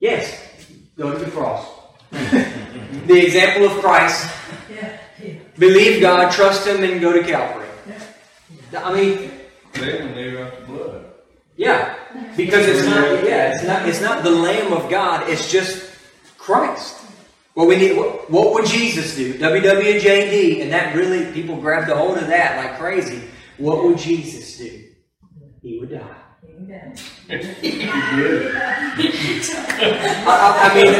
Yes, 0.00 0.40
go 0.96 1.12
to 1.12 1.18
the 1.18 1.30
cross. 1.30 1.66
the 2.10 3.24
example 3.24 3.66
of 3.66 3.82
Christ. 3.82 4.30
Yeah, 4.70 4.98
yeah. 5.22 5.34
Believe 5.58 6.00
God, 6.00 6.32
trust 6.32 6.66
Him, 6.66 6.82
and 6.82 7.00
go 7.00 7.12
to 7.12 7.22
Calvary. 7.22 7.68
I 8.76 8.92
mean, 8.94 9.30
Then 9.74 10.14
leave 10.16 10.38
out 10.40 10.58
the 10.60 10.66
blood. 10.66 11.04
yeah, 11.56 11.94
because 12.36 12.66
it's 12.66 12.86
not. 12.86 13.24
Yeah, 13.24 13.54
it's 13.54 13.64
not. 13.64 13.88
It's 13.88 14.00
not 14.00 14.24
the 14.24 14.30
Lamb 14.30 14.72
of 14.72 14.90
God. 14.90 15.28
It's 15.28 15.50
just 15.50 15.90
Christ. 16.38 16.96
Well, 17.54 17.66
we 17.66 17.76
need. 17.76 17.96
What, 17.96 18.30
what 18.30 18.54
would 18.54 18.66
Jesus 18.66 19.14
do? 19.14 19.34
WWJD, 19.34 20.62
and 20.62 20.72
that 20.72 20.94
really 20.96 21.30
people 21.32 21.56
grabbed 21.56 21.90
a 21.90 21.96
hold 21.96 22.18
of 22.18 22.26
that 22.28 22.56
like 22.56 22.78
crazy. 22.78 23.22
What 23.58 23.84
would 23.84 23.98
Jesus 23.98 24.56
do? 24.58 24.84
He 25.62 25.78
would 25.78 25.90
die. 25.90 26.16
Amen. 26.44 26.96
I, 30.26 30.26
I, 30.26 30.58
I 30.64 30.74
mean, 30.74 30.92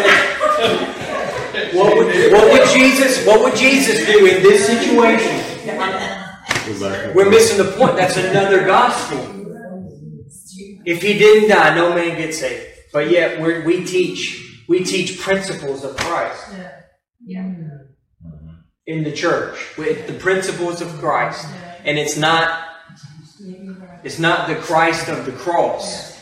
what 1.77 1.97
would 1.97 2.33
what 2.33 2.53
would 2.53 2.69
Jesus 2.71 3.27
what 3.27 3.43
would 3.43 3.57
Jesus 3.57 4.07
do 4.07 4.27
in 4.27 4.43
this 4.43 4.67
situation? 4.67 5.67
Go 5.67 6.81
back 6.81 7.09
up. 7.09 7.15
We're 7.15 7.29
missing 7.31 7.59
the 7.65 7.73
point. 7.73 7.97
That's 7.97 8.17
another 8.17 8.65
gospel. 8.65 9.19
If 10.85 11.03
he 11.03 11.19
didn't 11.19 11.49
die, 11.51 11.75
no 11.75 11.93
man 11.95 12.17
gets 12.17 12.39
saved. 12.39 12.67
But 12.93 13.11
yet 13.11 13.41
we're, 13.41 13.65
we 13.65 13.85
teach 13.85 14.63
we 14.69 14.85
teach 14.85 15.19
principles 15.21 15.83
of 15.85 15.97
Christ 15.97 16.53
Yeah. 16.53 16.71
Yeah. 17.25 17.55
in 18.87 19.03
the 19.05 19.13
church 19.13 19.77
with 19.77 20.07
the 20.07 20.15
principles 20.15 20.81
of 20.81 20.89
Christ, 20.99 21.47
and 21.85 21.99
it's 21.99 22.17
not 22.17 22.69
it's 24.03 24.19
not 24.19 24.49
the 24.49 24.57
Christ 24.57 25.09
of 25.09 25.25
the 25.27 25.33
cross. 25.33 26.21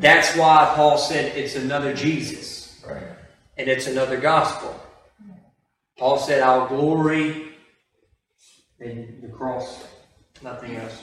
That's 0.00 0.36
why 0.36 0.72
Paul 0.74 0.98
said 0.98 1.36
it's 1.36 1.56
another 1.56 1.94
Jesus 1.94 2.82
Right. 2.86 3.02
and 3.56 3.68
it's 3.68 3.86
another 3.86 4.18
gospel. 4.18 4.78
Paul 5.98 6.18
said, 6.18 6.42
"I'll 6.42 6.68
glory 6.68 7.54
in 8.78 9.20
the 9.22 9.28
cross, 9.28 9.86
nothing 10.42 10.76
else." 10.76 11.02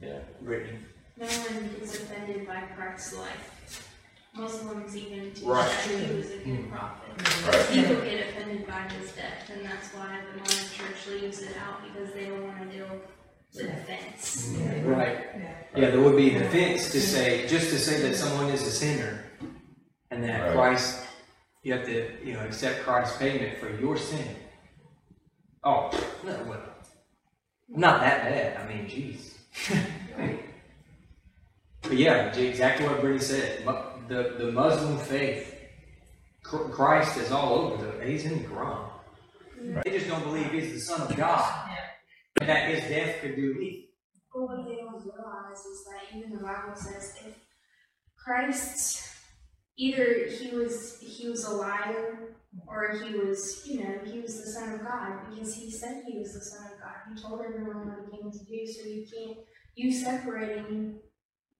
Yeah. 0.00 0.18
Brittany. 0.42 0.78
No 1.16 1.26
one 1.26 1.76
is 1.80 1.94
offended 1.94 2.46
by 2.46 2.60
Christ's 2.76 3.16
life. 3.16 3.88
Muslims 4.34 4.96
even 4.96 5.32
teach 5.32 5.44
Right. 5.44 5.68
that 5.68 5.86
he 5.86 6.16
was 6.16 6.30
a 6.30 6.36
good 6.38 6.44
hmm. 6.44 6.70
prophet. 6.70 7.46
Right. 7.46 7.68
People 7.68 7.96
get 8.02 8.28
offended 8.28 8.66
by 8.66 8.80
his 8.88 9.12
death, 9.12 9.50
and 9.52 9.64
that's 9.64 9.88
why 9.94 10.20
the 10.32 10.38
modern 10.38 10.68
church 10.70 11.06
leaves 11.08 11.42
it 11.42 11.56
out 11.58 11.82
because 11.84 12.12
they 12.14 12.26
don't 12.26 12.42
want 12.46 12.58
to 12.58 12.76
deal 12.76 12.88
with 13.54 13.66
offense. 13.66 14.54
Right. 14.84 15.26
Yeah, 15.74 15.90
there 15.90 16.00
would 16.00 16.16
be 16.16 16.34
an 16.34 16.42
offense 16.42 16.90
to 16.92 17.00
say, 17.00 17.46
just 17.46 17.70
to 17.70 17.78
say 17.78 18.00
that 18.02 18.16
someone 18.16 18.50
is 18.50 18.62
a 18.62 18.70
sinner 18.70 19.24
and 20.10 20.22
that 20.24 20.40
Right. 20.40 20.54
Christ, 20.54 21.06
you 21.62 21.72
have 21.72 21.86
to, 21.86 22.10
you 22.24 22.34
know, 22.34 22.40
accept 22.40 22.82
Christ's 22.84 23.16
payment 23.16 23.58
for 23.58 23.70
your 23.80 23.96
sin. 23.96 24.36
Oh, 25.64 25.90
no, 26.24 26.44
well, 26.48 26.62
not 27.68 28.00
that 28.00 28.24
bad. 28.24 28.56
I 28.60 28.68
mean, 28.68 28.86
jeez. 28.86 29.32
but 31.82 31.92
yeah, 31.96 32.34
exactly 32.36 32.86
what 32.86 33.00
Brittany 33.00 33.22
said. 33.22 33.64
The, 34.08 34.34
the 34.38 34.52
Muslim 34.52 34.98
faith, 34.98 35.54
Christ 36.42 37.16
is 37.16 37.30
all 37.30 37.54
over 37.54 37.86
the, 37.86 38.04
he's 38.04 38.24
in 38.24 38.42
the 38.42 38.48
Quran. 38.48 38.88
They 39.84 39.90
just 39.92 40.08
don't 40.08 40.24
believe 40.24 40.50
he's 40.50 40.72
the 40.72 40.80
Son 40.80 41.00
of 41.02 41.16
God. 41.16 41.70
That 42.40 42.70
his 42.70 42.80
death 42.88 43.20
could 43.20 43.36
do 43.36 43.54
anything. 43.56 43.88
But 44.34 44.42
what 44.42 44.64
they 44.66 44.76
don't 44.76 45.04
realize 45.04 45.58
is 45.58 45.84
that 45.84 46.16
even 46.16 46.32
the 46.32 46.42
Bible 46.42 46.74
says 46.74 47.14
if 47.26 47.34
Christ 48.16 49.08
either 49.76 50.26
he 50.26 50.54
was 50.54 50.98
he 51.00 51.28
was 51.28 51.44
a 51.44 51.54
liar 51.54 52.36
or 52.66 52.92
he 52.92 53.14
was 53.16 53.66
you 53.66 53.82
know 53.82 53.98
he 54.04 54.20
was 54.20 54.42
the 54.42 54.50
son 54.50 54.74
of 54.74 54.84
God 54.84 55.30
because 55.30 55.54
he 55.54 55.70
said 55.70 56.04
he 56.06 56.18
was 56.18 56.34
the 56.34 56.40
son 56.40 56.72
of 56.72 56.80
God. 56.80 56.94
He 57.14 57.20
told 57.20 57.42
everyone 57.42 57.88
what 57.88 57.98
he 58.10 58.16
came 58.16 58.30
to 58.30 58.38
do. 58.38 58.66
So 58.66 58.86
you 58.86 59.06
can't 59.06 59.38
you 59.74 59.92
separating 59.92 61.00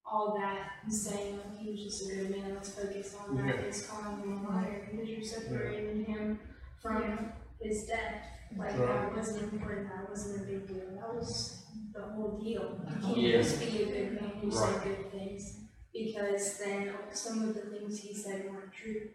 all 0.04 0.36
that 0.38 0.72
and 0.84 0.92
saying 0.92 1.38
oh, 1.44 1.62
he 1.62 1.70
was 1.70 1.82
just 1.82 2.10
a 2.10 2.14
good 2.14 2.30
man. 2.30 2.54
Let's 2.54 2.70
focus 2.70 3.16
on 3.20 3.36
that. 3.36 3.56
Yeah. 3.56 3.62
Is 3.62 3.86
calling 3.86 4.20
him 4.20 4.46
a 4.46 4.50
liar 4.50 4.88
because 4.90 5.08
you're 5.08 5.22
separating 5.22 6.04
him 6.04 6.38
from 6.80 7.32
his 7.60 7.84
death. 7.84 8.24
Like 8.56 8.78
Right. 8.78 8.88
that 8.88 9.16
wasn't 9.16 9.52
important. 9.52 9.88
That 9.88 10.08
wasn't 10.08 10.42
a 10.42 10.44
big 10.50 10.66
deal. 10.68 10.86
That 11.00 11.14
was 11.14 11.64
the 11.92 12.02
whole 12.02 12.40
deal. 12.42 12.80
You 12.88 13.00
can't 13.02 13.16
Yeah. 13.18 13.36
just 13.38 13.60
be 13.60 13.82
a 13.82 13.86
good 13.86 14.20
man 14.20 14.30
who 14.40 14.48
Right. 14.50 14.74
said 14.74 14.84
good 14.84 15.12
things 15.12 15.60
because 15.92 16.58
then 16.58 16.92
some 17.10 17.42
of 17.48 17.54
the 17.54 17.62
things 17.62 17.98
he 18.00 18.14
said 18.14 18.50
weren't 18.50 18.72
true. 18.72 19.08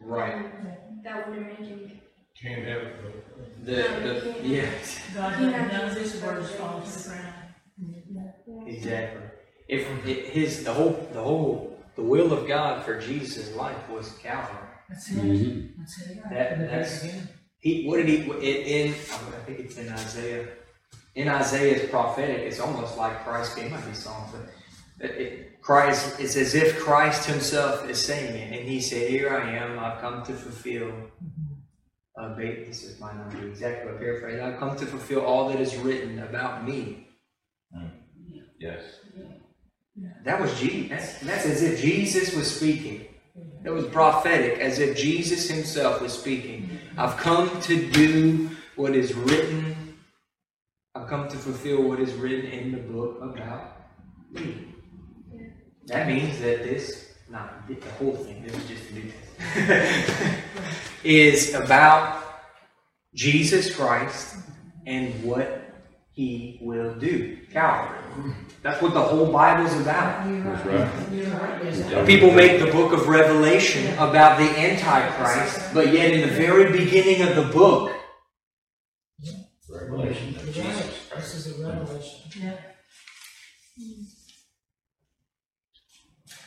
And 0.00 1.04
that 1.04 1.28
wouldn't 1.28 1.46
make 1.46 1.68
him. 1.68 2.00
Can't 2.40 2.64
have 2.64 2.82
it. 2.82 2.94
but- 3.02 3.64
The, 3.66 3.72
the, 3.72 4.46
yeah, 4.46 4.70
God, 5.14 5.40
You 5.40 5.50
none 5.50 5.68
know, 5.68 5.82
of 5.86 5.94
Jesus 5.94 6.12
his 6.12 6.22
words 6.22 6.48
said 6.48 6.58
fall 6.60 6.80
to 6.80 7.02
the 7.02 7.08
ground. 7.08 8.68
exactly. 8.68 9.22
If 9.68 10.06
it, 10.06 10.26
his 10.26 10.64
the 10.64 10.72
whole 10.72 10.92
the 11.12 11.20
whole 11.22 11.76
the 11.96 12.02
will 12.02 12.32
of 12.32 12.46
God 12.46 12.84
for 12.84 13.00
Jesus' 13.00 13.54
life 13.56 13.88
was 13.90 14.12
Calvary. 14.18 14.68
That's 14.88 15.10
it. 15.10 15.16
Mhm. 15.16 15.76
That's 15.78 16.00
it. 16.02 16.22
That- 16.30 16.58
that's- 16.58 17.02
beginning. 17.02 17.28
He 17.60 17.86
what 17.86 17.96
did 17.98 18.08
he 18.08 18.16
in, 18.16 18.92
in 18.92 18.92
I 18.92 19.40
think 19.46 19.58
it's 19.60 19.76
in 19.76 19.88
Isaiah. 19.88 20.48
In 21.14 21.28
Isaiah's 21.28 21.90
prophetic, 21.90 22.38
it's 22.38 22.60
almost 22.60 22.96
like 22.96 23.24
Christ. 23.24 23.58
It 23.58 23.70
might 23.70 23.84
be 23.86 23.94
songs, 23.94 24.32
but 24.32 25.04
it, 25.04 25.20
it, 25.20 25.60
Christ. 25.60 26.20
It's 26.20 26.36
as 26.36 26.54
if 26.54 26.78
Christ 26.78 27.26
Himself 27.26 27.88
is 27.90 28.00
saying 28.00 28.34
it, 28.34 28.58
and 28.58 28.68
He 28.68 28.80
said, 28.80 29.10
"Here 29.10 29.30
I 29.30 29.50
am. 29.50 29.78
I've 29.78 30.00
come 30.00 30.22
to 30.24 30.32
fulfill." 30.32 30.92
Uh, 32.16 32.34
this 32.34 32.82
is 32.82 32.98
might 33.00 33.16
not 33.16 33.30
be 33.30 33.46
exactly 33.46 33.92
a 33.92 33.94
paraphrase. 33.94 34.40
I've 34.40 34.58
come 34.58 34.76
to 34.76 34.86
fulfill 34.86 35.20
all 35.20 35.48
that 35.48 35.60
is 35.60 35.76
written 35.76 36.18
about 36.20 36.64
me. 36.64 37.08
Yes. 38.58 38.82
That 40.24 40.40
was 40.40 40.58
Jesus. 40.58 40.90
That's, 40.90 41.20
that's 41.20 41.46
as 41.46 41.62
if 41.62 41.80
Jesus 41.80 42.34
was 42.34 42.52
speaking. 42.54 43.06
That 43.62 43.72
was 43.72 43.86
prophetic, 43.86 44.58
as 44.58 44.78
if 44.78 44.96
Jesus 44.96 45.48
himself 45.48 46.00
was 46.00 46.12
speaking. 46.12 46.77
I've 46.98 47.16
come 47.16 47.60
to 47.60 47.90
do 47.92 48.50
what 48.74 48.96
is 48.96 49.14
written. 49.14 49.96
I've 50.96 51.06
come 51.06 51.28
to 51.28 51.36
fulfill 51.36 51.84
what 51.84 52.00
is 52.00 52.12
written 52.14 52.50
in 52.50 52.72
the 52.72 52.78
book 52.78 53.22
about 53.22 53.86
me. 54.32 54.74
That 55.86 56.08
means 56.08 56.40
that 56.40 56.64
this, 56.64 57.14
not 57.30 57.68
the 57.68 57.76
whole 58.00 58.16
thing, 58.16 58.42
this 58.42 58.52
is 58.52 58.66
just 58.66 58.88
the 58.88 58.94
New 58.94 59.12
is 61.04 61.54
about 61.54 62.20
Jesus 63.14 63.72
Christ 63.72 64.34
and 64.84 65.22
what 65.22 65.57
he 66.18 66.58
will 66.60 66.96
do. 66.96 67.36
Calvary. 67.52 68.34
That's 68.60 68.82
what 68.82 68.92
the 68.92 69.00
whole 69.00 69.30
Bible's 69.30 69.80
about. 69.80 70.26
That's 70.26 70.66
right. 70.66 71.12
You're 71.12 71.26
right, 71.28 71.64
yes. 71.64 72.06
People 72.06 72.32
make 72.32 72.58
the 72.58 72.72
book 72.72 72.92
of 72.92 73.06
Revelation 73.06 73.92
about 73.94 74.36
the 74.36 74.50
Antichrist, 74.58 75.72
but 75.72 75.92
yet 75.92 76.10
in 76.10 76.28
the 76.28 76.34
very 76.34 76.72
beginning 76.76 77.22
of 77.22 77.36
the 77.36 77.44
book, 77.52 77.94
Revelation 79.70 80.34
of 80.34 80.52
Jesus 80.52 81.08
This 81.14 81.34
is 81.36 81.60
a 81.60 81.68
revelation. 81.68 82.20
Yeah. 82.42 82.56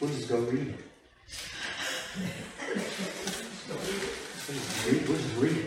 we'll 0.01 0.09
just 0.09 0.28
go 0.28 0.39
read 0.39 0.67
it. 0.67 0.80
We'll 4.49 4.57
just 4.57 4.86
read, 4.86 5.07
we'll 5.07 5.17
just 5.17 5.38
read 5.38 5.57
it. 5.57 5.65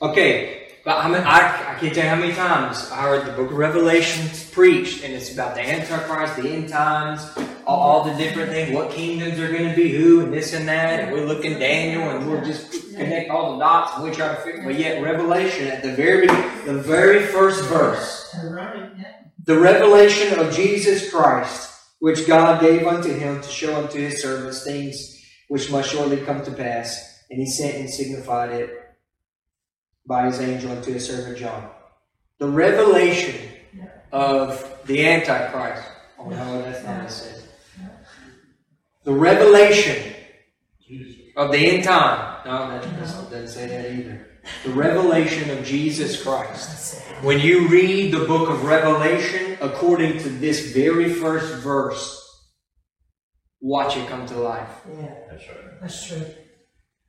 Okay, 0.00 0.61
but 0.84 0.96
I, 0.96 1.76
I, 1.76 1.78
can't 1.78 1.94
tell 1.94 2.02
you 2.02 2.10
how 2.10 2.16
many 2.16 2.34
times 2.34 2.90
I 2.90 3.02
heard 3.02 3.24
the 3.24 3.32
book 3.32 3.52
of 3.52 3.56
Revelation 3.56 4.28
preached, 4.50 5.04
and 5.04 5.14
it's 5.14 5.32
about 5.32 5.54
the 5.54 5.60
Antichrist, 5.60 6.36
the 6.36 6.48
end 6.48 6.70
times, 6.70 7.22
all, 7.64 7.78
all 7.78 8.04
the 8.04 8.14
different 8.14 8.50
things, 8.50 8.74
what 8.74 8.90
kingdoms 8.90 9.38
are 9.38 9.48
going 9.48 9.70
to 9.70 9.76
be 9.76 9.92
who, 9.92 10.22
and 10.22 10.32
this 10.32 10.54
and 10.54 10.66
that, 10.66 10.98
and 10.98 11.12
we're 11.12 11.24
looking 11.24 11.56
Daniel, 11.60 12.10
and 12.10 12.28
we'll 12.28 12.44
just 12.44 12.94
connect 12.96 13.30
all 13.30 13.52
the 13.52 13.58
dots, 13.60 13.94
and 13.94 14.02
we 14.02 14.10
try 14.10 14.34
to 14.34 14.40
figure. 14.40 14.64
But 14.64 14.76
yet, 14.76 15.00
Revelation 15.02 15.68
at 15.68 15.84
the 15.84 15.92
very, 15.92 16.26
the 16.66 16.74
very 16.74 17.26
first 17.26 17.62
verse. 17.66 18.34
The 19.44 19.58
revelation 19.58 20.36
of 20.38 20.52
Jesus 20.52 21.12
Christ, 21.12 21.70
which 22.00 22.26
God 22.26 22.60
gave 22.60 22.88
unto 22.88 23.16
him 23.16 23.40
to 23.40 23.48
show 23.48 23.76
unto 23.76 24.00
his 24.00 24.20
servants 24.20 24.64
things 24.64 25.24
which 25.48 25.70
must 25.70 25.92
shortly 25.92 26.16
come 26.16 26.42
to 26.44 26.50
pass, 26.50 27.22
and 27.30 27.38
he 27.38 27.46
sent 27.46 27.76
and 27.76 27.88
signified 27.88 28.50
it 28.50 28.81
by 30.06 30.26
his 30.26 30.40
angel 30.40 30.72
unto 30.72 30.92
his 30.92 31.06
servant 31.06 31.38
John. 31.38 31.70
The 32.38 32.48
revelation 32.48 33.50
of 34.10 34.80
the 34.86 35.06
Antichrist. 35.06 35.88
Oh 36.18 36.28
no, 36.28 36.62
that's 36.62 36.84
not 36.84 36.96
what 36.98 37.06
it 37.06 37.10
says. 37.10 37.48
The 39.04 39.12
revelation 39.12 40.14
of 41.36 41.50
the 41.50 41.58
end 41.58 41.84
time. 41.84 42.40
No, 42.44 42.68
that 42.70 42.82
doesn't, 43.00 43.30
doesn't 43.30 43.48
say 43.48 43.66
that 43.68 43.92
either. 43.92 44.28
The 44.64 44.70
revelation 44.70 45.50
of 45.50 45.64
Jesus 45.64 46.22
Christ. 46.22 47.00
When 47.22 47.38
you 47.40 47.68
read 47.68 48.12
the 48.12 48.24
book 48.24 48.48
of 48.50 48.64
Revelation 48.64 49.56
according 49.60 50.18
to 50.18 50.28
this 50.28 50.72
very 50.72 51.12
first 51.12 51.62
verse, 51.62 52.18
watch 53.60 53.96
it 53.96 54.08
come 54.08 54.26
to 54.26 54.38
life. 54.38 54.68
Yeah, 54.88 55.14
That's 55.30 55.48
right. 55.48 55.80
that's 55.80 56.06
true. 56.08 56.24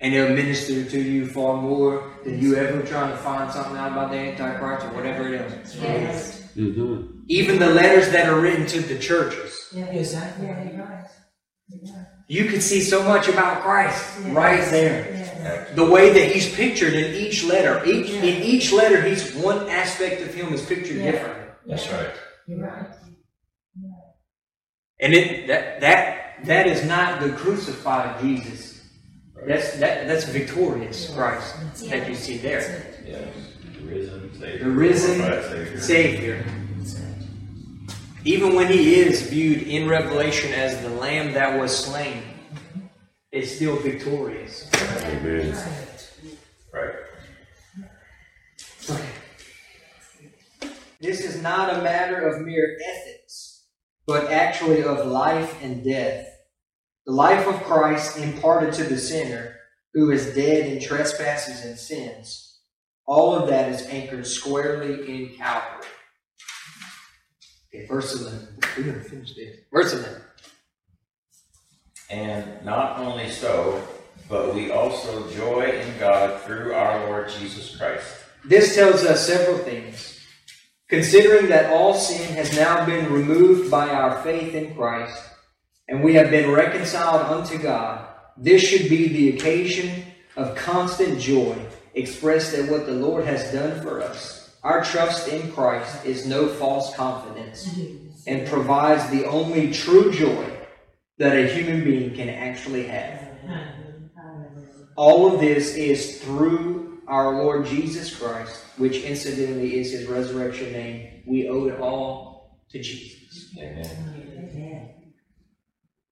And 0.04 0.14
it'll 0.14 0.36
minister 0.36 0.84
to 0.84 1.01
you 1.01 1.26
far 1.26 1.62
more 1.62 2.12
than 2.26 2.38
you 2.38 2.56
ever 2.56 2.82
trying 2.84 3.12
to 3.12 3.18
find 3.18 3.49
something 3.49 3.78
out 3.78 3.93
about 3.93 4.12
the 4.12 4.18
Antichrist 4.18 4.86
or 4.86 4.89
whatever 4.89 5.34
it 5.34 5.39
is. 5.39 5.76
Yes. 5.78 6.41
Mm-hmm. 6.58 7.22
Even 7.30 7.58
the 7.58 7.70
letters 7.70 8.12
that 8.12 8.28
are 8.28 8.38
written 8.39 8.66
to 8.68 8.82
the 8.82 8.99
churches. 8.99 9.58
Yeah, 9.74 9.86
exactly. 9.86 10.47
Yeah, 10.47 10.72
you're 10.72 10.86
right. 10.86 11.06
Yeah. 11.70 12.06
You 12.28 12.45
can 12.49 12.60
see 12.60 12.82
so 12.82 13.01
much 13.04 13.30
about 13.30 13.62
Christ 13.64 14.20
Yeah. 14.26 14.34
right 14.34 14.70
there. 14.70 15.10
Yeah. 15.10 15.74
The 15.74 15.86
way 15.86 16.12
that 16.12 16.32
he's 16.32 16.54
pictured 16.54 16.93
in 16.93 17.16
each 17.16 17.45
letter. 17.45 17.82
Each 17.86 18.10
in 18.10 18.43
each 18.43 18.74
letter 18.74 19.01
he's 19.01 19.34
one 19.36 19.70
aspect 19.70 20.22
of 20.22 20.34
him 20.34 20.54
is 20.54 20.66
pictured 20.66 20.97
Yeah. 20.97 21.12
differently. 21.12 21.43
That's 21.66 21.89
right. 21.89 22.12
You're 22.47 22.60
right. 22.60 22.88
And 24.99 25.14
it 25.14 25.47
that 25.47 25.80
that 25.80 26.43
that 26.43 26.68
is 26.68 26.86
not 26.86 27.22
the 27.22 27.30
crucified 27.30 28.20
Jesus. 28.22 28.72
That's 29.45 29.77
that 29.79 30.07
that's 30.07 30.25
victorious 30.25 31.13
Christ 31.13 31.55
that 31.89 32.07
you 32.07 32.15
see 32.15 32.37
there. 32.37 32.85
Yes. 33.05 33.27
The 33.73 33.85
risen 33.85 34.33
Savior. 34.33 34.63
The 34.63 34.69
risen 34.69 35.17
Savior. 35.79 35.79
Savior. 35.79 36.45
Even 38.25 38.55
when 38.55 38.71
he 38.71 38.95
is 38.95 39.21
viewed 39.23 39.63
in 39.63 39.89
Revelation 39.89 40.53
as 40.53 40.81
the 40.81 40.89
lamb 40.89 41.33
that 41.33 41.59
was 41.59 41.75
slain, 41.75 42.23
it's 43.33 43.51
still 43.51 43.75
victorious. 43.75 44.69
Amen. 44.73 45.57
Right. 46.73 46.93
This 51.01 51.19
is 51.19 51.41
not 51.41 51.73
a 51.73 51.81
matter 51.81 52.29
of 52.29 52.45
mere 52.45 52.77
ethics, 52.81 53.65
but 54.07 54.31
actually 54.31 54.83
of 54.83 55.05
life 55.05 55.61
and 55.61 55.83
death. 55.83 56.32
The 57.06 57.12
life 57.12 57.47
of 57.47 57.64
Christ 57.64 58.18
imparted 58.18 58.74
to 58.76 58.84
the 58.86 58.97
sinner 58.97 59.56
who 59.93 60.12
is 60.12 60.34
dead 60.34 60.72
in 60.72 60.82
trespasses 60.82 61.66
and 61.66 61.78
sins. 61.78 62.60
All 63.06 63.36
of 63.36 63.49
that 63.49 63.70
is 63.70 63.86
anchored 63.88 64.26
squarely 64.26 65.08
in 65.10 65.36
Calvary. 65.36 65.86
Okay, 67.68 67.86
verse 67.88 68.20
11. 68.20 68.47
We're 68.78 68.84
going 68.84 69.04
to 69.04 69.10
finish 69.10 69.36
this. 69.36 69.58
Verse 69.72 69.93
11. 69.93 70.22
And 72.10 72.66
not 72.66 72.99
only 72.99 73.30
so, 73.30 73.86
but 74.30 74.56
we 74.56 74.72
also 74.72 75.30
joy 75.32 75.64
in 75.64 75.99
God 75.99 76.41
through 76.41 76.74
our 76.74 77.06
Lord 77.08 77.30
Jesus 77.30 77.76
Christ. 77.76 78.08
This 78.45 78.76
tells 78.76 79.04
us 79.04 79.28
several 79.28 79.58
things. 79.58 80.20
Considering 80.88 81.47
that 81.49 81.72
all 81.72 81.93
sin 81.93 82.34
has 82.36 82.56
now 82.56 82.86
been 82.86 83.12
removed 83.12 83.72
by 83.72 83.89
our 83.89 84.22
faith 84.22 84.54
in 84.54 84.76
Christ, 84.76 85.18
and 85.88 86.03
we 86.03 86.13
have 86.15 86.29
been 86.29 86.51
reconciled 86.51 87.21
unto 87.21 87.57
God, 87.57 88.07
this 88.38 88.61
should 88.61 88.89
be 88.89 89.07
the 89.07 89.29
occasion 89.38 90.05
of 90.36 90.55
constant 90.55 91.19
joy 91.19 91.55
expressed 91.93 92.53
at 92.55 92.69
what 92.69 92.86
the 92.86 92.93
Lord 92.93 93.25
has 93.25 93.51
done 93.51 93.81
for 93.81 94.01
us. 94.01 94.55
Our 94.63 94.84
trust 94.84 95.27
in 95.27 95.51
Christ 95.51 96.05
is 96.05 96.25
no 96.25 96.47
false 96.47 96.95
confidence 96.95 97.77
and 98.25 98.47
provides 98.47 99.09
the 99.09 99.25
only 99.25 99.71
true 99.71 100.11
joy 100.11 100.49
that 101.17 101.36
a 101.36 101.47
human 101.47 101.84
being 101.84 102.15
can 102.15 102.29
actually 102.29 102.88
have. 102.88 103.29
All 104.95 105.34
of 105.34 105.41
this 105.41 105.75
is 105.75 106.21
through 106.21 107.01
our 107.07 107.43
Lord 107.43 107.65
Jesus 107.65 108.15
Christ, 108.15 108.63
which 108.77 109.03
incidentally 109.03 109.79
is 109.79 109.91
his 109.91 110.07
resurrection 110.07 110.71
name. 110.71 111.23
We 111.27 111.49
owe 111.49 111.67
it 111.67 111.79
all 111.79 112.59
to 112.69 112.81
Jesus. 112.81 113.49
Amen. 113.57 114.32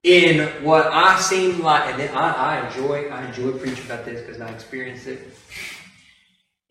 In 0.03 0.47
what 0.63 0.87
I 0.87 1.19
seem 1.19 1.61
like, 1.61 1.91
and 1.91 1.99
then 1.99 2.15
I, 2.15 2.31
I 2.31 2.67
enjoy, 2.67 3.09
I 3.09 3.25
enjoy 3.27 3.51
preaching 3.51 3.85
about 3.85 4.03
this 4.03 4.21
because 4.21 4.41
I 4.41 4.49
experienced 4.49 5.05
it. 5.05 5.27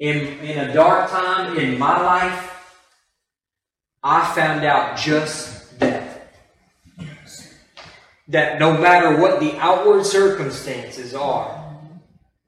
In, 0.01 0.17
in 0.41 0.59
a 0.59 0.73
dark 0.73 1.11
time 1.11 1.57
in 1.57 1.79
my 1.79 2.01
life, 2.01 2.51
I 4.03 4.35
found 4.35 4.65
out 4.65 4.99
just 4.99 5.79
that. 5.79 6.33
That 8.29 8.59
no 8.59 8.77
matter 8.77 9.21
what 9.21 9.41
the 9.41 9.57
outward 9.59 10.07
circumstances 10.07 11.15
are, 11.15 11.61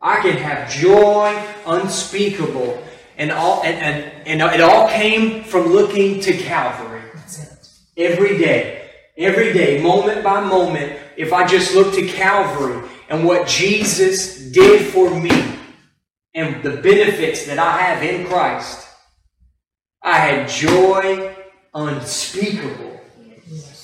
I 0.00 0.20
can 0.20 0.36
have 0.36 0.70
joy 0.70 1.44
unspeakable. 1.66 2.82
And 3.18 3.30
all 3.30 3.62
and, 3.62 3.76
and, 3.76 4.26
and 4.26 4.54
it 4.54 4.60
all 4.60 4.88
came 4.88 5.44
from 5.44 5.66
looking 5.66 6.20
to 6.20 6.32
Calvary. 6.32 7.02
Every 7.96 8.38
day. 8.38 8.81
Every 9.16 9.52
day, 9.52 9.82
moment 9.82 10.24
by 10.24 10.40
moment, 10.40 10.98
if 11.16 11.32
I 11.32 11.46
just 11.46 11.74
look 11.74 11.94
to 11.94 12.06
Calvary 12.06 12.88
and 13.10 13.26
what 13.26 13.46
Jesus 13.46 14.50
did 14.50 14.86
for 14.90 15.10
me 15.20 15.58
and 16.34 16.62
the 16.62 16.78
benefits 16.78 17.44
that 17.46 17.58
I 17.58 17.76
have 17.82 18.02
in 18.02 18.26
Christ, 18.26 18.88
I 20.02 20.16
had 20.16 20.48
joy 20.48 21.36
unspeakable. 21.74 23.00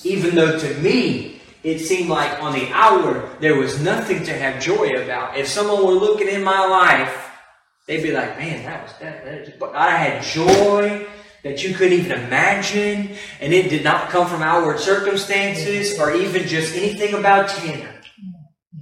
Even 0.03 0.33
though 0.33 0.57
to 0.57 0.73
me, 0.79 1.41
it 1.63 1.79
seemed 1.79 2.09
like 2.09 2.41
on 2.41 2.53
the 2.53 2.71
hour 2.71 3.29
there 3.39 3.55
was 3.55 3.79
nothing 3.81 4.23
to 4.23 4.33
have 4.33 4.61
joy 4.61 5.01
about. 5.03 5.37
If 5.37 5.47
someone 5.47 5.85
were 5.85 5.93
looking 5.93 6.27
in 6.27 6.43
my 6.43 6.65
life, 6.65 7.29
they'd 7.85 8.01
be 8.01 8.11
like, 8.11 8.37
man, 8.37 8.63
that 8.63 8.83
was 8.83 8.93
that. 8.99 9.59
but 9.59 9.75
I 9.75 9.91
had 9.91 10.23
joy 10.23 11.05
that 11.43 11.63
you 11.63 11.73
couldn't 11.73 11.93
even 11.93 12.11
imagine, 12.11 13.15
and 13.39 13.53
it 13.53 13.69
did 13.69 13.83
not 13.83 14.09
come 14.09 14.27
from 14.27 14.41
outward 14.41 14.79
circumstances 14.79 15.99
or 15.99 16.13
even 16.13 16.47
just 16.47 16.75
anything 16.75 17.13
about 17.13 17.49
Tanner. 17.49 18.01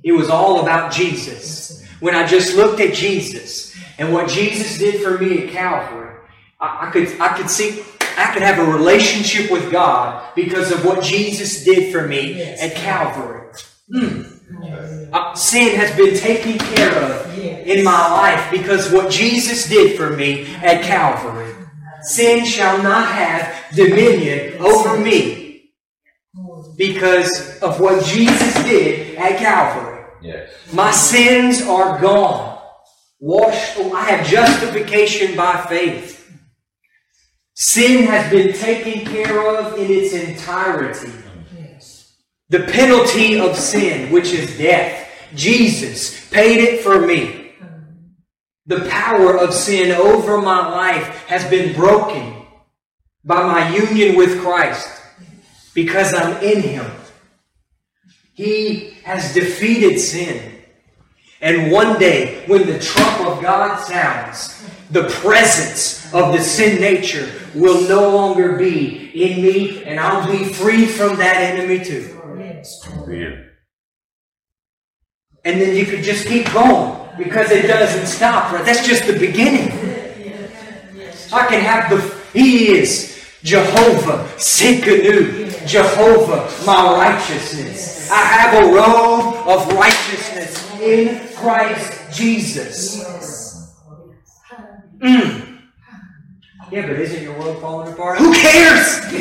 It 0.03 0.13
was 0.13 0.29
all 0.29 0.61
about 0.61 0.91
Jesus. 0.91 1.85
When 1.99 2.15
I 2.15 2.25
just 2.25 2.55
looked 2.55 2.79
at 2.79 2.93
Jesus 2.93 3.75
and 3.97 4.13
what 4.13 4.29
Jesus 4.29 4.77
did 4.77 5.01
for 5.01 5.17
me 5.17 5.43
at 5.43 5.51
Calvary, 5.51 6.15
I, 6.59 6.87
I 6.87 6.91
could 6.91 7.19
I 7.19 7.37
could 7.37 7.49
see 7.49 7.83
I 8.17 8.31
could 8.33 8.41
have 8.41 8.59
a 8.59 8.71
relationship 8.71 9.51
with 9.51 9.71
God 9.71 10.33
because 10.35 10.71
of 10.71 10.85
what 10.85 11.03
Jesus 11.03 11.63
did 11.63 11.91
for 11.91 12.07
me 12.07 12.41
at 12.41 12.75
Calvary. 12.75 13.47
Mm. 13.93 15.11
Uh, 15.13 15.33
sin 15.35 15.75
has 15.75 15.95
been 15.95 16.15
taken 16.15 16.57
care 16.57 16.91
of 16.91 17.37
in 17.37 17.83
my 17.83 18.11
life 18.11 18.49
because 18.51 18.91
what 18.91 19.11
Jesus 19.11 19.67
did 19.67 19.97
for 19.97 20.11
me 20.15 20.45
at 20.57 20.83
Calvary. 20.83 21.53
Sin 22.01 22.45
shall 22.45 22.81
not 22.81 23.07
have 23.11 23.75
dominion 23.75 24.61
over 24.61 24.99
me 24.99 25.71
because 26.77 27.59
of 27.59 27.79
what 27.79 28.03
Jesus 28.05 28.53
did 28.63 29.17
at 29.17 29.39
Calvary. 29.39 30.05
Yes. 30.21 30.51
My 30.73 30.91
sins 30.91 31.61
are 31.63 31.99
gone. 31.99 32.61
Washed, 33.19 33.73
oh, 33.77 33.93
I 33.93 34.03
have 34.03 34.27
justification 34.27 35.35
by 35.35 35.65
faith. 35.67 36.17
Sin 37.55 38.05
has 38.05 38.29
been 38.31 38.53
taken 38.53 39.05
care 39.05 39.57
of 39.57 39.79
in 39.79 39.91
its 39.91 40.13
entirety. 40.13 41.11
The 42.49 42.59
penalty 42.59 43.39
of 43.39 43.57
sin, 43.57 44.11
which 44.11 44.31
is 44.31 44.57
death, 44.57 45.09
Jesus 45.35 46.29
paid 46.29 46.61
it 46.61 46.81
for 46.81 47.05
me. 47.05 47.36
The 48.67 48.87
power 48.89 49.37
of 49.37 49.53
sin 49.53 49.93
over 49.93 50.41
my 50.41 50.69
life 50.69 51.25
has 51.27 51.49
been 51.49 51.73
broken 51.73 52.45
by 53.23 53.43
my 53.43 53.73
union 53.75 54.17
with 54.17 54.41
Christ 54.41 54.89
because 55.73 56.13
I'm 56.13 56.43
in 56.43 56.61
Him. 56.61 56.91
He 58.33 58.91
has 59.03 59.33
defeated 59.33 59.99
sin. 59.99 60.53
And 61.39 61.71
one 61.71 61.97
day, 61.97 62.43
when 62.47 62.67
the 62.67 62.77
trump 62.79 63.21
of 63.21 63.41
God 63.41 63.79
sounds, 63.79 64.67
the 64.91 65.07
presence 65.21 66.13
of 66.13 66.33
the 66.33 66.41
sin 66.41 66.81
nature 66.81 67.31
will 67.55 67.87
no 67.87 68.09
longer 68.09 68.57
be 68.57 69.11
in 69.13 69.41
me, 69.41 69.83
and 69.85 69.99
I'll 69.99 70.29
be 70.29 70.43
free 70.45 70.85
from 70.85 71.17
that 71.17 71.37
enemy 71.37 71.83
too. 71.83 72.19
Amen. 72.25 73.49
And 75.45 75.61
then 75.61 75.75
you 75.75 75.85
could 75.85 76.03
just 76.03 76.27
keep 76.27 76.51
going 76.51 76.96
because 77.17 77.51
it 77.51 77.67
doesn't 77.67 78.05
stop. 78.07 78.51
Right? 78.51 78.65
That's 78.65 78.85
just 78.85 79.07
the 79.07 79.17
beginning. 79.17 79.71
I 81.33 81.45
can 81.47 81.61
have 81.61 81.89
the. 81.89 82.15
He 82.33 82.69
is 82.69 83.25
Jehovah 83.43 84.27
Tsidkenu. 84.37 85.67
Jehovah, 85.67 86.49
my 86.65 86.93
righteousness. 86.93 88.09
I 88.09 88.21
have 88.23 88.63
a 88.63 88.67
robe 88.73 89.35
of 89.47 89.67
righteousness 89.73 90.71
in 90.79 91.19
Christ 91.35 92.17
Jesus. 92.17 93.03
Mm. 94.99 95.59
Yeah, 96.71 96.81
but 96.87 96.99
isn't 96.99 97.21
your 97.21 97.37
world 97.39 97.61
falling 97.61 97.91
apart? 97.93 98.17
Who 98.19 98.33
cares? 98.33 99.03
Who 99.05 99.17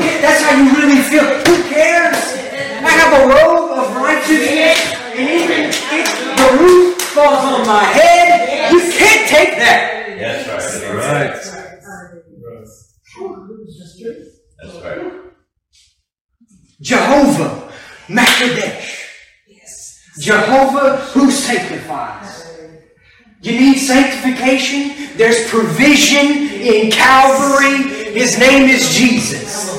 ca- 0.00 0.18
That's 0.20 0.42
how 0.42 0.56
you 0.56 0.70
really 0.80 1.02
feel. 1.02 1.24
Who 1.24 1.62
cares? 1.68 2.16
I 2.82 2.90
have 2.90 3.22
a 3.22 3.26
robe 3.26 3.70
of 3.78 3.96
righteousness, 3.96 4.78
and 5.14 5.28
even 5.28 6.29
the 6.50 6.62
roof 6.62 7.00
falls 7.00 7.44
on 7.44 7.66
my 7.66 7.84
head, 7.84 8.72
you 8.72 8.80
can't 8.92 9.28
take 9.28 9.56
that. 9.58 10.16
That's 10.18 10.48
right. 10.48 10.60
That's 10.60 10.80
Right. 10.90 11.60
That's 14.62 14.76
right. 14.84 15.22
Jehovah 16.80 17.72
Makadesh. 18.08 19.06
Yes. 19.48 20.02
Jehovah 20.18 20.96
who 21.12 21.30
sanctifies. 21.30 22.46
You 23.42 23.52
need 23.58 23.78
sanctification? 23.78 25.16
There's 25.16 25.48
provision 25.48 26.26
in 26.60 26.90
Calvary. 26.90 28.12
His 28.12 28.38
name 28.38 28.68
is 28.68 28.94
Jesus. 28.94 29.70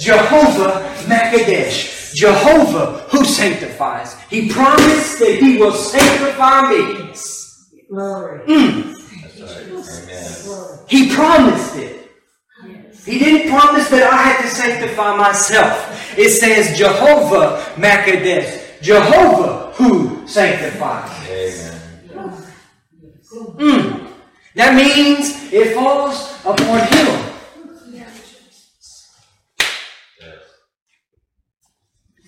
Jehovah 0.00 0.94
Makadesh. 1.06 1.93
Jehovah 2.14 3.06
who 3.10 3.24
sanctifies. 3.24 4.18
He 4.30 4.48
promised 4.48 5.18
that 5.18 5.38
he 5.40 5.58
will 5.58 5.72
sanctify 5.72 6.70
me. 6.70 7.06
That's 7.06 7.80
right. 7.90 8.40
Amen. 8.48 8.94
He 10.88 11.14
promised 11.14 11.76
it. 11.76 12.10
He 13.04 13.18
didn't 13.18 13.50
promise 13.50 13.88
that 13.90 14.10
I 14.10 14.16
had 14.16 14.42
to 14.42 14.48
sanctify 14.48 15.16
myself. 15.16 16.18
It 16.18 16.30
says 16.30 16.76
Jehovah 16.78 17.62
Makadesh. 17.76 18.80
Jehovah 18.80 19.72
who 19.72 20.26
sanctifies. 20.26 21.10
Amen. 21.28 21.80
Mm. 23.30 24.06
That 24.54 24.74
means 24.74 25.52
it 25.52 25.74
falls 25.74 26.38
upon 26.44 26.86
him. 26.86 27.33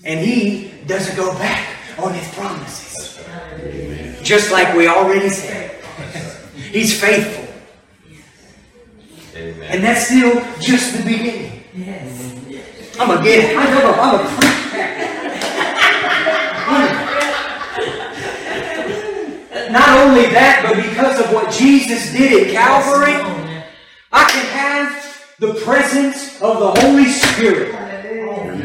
And 0.07 0.21
he 0.21 0.71
doesn't 0.87 1.17
go 1.17 1.33
back 1.35 1.67
on 1.99 2.15
his 2.15 2.33
promises. 2.33 3.17
That's 3.17 4.15
right. 4.15 4.23
Just 4.23 4.53
like 4.53 4.73
we 4.77 4.87
already 4.87 5.29
said. 5.29 5.83
He's 6.55 6.99
faithful. 7.01 7.45
Amen. 9.35 9.63
And 9.65 9.83
that's 9.83 10.07
still 10.07 10.41
just 10.61 10.97
the 10.97 11.03
beginning. 11.03 11.65
I'm 13.01 13.09
gonna 13.09 13.25
get 13.25 13.51
it. 13.51 13.57
I'm 13.59 13.67
gonna, 13.67 14.01
I'm 14.01 14.17
gonna 14.17 14.29
preach 14.37 14.73
that. 14.73 15.13
Not 19.73 19.99
only 20.07 20.27
that, 20.31 20.63
but 20.65 20.77
because 20.89 21.19
of 21.19 21.33
what 21.35 21.53
Jesus 21.53 22.13
did 22.13 22.47
at 22.47 22.53
Calvary, 22.55 23.15
I 24.13 24.25
can 24.31 24.47
have 24.47 25.35
the 25.41 25.55
presence 25.65 26.41
of 26.41 26.61
the 26.61 26.81
Holy 26.81 27.07
Spirit. 27.07 27.86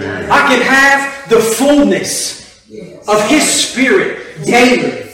I 0.04 0.47
can 0.47 0.62
have 0.62 1.30
the 1.30 1.39
fullness 1.39 2.68
of 3.08 3.28
His 3.28 3.43
Spirit 3.43 4.45
daily. 4.45 5.10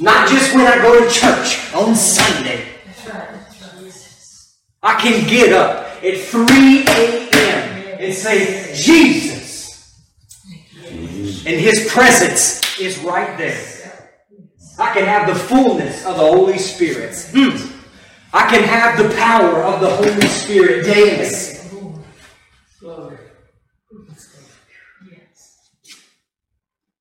Not 0.00 0.28
just 0.28 0.54
when 0.54 0.66
I 0.66 0.76
go 0.78 0.98
to 0.98 1.10
church 1.10 1.72
on 1.74 1.94
Sunday. 1.94 2.68
I 4.82 5.00
can 5.00 5.28
get 5.28 5.52
up 5.52 5.86
at 6.02 6.18
3 6.18 6.44
a.m. 6.88 8.00
and 8.00 8.12
say, 8.12 8.74
Jesus. 8.74 10.02
And 11.46 11.60
His 11.60 11.88
presence 11.92 12.80
is 12.80 12.98
right 12.98 13.38
there. 13.38 14.10
I 14.78 14.92
can 14.92 15.04
have 15.04 15.28
the 15.28 15.34
fullness 15.34 16.04
of 16.04 16.16
the 16.16 16.22
Holy 16.22 16.58
Spirit. 16.58 17.14
Hmm. 17.30 17.72
I 18.32 18.48
can 18.50 18.64
have 18.64 18.98
the 18.98 19.14
power 19.14 19.62
of 19.62 19.80
the 19.80 19.90
Holy 19.90 20.26
Spirit 20.26 20.84
daily. 20.84 21.28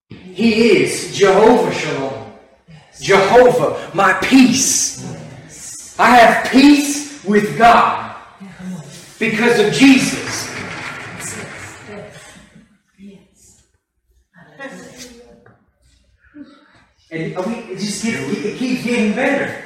He 0.10 0.84
is 0.84 1.16
Jehovah 1.16 1.74
Shalom. 1.74 2.34
Jehovah, 3.02 3.92
my 3.94 4.14
peace. 4.14 5.06
I 6.00 6.16
have 6.16 6.52
peace 6.52 7.24
with 7.24 7.58
God 7.58 8.16
because 9.20 9.60
of 9.60 9.74
Jesus. 9.74 10.50
And 17.12 17.36
we, 17.46 17.76
just 17.76 18.06
gets, 18.06 18.46
it 18.46 18.58
keeps 18.58 18.84
getting 18.84 19.14
better. 19.14 19.62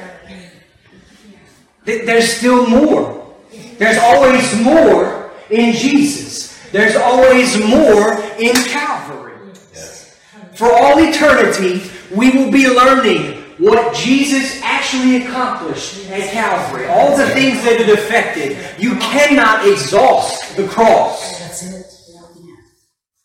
There's 1.86 2.38
still 2.38 2.68
more. 2.68 3.36
There's 3.78 4.00
always 4.00 4.62
more 4.62 5.32
in 5.52 5.74
Jesus. 5.74 6.55
There's 6.72 6.96
always 6.96 7.58
more 7.58 8.14
in 8.38 8.56
Calvary. 8.56 9.34
Yes. 9.74 10.18
For 10.56 10.72
all 10.72 11.00
eternity, 11.00 11.90
we 12.16 12.32
will 12.32 12.52
be 12.52 12.68
learning 12.68 13.44
what 13.58 13.96
Jesus 13.96 14.62
actually 14.62 15.26
accomplished 15.26 16.10
at 16.10 16.30
Calvary. 16.32 16.88
All 16.88 17.16
the 17.16 17.30
things 17.30 17.64
that 17.64 17.80
it 17.80 17.90
affected. 17.90 18.58
You 18.78 18.96
cannot 18.98 19.68
exhaust 19.68 20.58
the 20.58 20.68
cross. 20.68 21.40
That's 21.40 21.64
it. 21.64 21.86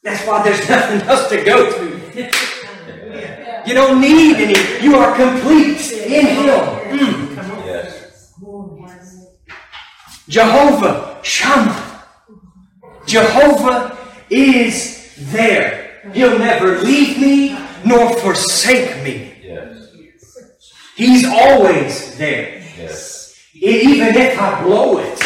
That's 0.03 0.27
why 0.27 0.43
there's 0.43 0.69
nothing 0.69 1.01
else 1.09 1.29
to 1.29 1.45
go 1.45 1.71
to. 1.71 2.01
You 3.67 3.75
don't 3.75 4.01
need 4.01 4.37
any. 4.37 4.83
You 4.83 4.97
are 4.97 5.15
complete 5.15 5.93
in 5.93 6.27
Him. 6.27 6.65
Mm. 6.91 7.67
Yes. 7.67 8.35
Jehovah 10.29 11.21
Shammah. 11.23 11.90
Jehovah 13.11 13.99
is 14.31 15.17
there. 15.33 16.01
He'll 16.15 16.39
never 16.39 16.79
leave 16.79 17.19
me 17.19 17.59
nor 17.85 18.15
forsake 18.21 19.03
me. 19.03 19.35
Yes. 19.43 19.93
He's 20.95 21.27
always 21.27 22.17
there. 22.19 22.63
Yes. 22.79 23.37
Even 23.55 24.15
if 24.15 24.39
I 24.39 24.63
blow 24.63 24.99
it, 24.99 25.21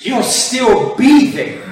he'll 0.00 0.22
still 0.22 0.94
be 0.96 1.30
there. 1.30 1.64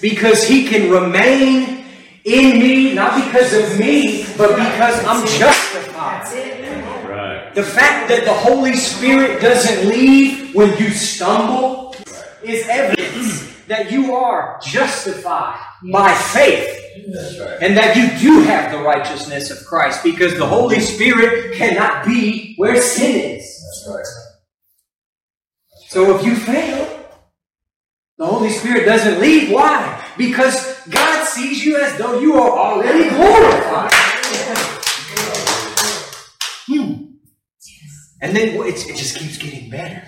Because 0.00 0.46
he 0.46 0.68
can 0.68 0.88
remain 0.88 1.84
in 2.24 2.60
me, 2.60 2.94
not 2.94 3.24
because 3.24 3.52
of 3.54 3.76
me, 3.76 4.24
but 4.38 4.50
because 4.50 5.04
I'm 5.04 5.26
justified. 5.26 6.30
The 7.56 7.64
fact 7.64 8.08
that 8.08 8.22
the 8.24 8.32
Holy 8.32 8.76
Spirit 8.76 9.42
doesn't 9.42 9.88
leave 9.88 10.54
when 10.54 10.78
you 10.78 10.90
stumble 10.90 11.96
is 12.44 12.68
evidence 12.68 13.53
that 13.68 13.90
you 13.90 14.14
are 14.14 14.60
justified 14.62 15.60
by 15.92 16.12
faith 16.14 16.80
right. 17.40 17.58
and 17.62 17.76
that 17.76 17.96
you 17.96 18.06
do 18.18 18.42
have 18.42 18.70
the 18.70 18.78
righteousness 18.78 19.50
of 19.50 19.64
Christ 19.66 20.02
because 20.02 20.36
the 20.36 20.46
Holy 20.46 20.80
Spirit 20.80 21.54
cannot 21.54 22.04
be 22.04 22.54
where 22.56 22.80
sin 22.80 23.38
is. 23.38 23.44
That's 23.86 23.94
right. 23.94 24.06
So 25.88 26.16
if 26.18 26.24
you 26.24 26.36
fail, 26.36 27.04
the 28.18 28.26
Holy 28.26 28.50
Spirit 28.50 28.84
doesn't 28.84 29.20
leave. 29.20 29.50
Why? 29.50 30.04
Because 30.16 30.80
God 30.88 31.26
sees 31.26 31.64
you 31.64 31.80
as 31.80 31.96
though 31.98 32.20
you 32.20 32.34
are 32.34 32.50
already 32.50 33.08
glorified. 33.10 33.90
Hmm. 36.66 37.04
And 38.20 38.36
then 38.36 38.56
it's, 38.66 38.88
it 38.88 38.96
just 38.96 39.16
keeps 39.16 39.38
getting 39.38 39.68
better. 39.68 40.02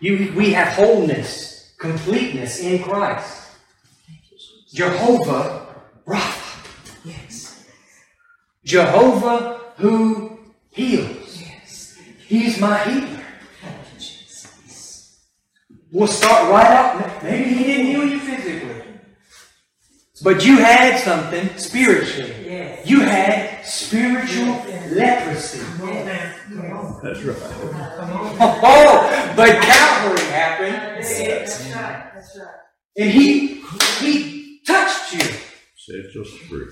You, 0.00 0.32
we 0.34 0.52
have 0.52 0.68
wholeness, 0.68 1.59
completeness 1.80 2.60
in 2.60 2.82
Christ. 2.82 3.48
Jehovah 4.72 5.66
Rapha. 6.06 7.04
Yes. 7.04 7.66
Jehovah 8.64 9.60
who 9.76 10.38
heals. 10.70 11.40
Yes. 11.40 11.98
He's 12.26 12.60
my 12.60 12.78
healer. 12.84 13.16
We'll 15.92 16.06
start 16.06 16.52
right 16.52 16.70
out. 16.70 17.22
Maybe 17.24 17.52
he 17.52 17.64
didn't 17.64 17.86
heal 17.86 18.04
you 18.04 18.20
physically. 18.20 18.84
But 20.22 20.44
you 20.44 20.58
had 20.58 21.00
something 21.00 21.56
spiritually. 21.56 22.34
Yes. 22.44 22.86
You 22.88 23.00
had 23.00 23.59
spiritual 23.70 24.54
leprosy. 24.90 25.60
That's 27.02 27.22
right. 27.22 27.36
Oh, 28.62 29.32
but 29.36 29.62
Calvary 29.62 30.24
happened. 30.26 31.04
That's 31.04 31.74
right, 31.74 32.10
that's 32.14 32.38
right. 32.38 32.46
And 32.98 33.10
he 33.10 33.62
he 34.00 34.60
touched 34.66 35.14
you. 35.14 35.20
Set 35.76 36.16
us 36.20 36.28
free. 36.48 36.66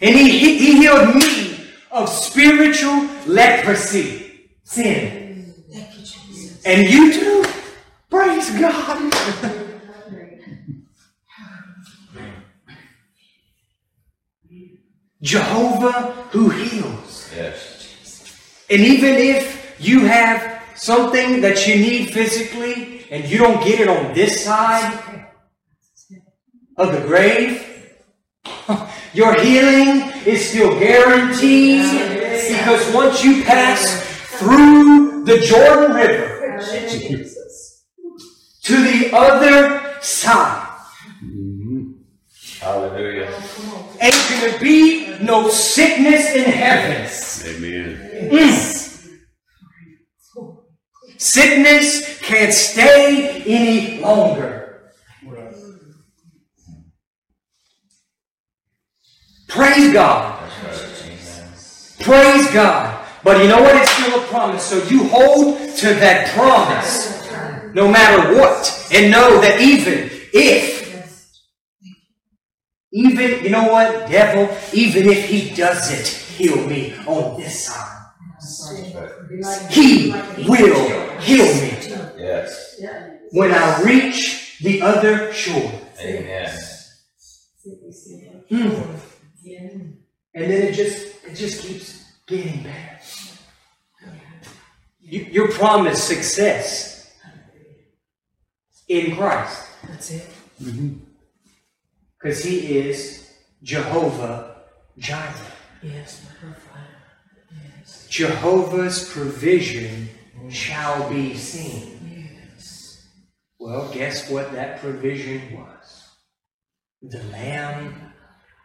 And 0.00 0.14
he, 0.14 0.38
he, 0.38 0.58
he 0.58 0.72
healed 0.78 1.14
me 1.16 1.66
of 1.90 2.08
spiritual 2.08 3.08
leprosy, 3.26 4.48
sin. 4.62 5.54
You, 5.70 6.50
And 6.64 6.88
you 6.88 7.12
too? 7.12 7.44
Praise 8.08 8.50
God. 8.50 9.64
Jehovah 15.22 16.12
who 16.30 16.48
heals. 16.50 17.30
Yes. 17.34 18.64
And 18.70 18.80
even 18.80 19.14
if 19.14 19.76
you 19.80 20.06
have 20.06 20.62
something 20.76 21.40
that 21.40 21.66
you 21.66 21.76
need 21.76 22.10
physically 22.10 23.06
and 23.10 23.24
you 23.24 23.38
don't 23.38 23.62
get 23.64 23.80
it 23.80 23.88
on 23.88 24.14
this 24.14 24.44
side 24.44 25.26
of 26.76 26.92
the 26.92 27.00
grave, 27.00 27.64
your 29.12 29.34
healing 29.40 30.12
is 30.24 30.48
still 30.48 30.78
guaranteed 30.78 31.82
because 32.48 32.94
once 32.94 33.24
you 33.24 33.42
pass 33.42 34.02
through 34.38 35.24
the 35.24 35.38
Jordan 35.38 35.96
River 35.96 36.60
to 38.62 38.76
the 38.76 39.10
other 39.12 40.00
side, 40.00 40.68
mm-hmm. 41.24 41.92
Hallelujah. 42.60 43.30
Ain't 44.00 44.40
gonna 44.40 44.58
be 44.58 45.18
no 45.20 45.48
sickness 45.48 46.34
in 46.34 46.44
heaven. 46.44 47.08
Amen. 47.46 48.30
Mm. 48.32 48.78
Sickness 51.18 52.20
can't 52.20 52.52
stay 52.52 53.42
any 53.44 54.00
longer. 54.00 54.92
Praise 59.48 59.92
God. 59.92 60.50
That's 60.62 61.02
right. 61.02 61.02
Amen. 61.06 61.52
Praise 62.00 62.50
God. 62.52 63.06
But 63.24 63.42
you 63.42 63.48
know 63.48 63.62
what? 63.62 63.74
It's 63.76 63.90
still 63.90 64.20
a 64.20 64.22
promise. 64.26 64.62
So 64.62 64.82
you 64.84 65.08
hold 65.08 65.58
to 65.76 65.94
that 65.94 66.28
promise 66.36 67.18
no 67.74 67.90
matter 67.90 68.34
what. 68.34 68.88
And 68.92 69.10
know 69.10 69.40
that 69.40 69.60
even 69.60 70.10
if, 70.32 70.77
even, 72.92 73.44
you 73.44 73.50
know 73.50 73.68
what, 73.68 74.08
devil, 74.10 74.48
even 74.72 75.08
if 75.08 75.26
he 75.28 75.54
doesn't 75.54 76.06
heal 76.36 76.56
me 76.66 76.94
on 77.06 77.38
this 77.40 77.66
side, 77.66 77.94
he 79.70 80.10
will 80.48 81.18
heal 81.20 81.44
me 81.44 81.78
Yes. 82.18 82.80
when 83.32 83.52
I 83.52 83.82
reach 83.82 84.58
the 84.62 84.82
other 84.82 85.32
shore. 85.32 85.70
Amen. 86.00 86.58
Hmm. 88.48 88.82
And 90.34 90.50
then 90.50 90.62
it 90.68 90.74
just 90.74 91.24
it 91.26 91.34
just 91.34 91.62
keeps 91.62 92.04
getting 92.26 92.62
better. 92.62 92.98
You, 95.00 95.20
your 95.30 95.50
promised 95.52 96.06
success 96.06 97.10
in 98.88 99.16
Christ. 99.16 99.66
That's 99.86 100.10
it. 100.10 100.26
Because 102.20 102.42
he 102.42 102.78
is 102.78 103.30
Jehovah 103.62 104.56
Jireh. 104.98 105.34
Yes, 105.82 106.22
my. 106.42 106.48
Yes. 107.78 108.06
Jehovah's 108.10 109.08
provision 109.10 110.08
shall 110.50 111.08
be 111.08 111.36
seen. 111.36 112.30
Yes. 112.54 113.06
Well, 113.58 113.88
guess 113.92 114.28
what 114.30 114.52
that 114.52 114.80
provision 114.80 115.56
was? 115.56 116.08
The 117.02 117.22
Lamb 117.24 118.12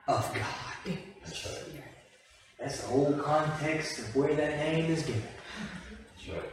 of 0.08 0.34
God. 0.34 0.98
That's 1.24 1.46
right. 1.46 1.84
That's 2.60 2.82
the 2.82 2.88
whole 2.88 3.14
context 3.14 4.00
of 4.00 4.16
where 4.16 4.34
that 4.36 4.58
name 4.58 4.90
is 4.90 5.04
given. 5.04 5.22
Right. 6.32 6.44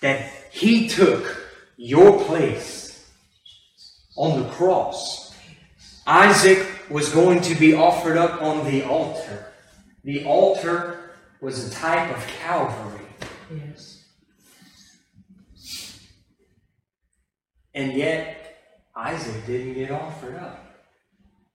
That 0.00 0.30
he 0.50 0.88
took 0.88 1.46
your 1.76 2.24
place 2.24 3.10
on 4.16 4.42
the 4.42 4.48
cross. 4.50 5.29
Isaac 6.10 6.66
was 6.90 7.08
going 7.10 7.40
to 7.42 7.54
be 7.54 7.72
offered 7.72 8.16
up 8.16 8.42
on 8.42 8.66
the 8.68 8.82
altar. 8.82 9.46
The 10.02 10.24
altar 10.24 11.12
was 11.40 11.68
a 11.68 11.70
type 11.70 12.10
of 12.10 12.26
Calvary. 12.26 13.06
Yes. 13.54 14.08
And 17.74 17.92
yet, 17.92 18.58
Isaac 18.96 19.46
didn't 19.46 19.74
get 19.74 19.92
offered 19.92 20.34
up. 20.34 20.66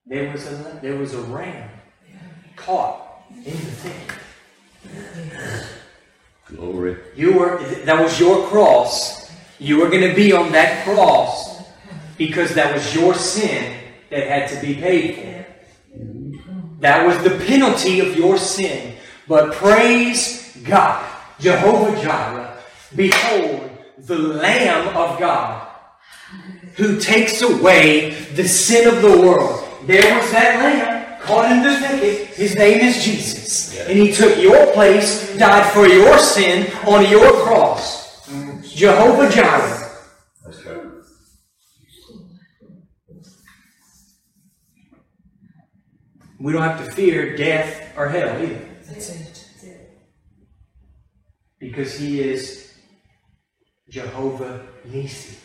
There 0.06 0.32
was 0.32 0.48
a, 0.48 0.80
there 0.82 0.96
was 0.96 1.14
a 1.14 1.22
ram 1.24 1.70
caught 2.56 3.26
in 3.32 3.44
the 3.44 3.52
thicket. 3.52 4.20
Glory. 6.46 6.96
You 7.14 7.34
were 7.34 7.62
that 7.84 8.02
was 8.02 8.18
your 8.18 8.48
cross. 8.48 9.30
You 9.60 9.80
were 9.82 9.90
going 9.90 10.08
to 10.10 10.16
be 10.16 10.32
on 10.32 10.54
that 10.54 10.86
cross 10.86 11.62
because 12.18 12.54
that 12.54 12.74
was 12.74 12.96
your 12.96 13.14
sin 13.16 13.85
that 14.16 14.28
had 14.28 14.50
to 14.50 14.66
be 14.66 14.76
paid 14.76 15.16
for. 15.16 15.46
That 16.80 17.06
was 17.06 17.22
the 17.24 17.38
penalty 17.46 18.00
of 18.00 18.16
your 18.16 18.38
sin. 18.38 18.96
But 19.28 19.54
praise 19.54 20.58
God, 20.64 21.06
Jehovah 21.40 22.02
Jireh, 22.02 22.58
behold 22.96 23.70
the 23.98 24.18
Lamb 24.18 24.96
of 24.96 25.20
God 25.20 25.68
who 26.76 26.98
takes 27.00 27.42
away 27.42 28.12
the 28.36 28.48
sin 28.48 28.88
of 28.88 29.02
the 29.02 29.20
world. 29.20 29.68
There 29.86 30.18
was 30.18 30.32
that 30.32 30.60
lamb 30.60 31.22
caught 31.22 31.52
in 31.52 31.64
the 31.64 31.76
thicket. 31.78 32.28
His 32.36 32.56
name 32.56 32.80
is 32.80 33.04
Jesus. 33.04 33.78
And 33.88 33.98
he 33.98 34.12
took 34.12 34.38
your 34.38 34.72
place, 34.74 35.36
died 35.38 35.72
for 35.74 35.88
your 35.88 36.18
sin 36.20 36.72
on 36.86 37.10
your 37.10 37.32
cross. 37.44 38.28
Mm. 38.28 38.76
Jehovah 38.76 39.30
Jireh. 39.30 39.92
That's 40.44 40.66
right. 40.66 40.86
We 46.40 46.52
don't 46.54 46.62
have 46.62 46.86
to 46.86 46.92
fear 46.92 47.36
death 47.38 47.94
or 47.98 48.10
hell 48.10 48.42
either. 48.42 48.70
That's 48.86 49.10
it. 49.10 49.32
Because 51.60 51.98
he 51.98 52.22
is 52.22 52.74
Jehovah 53.90 54.66
Nissi. 54.88 55.38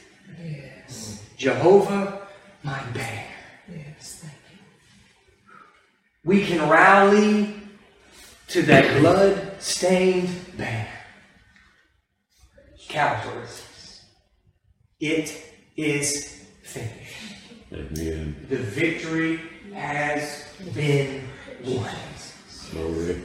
Yes. 0.43 1.25
Jehovah, 1.37 2.27
my 2.63 2.83
banner. 2.93 3.25
Yes. 3.69 4.23
Thank 4.23 4.35
you. 4.53 4.59
We 6.25 6.45
can 6.45 6.69
rally 6.69 7.55
to 8.49 8.63
that 8.63 9.01
blood 9.01 9.53
stained 9.61 10.31
banner. 10.59 10.89
Calvary. 12.89 13.47
It 14.99 15.43
is 15.77 16.45
finished. 16.63 17.17
Amen. 17.73 18.47
The 18.49 18.57
victory 18.57 19.41
has 19.73 20.50
been 20.75 21.29
won. 21.65 21.91
Glory. 22.73 23.23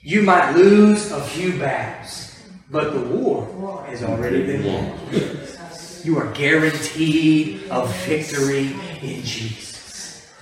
You 0.00 0.22
might 0.22 0.52
lose 0.52 1.10
a 1.10 1.20
few 1.20 1.58
battles, 1.58 2.40
but 2.70 2.92
the 2.92 3.00
war 3.00 3.84
has 3.88 4.02
already 4.02 4.46
been 4.46 4.64
won. 4.64 4.98
You 6.04 6.18
are 6.18 6.32
guaranteed 6.32 7.64
a 7.70 7.86
victory 8.06 8.76
in 9.02 9.22
Jesus. 9.22 10.32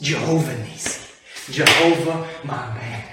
Jehovah 0.00 0.54
Nissi, 0.54 1.52
Jehovah 1.52 2.28
my 2.44 2.66
banner. 2.74 3.04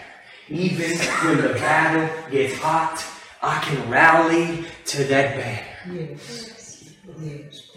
Even 0.50 0.98
when 0.98 1.42
the 1.42 1.54
battle 1.54 2.10
gets 2.32 2.58
hot, 2.60 3.06
I 3.42 3.60
can 3.60 3.90
rally 3.90 4.66
to 4.86 5.04
that 5.06 5.36
banner. 5.36 6.10
Yes. 6.10 6.94
Yes. 7.20 7.72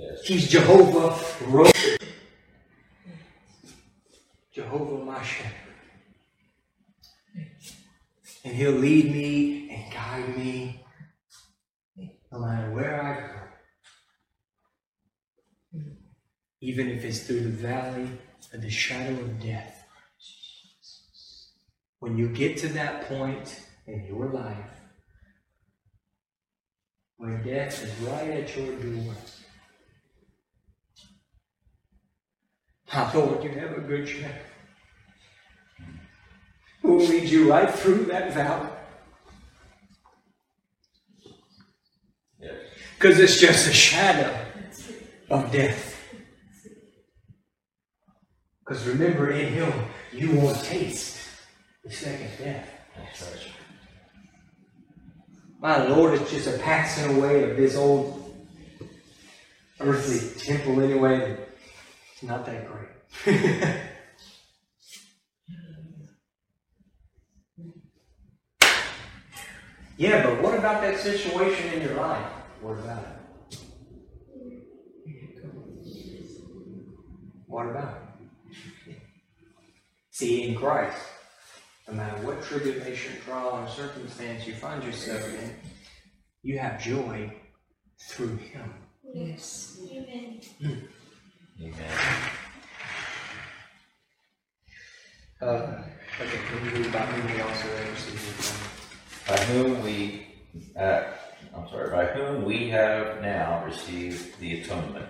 Yes. 0.00 0.22
He's 0.22 0.48
Jehovah 0.48 1.14
Ro- 1.46 1.70
Jehovah 4.50 5.04
my 5.04 5.22
shepherd. 5.22 5.74
And 8.42 8.54
he'll 8.54 8.72
lead 8.72 9.12
me 9.12 9.70
and 9.70 9.92
guide 9.92 10.38
me 10.38 10.82
no 12.32 12.38
matter 12.38 12.72
where 12.72 13.02
I 13.02 13.14
go. 15.80 15.84
Even 16.62 16.88
if 16.88 17.04
it's 17.04 17.26
through 17.26 17.40
the 17.40 17.50
valley 17.50 18.08
of 18.54 18.62
the 18.62 18.70
shadow 18.70 19.20
of 19.20 19.38
death. 19.38 19.84
When 21.98 22.16
you 22.16 22.30
get 22.30 22.56
to 22.58 22.68
that 22.68 23.06
point 23.06 23.60
in 23.86 24.06
your 24.06 24.30
life 24.30 24.80
where 27.18 27.36
death 27.42 27.84
is 27.84 28.08
right 28.08 28.30
at 28.30 28.56
your 28.56 28.74
door, 28.76 29.14
I 32.92 33.12
Lord, 33.14 33.44
you 33.44 33.50
have 33.50 33.76
a 33.76 33.80
good 33.80 34.08
shepherd 34.08 34.42
who 36.82 36.94
will 36.94 37.06
lead 37.06 37.28
you 37.28 37.50
right 37.50 37.72
through 37.72 38.06
that 38.06 38.32
valley. 38.32 38.68
Because 42.94 43.18
it's 43.18 43.40
just 43.40 43.68
a 43.68 43.72
shadow 43.72 44.34
of 45.30 45.50
death. 45.52 45.96
Because 48.58 48.86
remember, 48.86 49.30
in 49.30 49.52
Him, 49.52 49.72
you 50.12 50.32
won't 50.32 50.62
taste 50.62 51.18
the 51.84 51.90
second 51.90 52.30
death. 52.38 52.68
Right. 52.98 53.52
My 55.60 55.86
Lord 55.88 56.14
it's 56.20 56.30
just 56.30 56.46
a 56.46 56.58
passing 56.58 57.16
away 57.16 57.50
of 57.50 57.56
this 57.56 57.76
old 57.76 58.34
earthly 59.80 60.38
temple 60.38 60.80
anyway. 60.80 61.36
It's 62.20 62.28
not 62.28 62.44
that 62.44 62.68
great. 62.68 62.86
yeah, 69.96 70.22
but 70.22 70.42
what 70.42 70.58
about 70.58 70.82
that 70.82 71.00
situation 71.00 71.72
in 71.72 71.80
your 71.80 71.94
life? 71.94 72.26
What 72.60 72.72
about 72.72 73.04
it? 73.04 73.58
What 77.46 77.68
about 77.68 78.02
it? 78.86 78.98
See, 80.10 80.42
in 80.42 80.56
Christ, 80.56 81.00
no 81.88 81.94
matter 81.94 82.18
what 82.18 82.42
tribulation, 82.42 83.14
trial, 83.24 83.64
or 83.64 83.66
circumstance 83.66 84.46
you 84.46 84.52
find 84.52 84.84
yourself 84.84 85.26
in, 85.26 85.54
you 86.42 86.58
have 86.58 86.82
joy 86.82 87.32
through 87.98 88.36
Him. 88.36 88.74
Yes. 89.14 89.80
Amen. 89.90 90.42
Hmm. 90.62 90.74
Amen. 91.62 91.74
Uh, 95.42 95.82
okay, 96.18 96.38
can 96.48 96.64
you 96.64 96.70
read 96.70 96.86
about 96.86 97.08
whom 97.08 97.34
we 97.34 97.42
also 97.42 97.68
have 97.76 97.90
received 97.92 98.66
the 99.26 99.32
By 99.32 99.38
whom 99.44 99.82
we, 99.82 100.26
uh, 100.74 101.02
I'm 101.54 101.68
sorry, 101.68 101.90
by 101.90 102.06
whom 102.06 102.44
we 102.44 102.70
have 102.70 103.20
now 103.20 103.62
received 103.66 104.40
the 104.40 104.62
atonement. 104.62 105.04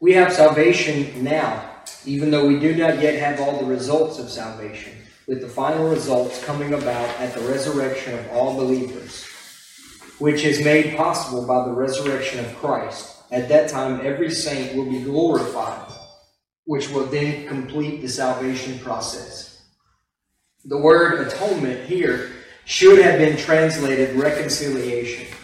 We 0.00 0.14
have 0.14 0.32
salvation 0.32 1.22
now, 1.22 1.82
even 2.06 2.30
though 2.30 2.46
we 2.46 2.58
do 2.58 2.74
not 2.74 3.02
yet 3.02 3.18
have 3.18 3.40
all 3.40 3.60
the 3.60 3.66
results 3.66 4.18
of 4.18 4.30
salvation, 4.30 4.94
with 5.26 5.42
the 5.42 5.48
final 5.48 5.90
results 5.90 6.42
coming 6.44 6.72
about 6.72 7.08
at 7.20 7.34
the 7.34 7.42
resurrection 7.42 8.18
of 8.18 8.30
all 8.30 8.56
believers, 8.56 9.26
which 10.18 10.42
is 10.44 10.64
made 10.64 10.96
possible 10.96 11.46
by 11.46 11.66
the 11.66 11.72
resurrection 11.72 12.42
of 12.42 12.56
Christ. 12.56 13.11
At 13.32 13.48
that 13.48 13.70
time, 13.70 14.04
every 14.04 14.30
saint 14.30 14.76
will 14.76 14.84
be 14.84 15.00
glorified, 15.00 15.90
which 16.66 16.90
will 16.90 17.06
then 17.06 17.48
complete 17.48 18.02
the 18.02 18.08
salvation 18.08 18.78
process. 18.80 19.62
The 20.66 20.76
word 20.76 21.26
atonement 21.26 21.86
here 21.86 22.30
should 22.66 23.02
have 23.02 23.18
been 23.18 23.38
translated 23.38 24.16
reconciliation, 24.16 25.34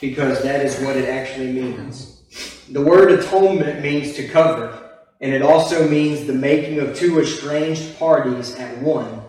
because 0.00 0.42
that 0.44 0.64
is 0.64 0.78
what 0.80 0.96
it 0.96 1.08
actually 1.08 1.50
means. 1.50 2.22
The 2.70 2.82
word 2.82 3.10
atonement 3.10 3.82
means 3.82 4.14
to 4.14 4.28
cover, 4.28 5.00
and 5.20 5.32
it 5.34 5.42
also 5.42 5.88
means 5.88 6.24
the 6.24 6.32
making 6.32 6.78
of 6.78 6.96
two 6.96 7.20
estranged 7.20 7.98
parties 7.98 8.54
at 8.54 8.78
one, 8.78 9.22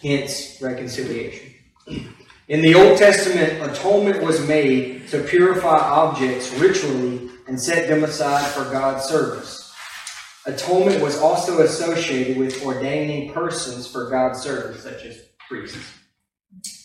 hence 0.00 0.62
reconciliation. 0.62 1.52
In 2.48 2.62
the 2.62 2.74
Old 2.74 2.96
Testament, 2.96 3.62
atonement 3.62 4.22
was 4.22 4.46
made 4.48 5.06
to 5.08 5.22
purify 5.22 5.76
objects 5.76 6.50
ritually 6.54 7.28
and 7.46 7.60
set 7.60 7.88
them 7.88 8.04
aside 8.04 8.46
for 8.52 8.64
God's 8.72 9.04
service. 9.04 9.70
Atonement 10.46 11.02
was 11.02 11.18
also 11.18 11.60
associated 11.60 12.38
with 12.38 12.64
ordaining 12.64 13.34
persons 13.34 13.86
for 13.86 14.08
God's 14.08 14.40
service, 14.40 14.82
such 14.82 15.04
as 15.04 15.20
priests. 15.46 15.92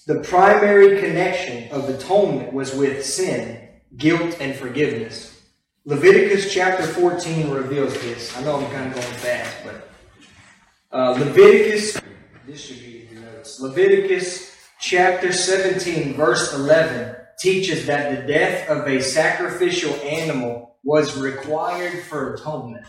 The 0.06 0.20
primary 0.20 1.00
connection 1.00 1.72
of 1.72 1.88
atonement 1.88 2.52
was 2.52 2.76
with 2.76 3.06
sin, 3.06 3.70
guilt, 3.96 4.36
and 4.42 4.54
forgiveness. 4.58 5.44
Leviticus 5.86 6.54
chapter 6.54 6.84
14 6.86 7.52
reveals 7.52 7.94
this. 8.02 8.36
I 8.36 8.44
know 8.44 8.58
I'm 8.58 8.70
kind 8.74 8.88
of 8.88 8.96
going 8.96 9.16
fast, 9.16 9.56
but 9.64 9.90
uh, 10.92 11.12
Leviticus, 11.12 12.02
this 12.46 12.60
should 12.60 12.82
be 12.82 13.08
in 13.08 13.14
your 13.14 13.22
notes. 13.32 13.62
Leviticus 13.62 14.53
chapter 14.84 15.32
17, 15.32 16.14
verse 16.14 16.54
11 16.54 17.16
teaches 17.40 17.86
that 17.86 18.12
the 18.12 18.28
death 18.28 18.70
of 18.70 18.86
a 18.86 19.02
sacrificial 19.02 19.94
animal 20.04 20.78
was 20.84 21.18
required 21.18 22.04
for 22.04 22.34
atonement. 22.34 22.86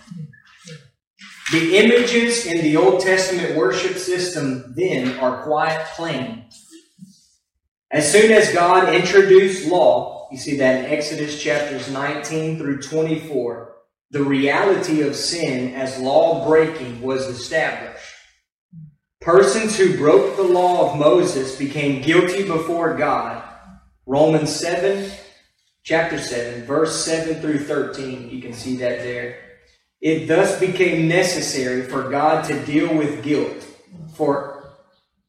The 1.52 1.76
images 1.76 2.46
in 2.46 2.62
the 2.62 2.76
Old 2.76 3.00
Testament 3.00 3.56
worship 3.56 3.96
system 3.96 4.74
then 4.76 5.16
are 5.20 5.44
quite 5.44 5.84
plain. 5.94 6.46
As 7.92 8.10
soon 8.10 8.32
as 8.32 8.52
God 8.52 8.92
introduced 8.92 9.68
law, 9.68 10.28
you 10.32 10.38
see 10.38 10.56
that 10.56 10.84
in 10.84 10.90
Exodus 10.90 11.40
chapters 11.40 11.88
19 11.88 12.58
through 12.58 12.82
24, 12.82 13.72
the 14.10 14.24
reality 14.24 15.02
of 15.02 15.14
sin 15.14 15.74
as 15.74 16.00
law 16.00 16.44
breaking 16.44 17.00
was 17.02 17.26
established. 17.26 17.93
Persons 19.24 19.78
who 19.78 19.96
broke 19.96 20.36
the 20.36 20.42
law 20.42 20.92
of 20.92 20.98
Moses 20.98 21.56
became 21.56 22.02
guilty 22.02 22.46
before 22.46 22.94
God. 22.94 23.42
Romans 24.04 24.54
7, 24.54 25.10
chapter 25.82 26.18
7, 26.18 26.66
verse 26.66 27.02
7 27.06 27.40
through 27.40 27.60
13. 27.60 28.28
You 28.28 28.42
can 28.42 28.52
see 28.52 28.76
that 28.76 28.98
there. 28.98 29.38
It 30.02 30.28
thus 30.28 30.60
became 30.60 31.08
necessary 31.08 31.84
for 31.84 32.10
God 32.10 32.44
to 32.48 32.66
deal 32.66 32.94
with 32.94 33.24
guilt. 33.24 33.66
For 34.12 34.74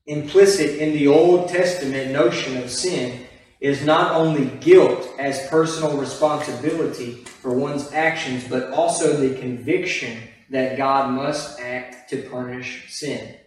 implicit 0.05 0.77
in 0.79 0.91
the 0.91 1.07
Old 1.07 1.47
Testament 1.47 2.11
notion 2.11 2.57
of 2.57 2.69
sin 2.69 3.25
is 3.61 3.85
not 3.85 4.11
only 4.11 4.47
guilt 4.59 5.09
as 5.17 5.47
personal 5.47 5.95
responsibility 5.95 7.13
for 7.13 7.53
one's 7.53 7.93
actions, 7.93 8.45
but 8.49 8.73
also 8.73 9.15
the 9.15 9.39
conviction 9.39 10.17
that 10.49 10.75
God 10.75 11.11
must 11.11 11.61
act 11.61 12.09
to 12.09 12.23
punish 12.23 12.93
sin. 12.93 13.37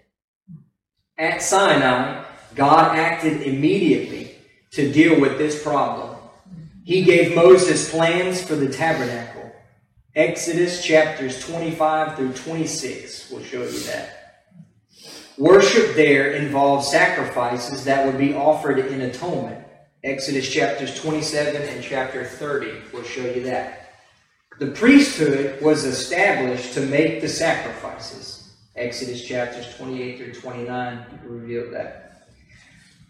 At 1.19 1.43
Sinai, 1.43 2.25
God 2.55 2.97
acted 2.97 3.43
immediately 3.43 4.37
to 4.71 4.93
deal 4.93 5.21
with 5.21 5.37
this 5.37 5.61
problem. 5.61 6.17
He 6.85 7.03
gave 7.03 7.35
Moses 7.35 7.91
plans 7.91 8.41
for 8.43 8.55
the 8.55 8.69
tabernacle. 8.69 9.53
Exodus 10.15 10.83
chapters 10.83 11.45
25 11.45 12.17
through 12.17 12.33
26 12.35 13.31
will 13.31 13.43
show 13.43 13.63
you 13.63 13.81
that. 13.81 14.45
Worship 15.37 15.97
there 15.97 16.33
involves 16.33 16.89
sacrifices 16.89 17.85
that 17.85 18.07
would 18.07 18.19
be 18.19 18.35
offered 18.35 18.79
in 18.79 19.01
atonement. 19.01 19.65
Exodus 20.05 20.49
chapters 20.49 21.01
27 21.01 21.63
and 21.63 21.83
chapter 21.83 22.25
30 22.25 22.93
will 22.93 23.03
show 23.03 23.25
you 23.25 23.43
that. 23.43 23.93
The 24.61 24.69
priesthood 24.69 25.61
was 25.61 25.85
established 25.85 26.75
to 26.75 26.81
make 26.81 27.21
the 27.21 27.29
sacrifices. 27.29 28.38
Exodus 28.79 29.25
chapters 29.25 29.77
28 29.77 30.19
through 30.19 30.35
29 30.35 31.21
reveal 31.25 31.71
that. 31.71 32.09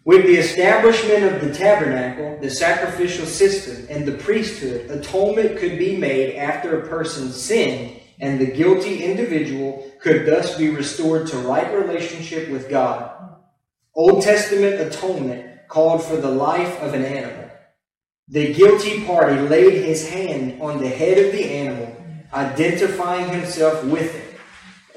With 0.05 0.25
the 0.25 0.37
establishment 0.37 1.23
of 1.23 1.41
the 1.41 1.53
tabernacle, 1.53 2.39
the 2.41 2.49
sacrificial 2.49 3.25
system, 3.25 3.85
and 3.89 4.05
the 4.05 4.17
priesthood, 4.17 4.89
atonement 4.89 5.59
could 5.59 5.77
be 5.77 5.97
made 5.97 6.35
after 6.35 6.79
a 6.79 6.87
person 6.87 7.31
sinned, 7.31 7.99
and 8.19 8.39
the 8.39 8.47
guilty 8.47 9.03
individual 9.03 9.91
could 10.01 10.25
thus 10.25 10.57
be 10.57 10.69
restored 10.69 11.27
to 11.27 11.37
right 11.37 11.73
relationship 11.73 12.49
with 12.49 12.69
God. 12.69 13.37
Old 13.93 14.23
Testament 14.23 14.81
atonement 14.81 15.67
called 15.67 16.03
for 16.03 16.15
the 16.15 16.31
life 16.31 16.81
of 16.81 16.93
an 16.93 17.03
animal. 17.03 17.49
The 18.29 18.53
guilty 18.53 19.03
party 19.05 19.39
laid 19.39 19.83
his 19.83 20.07
hand 20.07 20.61
on 20.61 20.81
the 20.81 20.89
head 20.89 21.17
of 21.17 21.31
the 21.31 21.45
animal, 21.45 21.95
identifying 22.33 23.29
himself 23.29 23.83
with 23.85 24.15
it. 24.15 24.28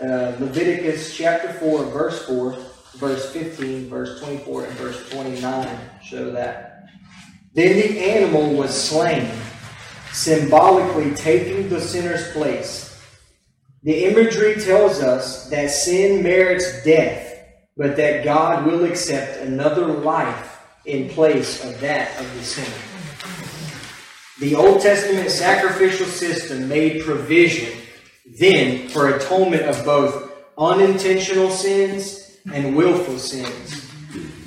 Uh, 0.02 0.36
Leviticus 0.40 1.16
chapter 1.16 1.52
4, 1.52 1.84
verse 1.84 2.26
4 2.26 2.56
verse 2.94 3.32
15, 3.32 3.88
verse 3.88 4.20
24, 4.20 4.64
and 4.64 4.72
verse 4.74 5.10
29 5.10 5.78
show 6.02 6.30
that. 6.32 6.86
Then 7.54 7.76
the 7.76 7.98
animal 8.00 8.54
was 8.54 8.70
slain, 8.74 9.30
symbolically 10.12 11.14
taking 11.14 11.68
the 11.68 11.80
sinner's 11.80 12.32
place. 12.32 13.00
The 13.82 14.04
imagery 14.04 14.54
tells 14.56 15.00
us 15.00 15.48
that 15.50 15.70
sin 15.70 16.22
merits 16.22 16.84
death, 16.84 17.44
but 17.76 17.96
that 17.96 18.24
God 18.24 18.66
will 18.66 18.84
accept 18.84 19.40
another 19.40 19.86
life 19.86 20.60
in 20.84 21.08
place 21.08 21.64
of 21.64 21.78
that 21.80 22.18
of 22.20 22.34
the 22.34 22.44
sinner. 22.44 22.76
The 24.40 24.54
Old 24.54 24.80
Testament 24.80 25.30
sacrificial 25.30 26.06
system 26.06 26.68
made 26.68 27.02
provision 27.02 27.81
then 28.38 28.88
for 28.88 29.08
atonement 29.08 29.62
of 29.62 29.84
both 29.84 30.32
unintentional 30.58 31.50
sins 31.50 32.38
and 32.52 32.76
willful 32.76 33.18
sins. 33.18 33.90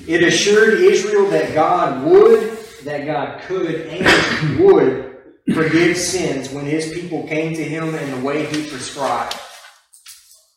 It 0.07 0.23
assured 0.23 0.79
Israel 0.79 1.29
that 1.29 1.53
God 1.53 2.05
would, 2.05 2.57
that 2.83 3.05
God 3.05 3.41
could, 3.43 3.87
and 3.87 4.59
would 4.59 5.17
forgive 5.53 5.97
sins 5.97 6.51
when 6.51 6.65
his 6.65 6.93
people 6.93 7.27
came 7.27 7.53
to 7.53 7.63
him 7.63 7.93
in 7.93 8.11
the 8.11 8.25
way 8.25 8.45
he 8.45 8.67
prescribed. 8.69 9.35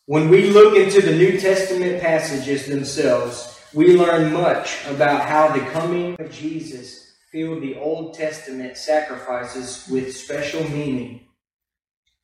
When 0.05 0.29
we 0.29 0.49
look 0.49 0.75
into 0.75 1.01
the 1.01 1.15
New 1.15 1.39
Testament 1.39 2.01
passages 2.01 2.65
themselves, 2.65 3.59
we 3.73 3.95
learn 3.95 4.33
much 4.33 4.83
about 4.87 5.21
how 5.21 5.49
the 5.49 5.63
coming 5.71 6.15
of 6.19 6.31
Jesus 6.31 7.13
filled 7.31 7.61
the 7.61 7.75
Old 7.75 8.15
Testament 8.15 8.75
sacrifices 8.75 9.87
with 9.91 10.15
special 10.15 10.67
meaning. 10.69 11.28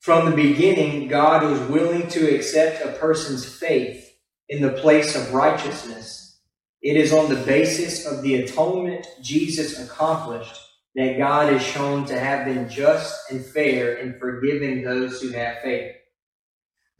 From 0.06 0.30
the 0.30 0.36
beginning, 0.36 1.08
God 1.08 1.42
was 1.42 1.60
willing 1.62 2.08
to 2.10 2.36
accept 2.36 2.86
a 2.86 2.92
person's 3.00 3.44
faith 3.44 4.16
in 4.48 4.62
the 4.62 4.70
place 4.70 5.16
of 5.16 5.34
righteousness. 5.34 6.38
It 6.84 6.96
is 6.96 7.12
on 7.12 7.28
the 7.28 7.44
basis 7.44 8.06
of 8.06 8.22
the 8.22 8.36
atonement 8.36 9.08
Jesus 9.24 9.80
accomplished 9.84 10.56
that 10.94 11.18
God 11.18 11.52
is 11.52 11.64
shown 11.64 12.06
to 12.06 12.20
have 12.20 12.46
been 12.46 12.70
just 12.70 13.32
and 13.32 13.44
fair 13.44 13.96
in 13.96 14.20
forgiving 14.20 14.84
those 14.84 15.20
who 15.20 15.32
have 15.32 15.64
faith. 15.64 15.96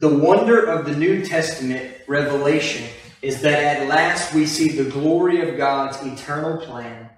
The 0.00 0.18
wonder 0.18 0.66
of 0.66 0.84
the 0.84 0.96
New 0.96 1.24
Testament 1.24 1.94
revelation 2.08 2.88
is 3.22 3.40
that 3.42 3.82
at 3.82 3.88
last 3.88 4.34
we 4.34 4.46
see 4.46 4.70
the 4.70 4.90
glory 4.90 5.48
of 5.48 5.56
God's 5.56 6.02
eternal 6.02 6.58
plan. 6.58 7.08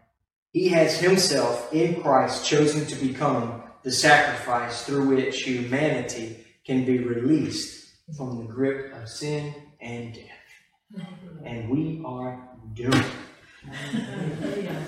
He 0.53 0.69
has 0.69 1.01
himself 1.01 1.73
in 1.73 2.03
Christ 2.03 2.45
chosen 2.47 2.85
to 2.85 2.95
become 2.97 3.63
the 3.83 3.91
sacrifice 3.91 4.85
through 4.85 5.09
which 5.09 5.43
humanity 5.43 6.45
can 6.65 6.85
be 6.85 6.99
released 6.99 7.89
from 8.17 8.39
the 8.39 8.45
grip 8.45 8.93
of 8.95 9.09
sin 9.09 9.55
and 9.81 10.15
death. 10.15 11.05
And 11.45 11.69
we 11.71 12.03
are 12.05 12.49
doomed. 12.75 13.05
Hallelujah. 13.71 14.87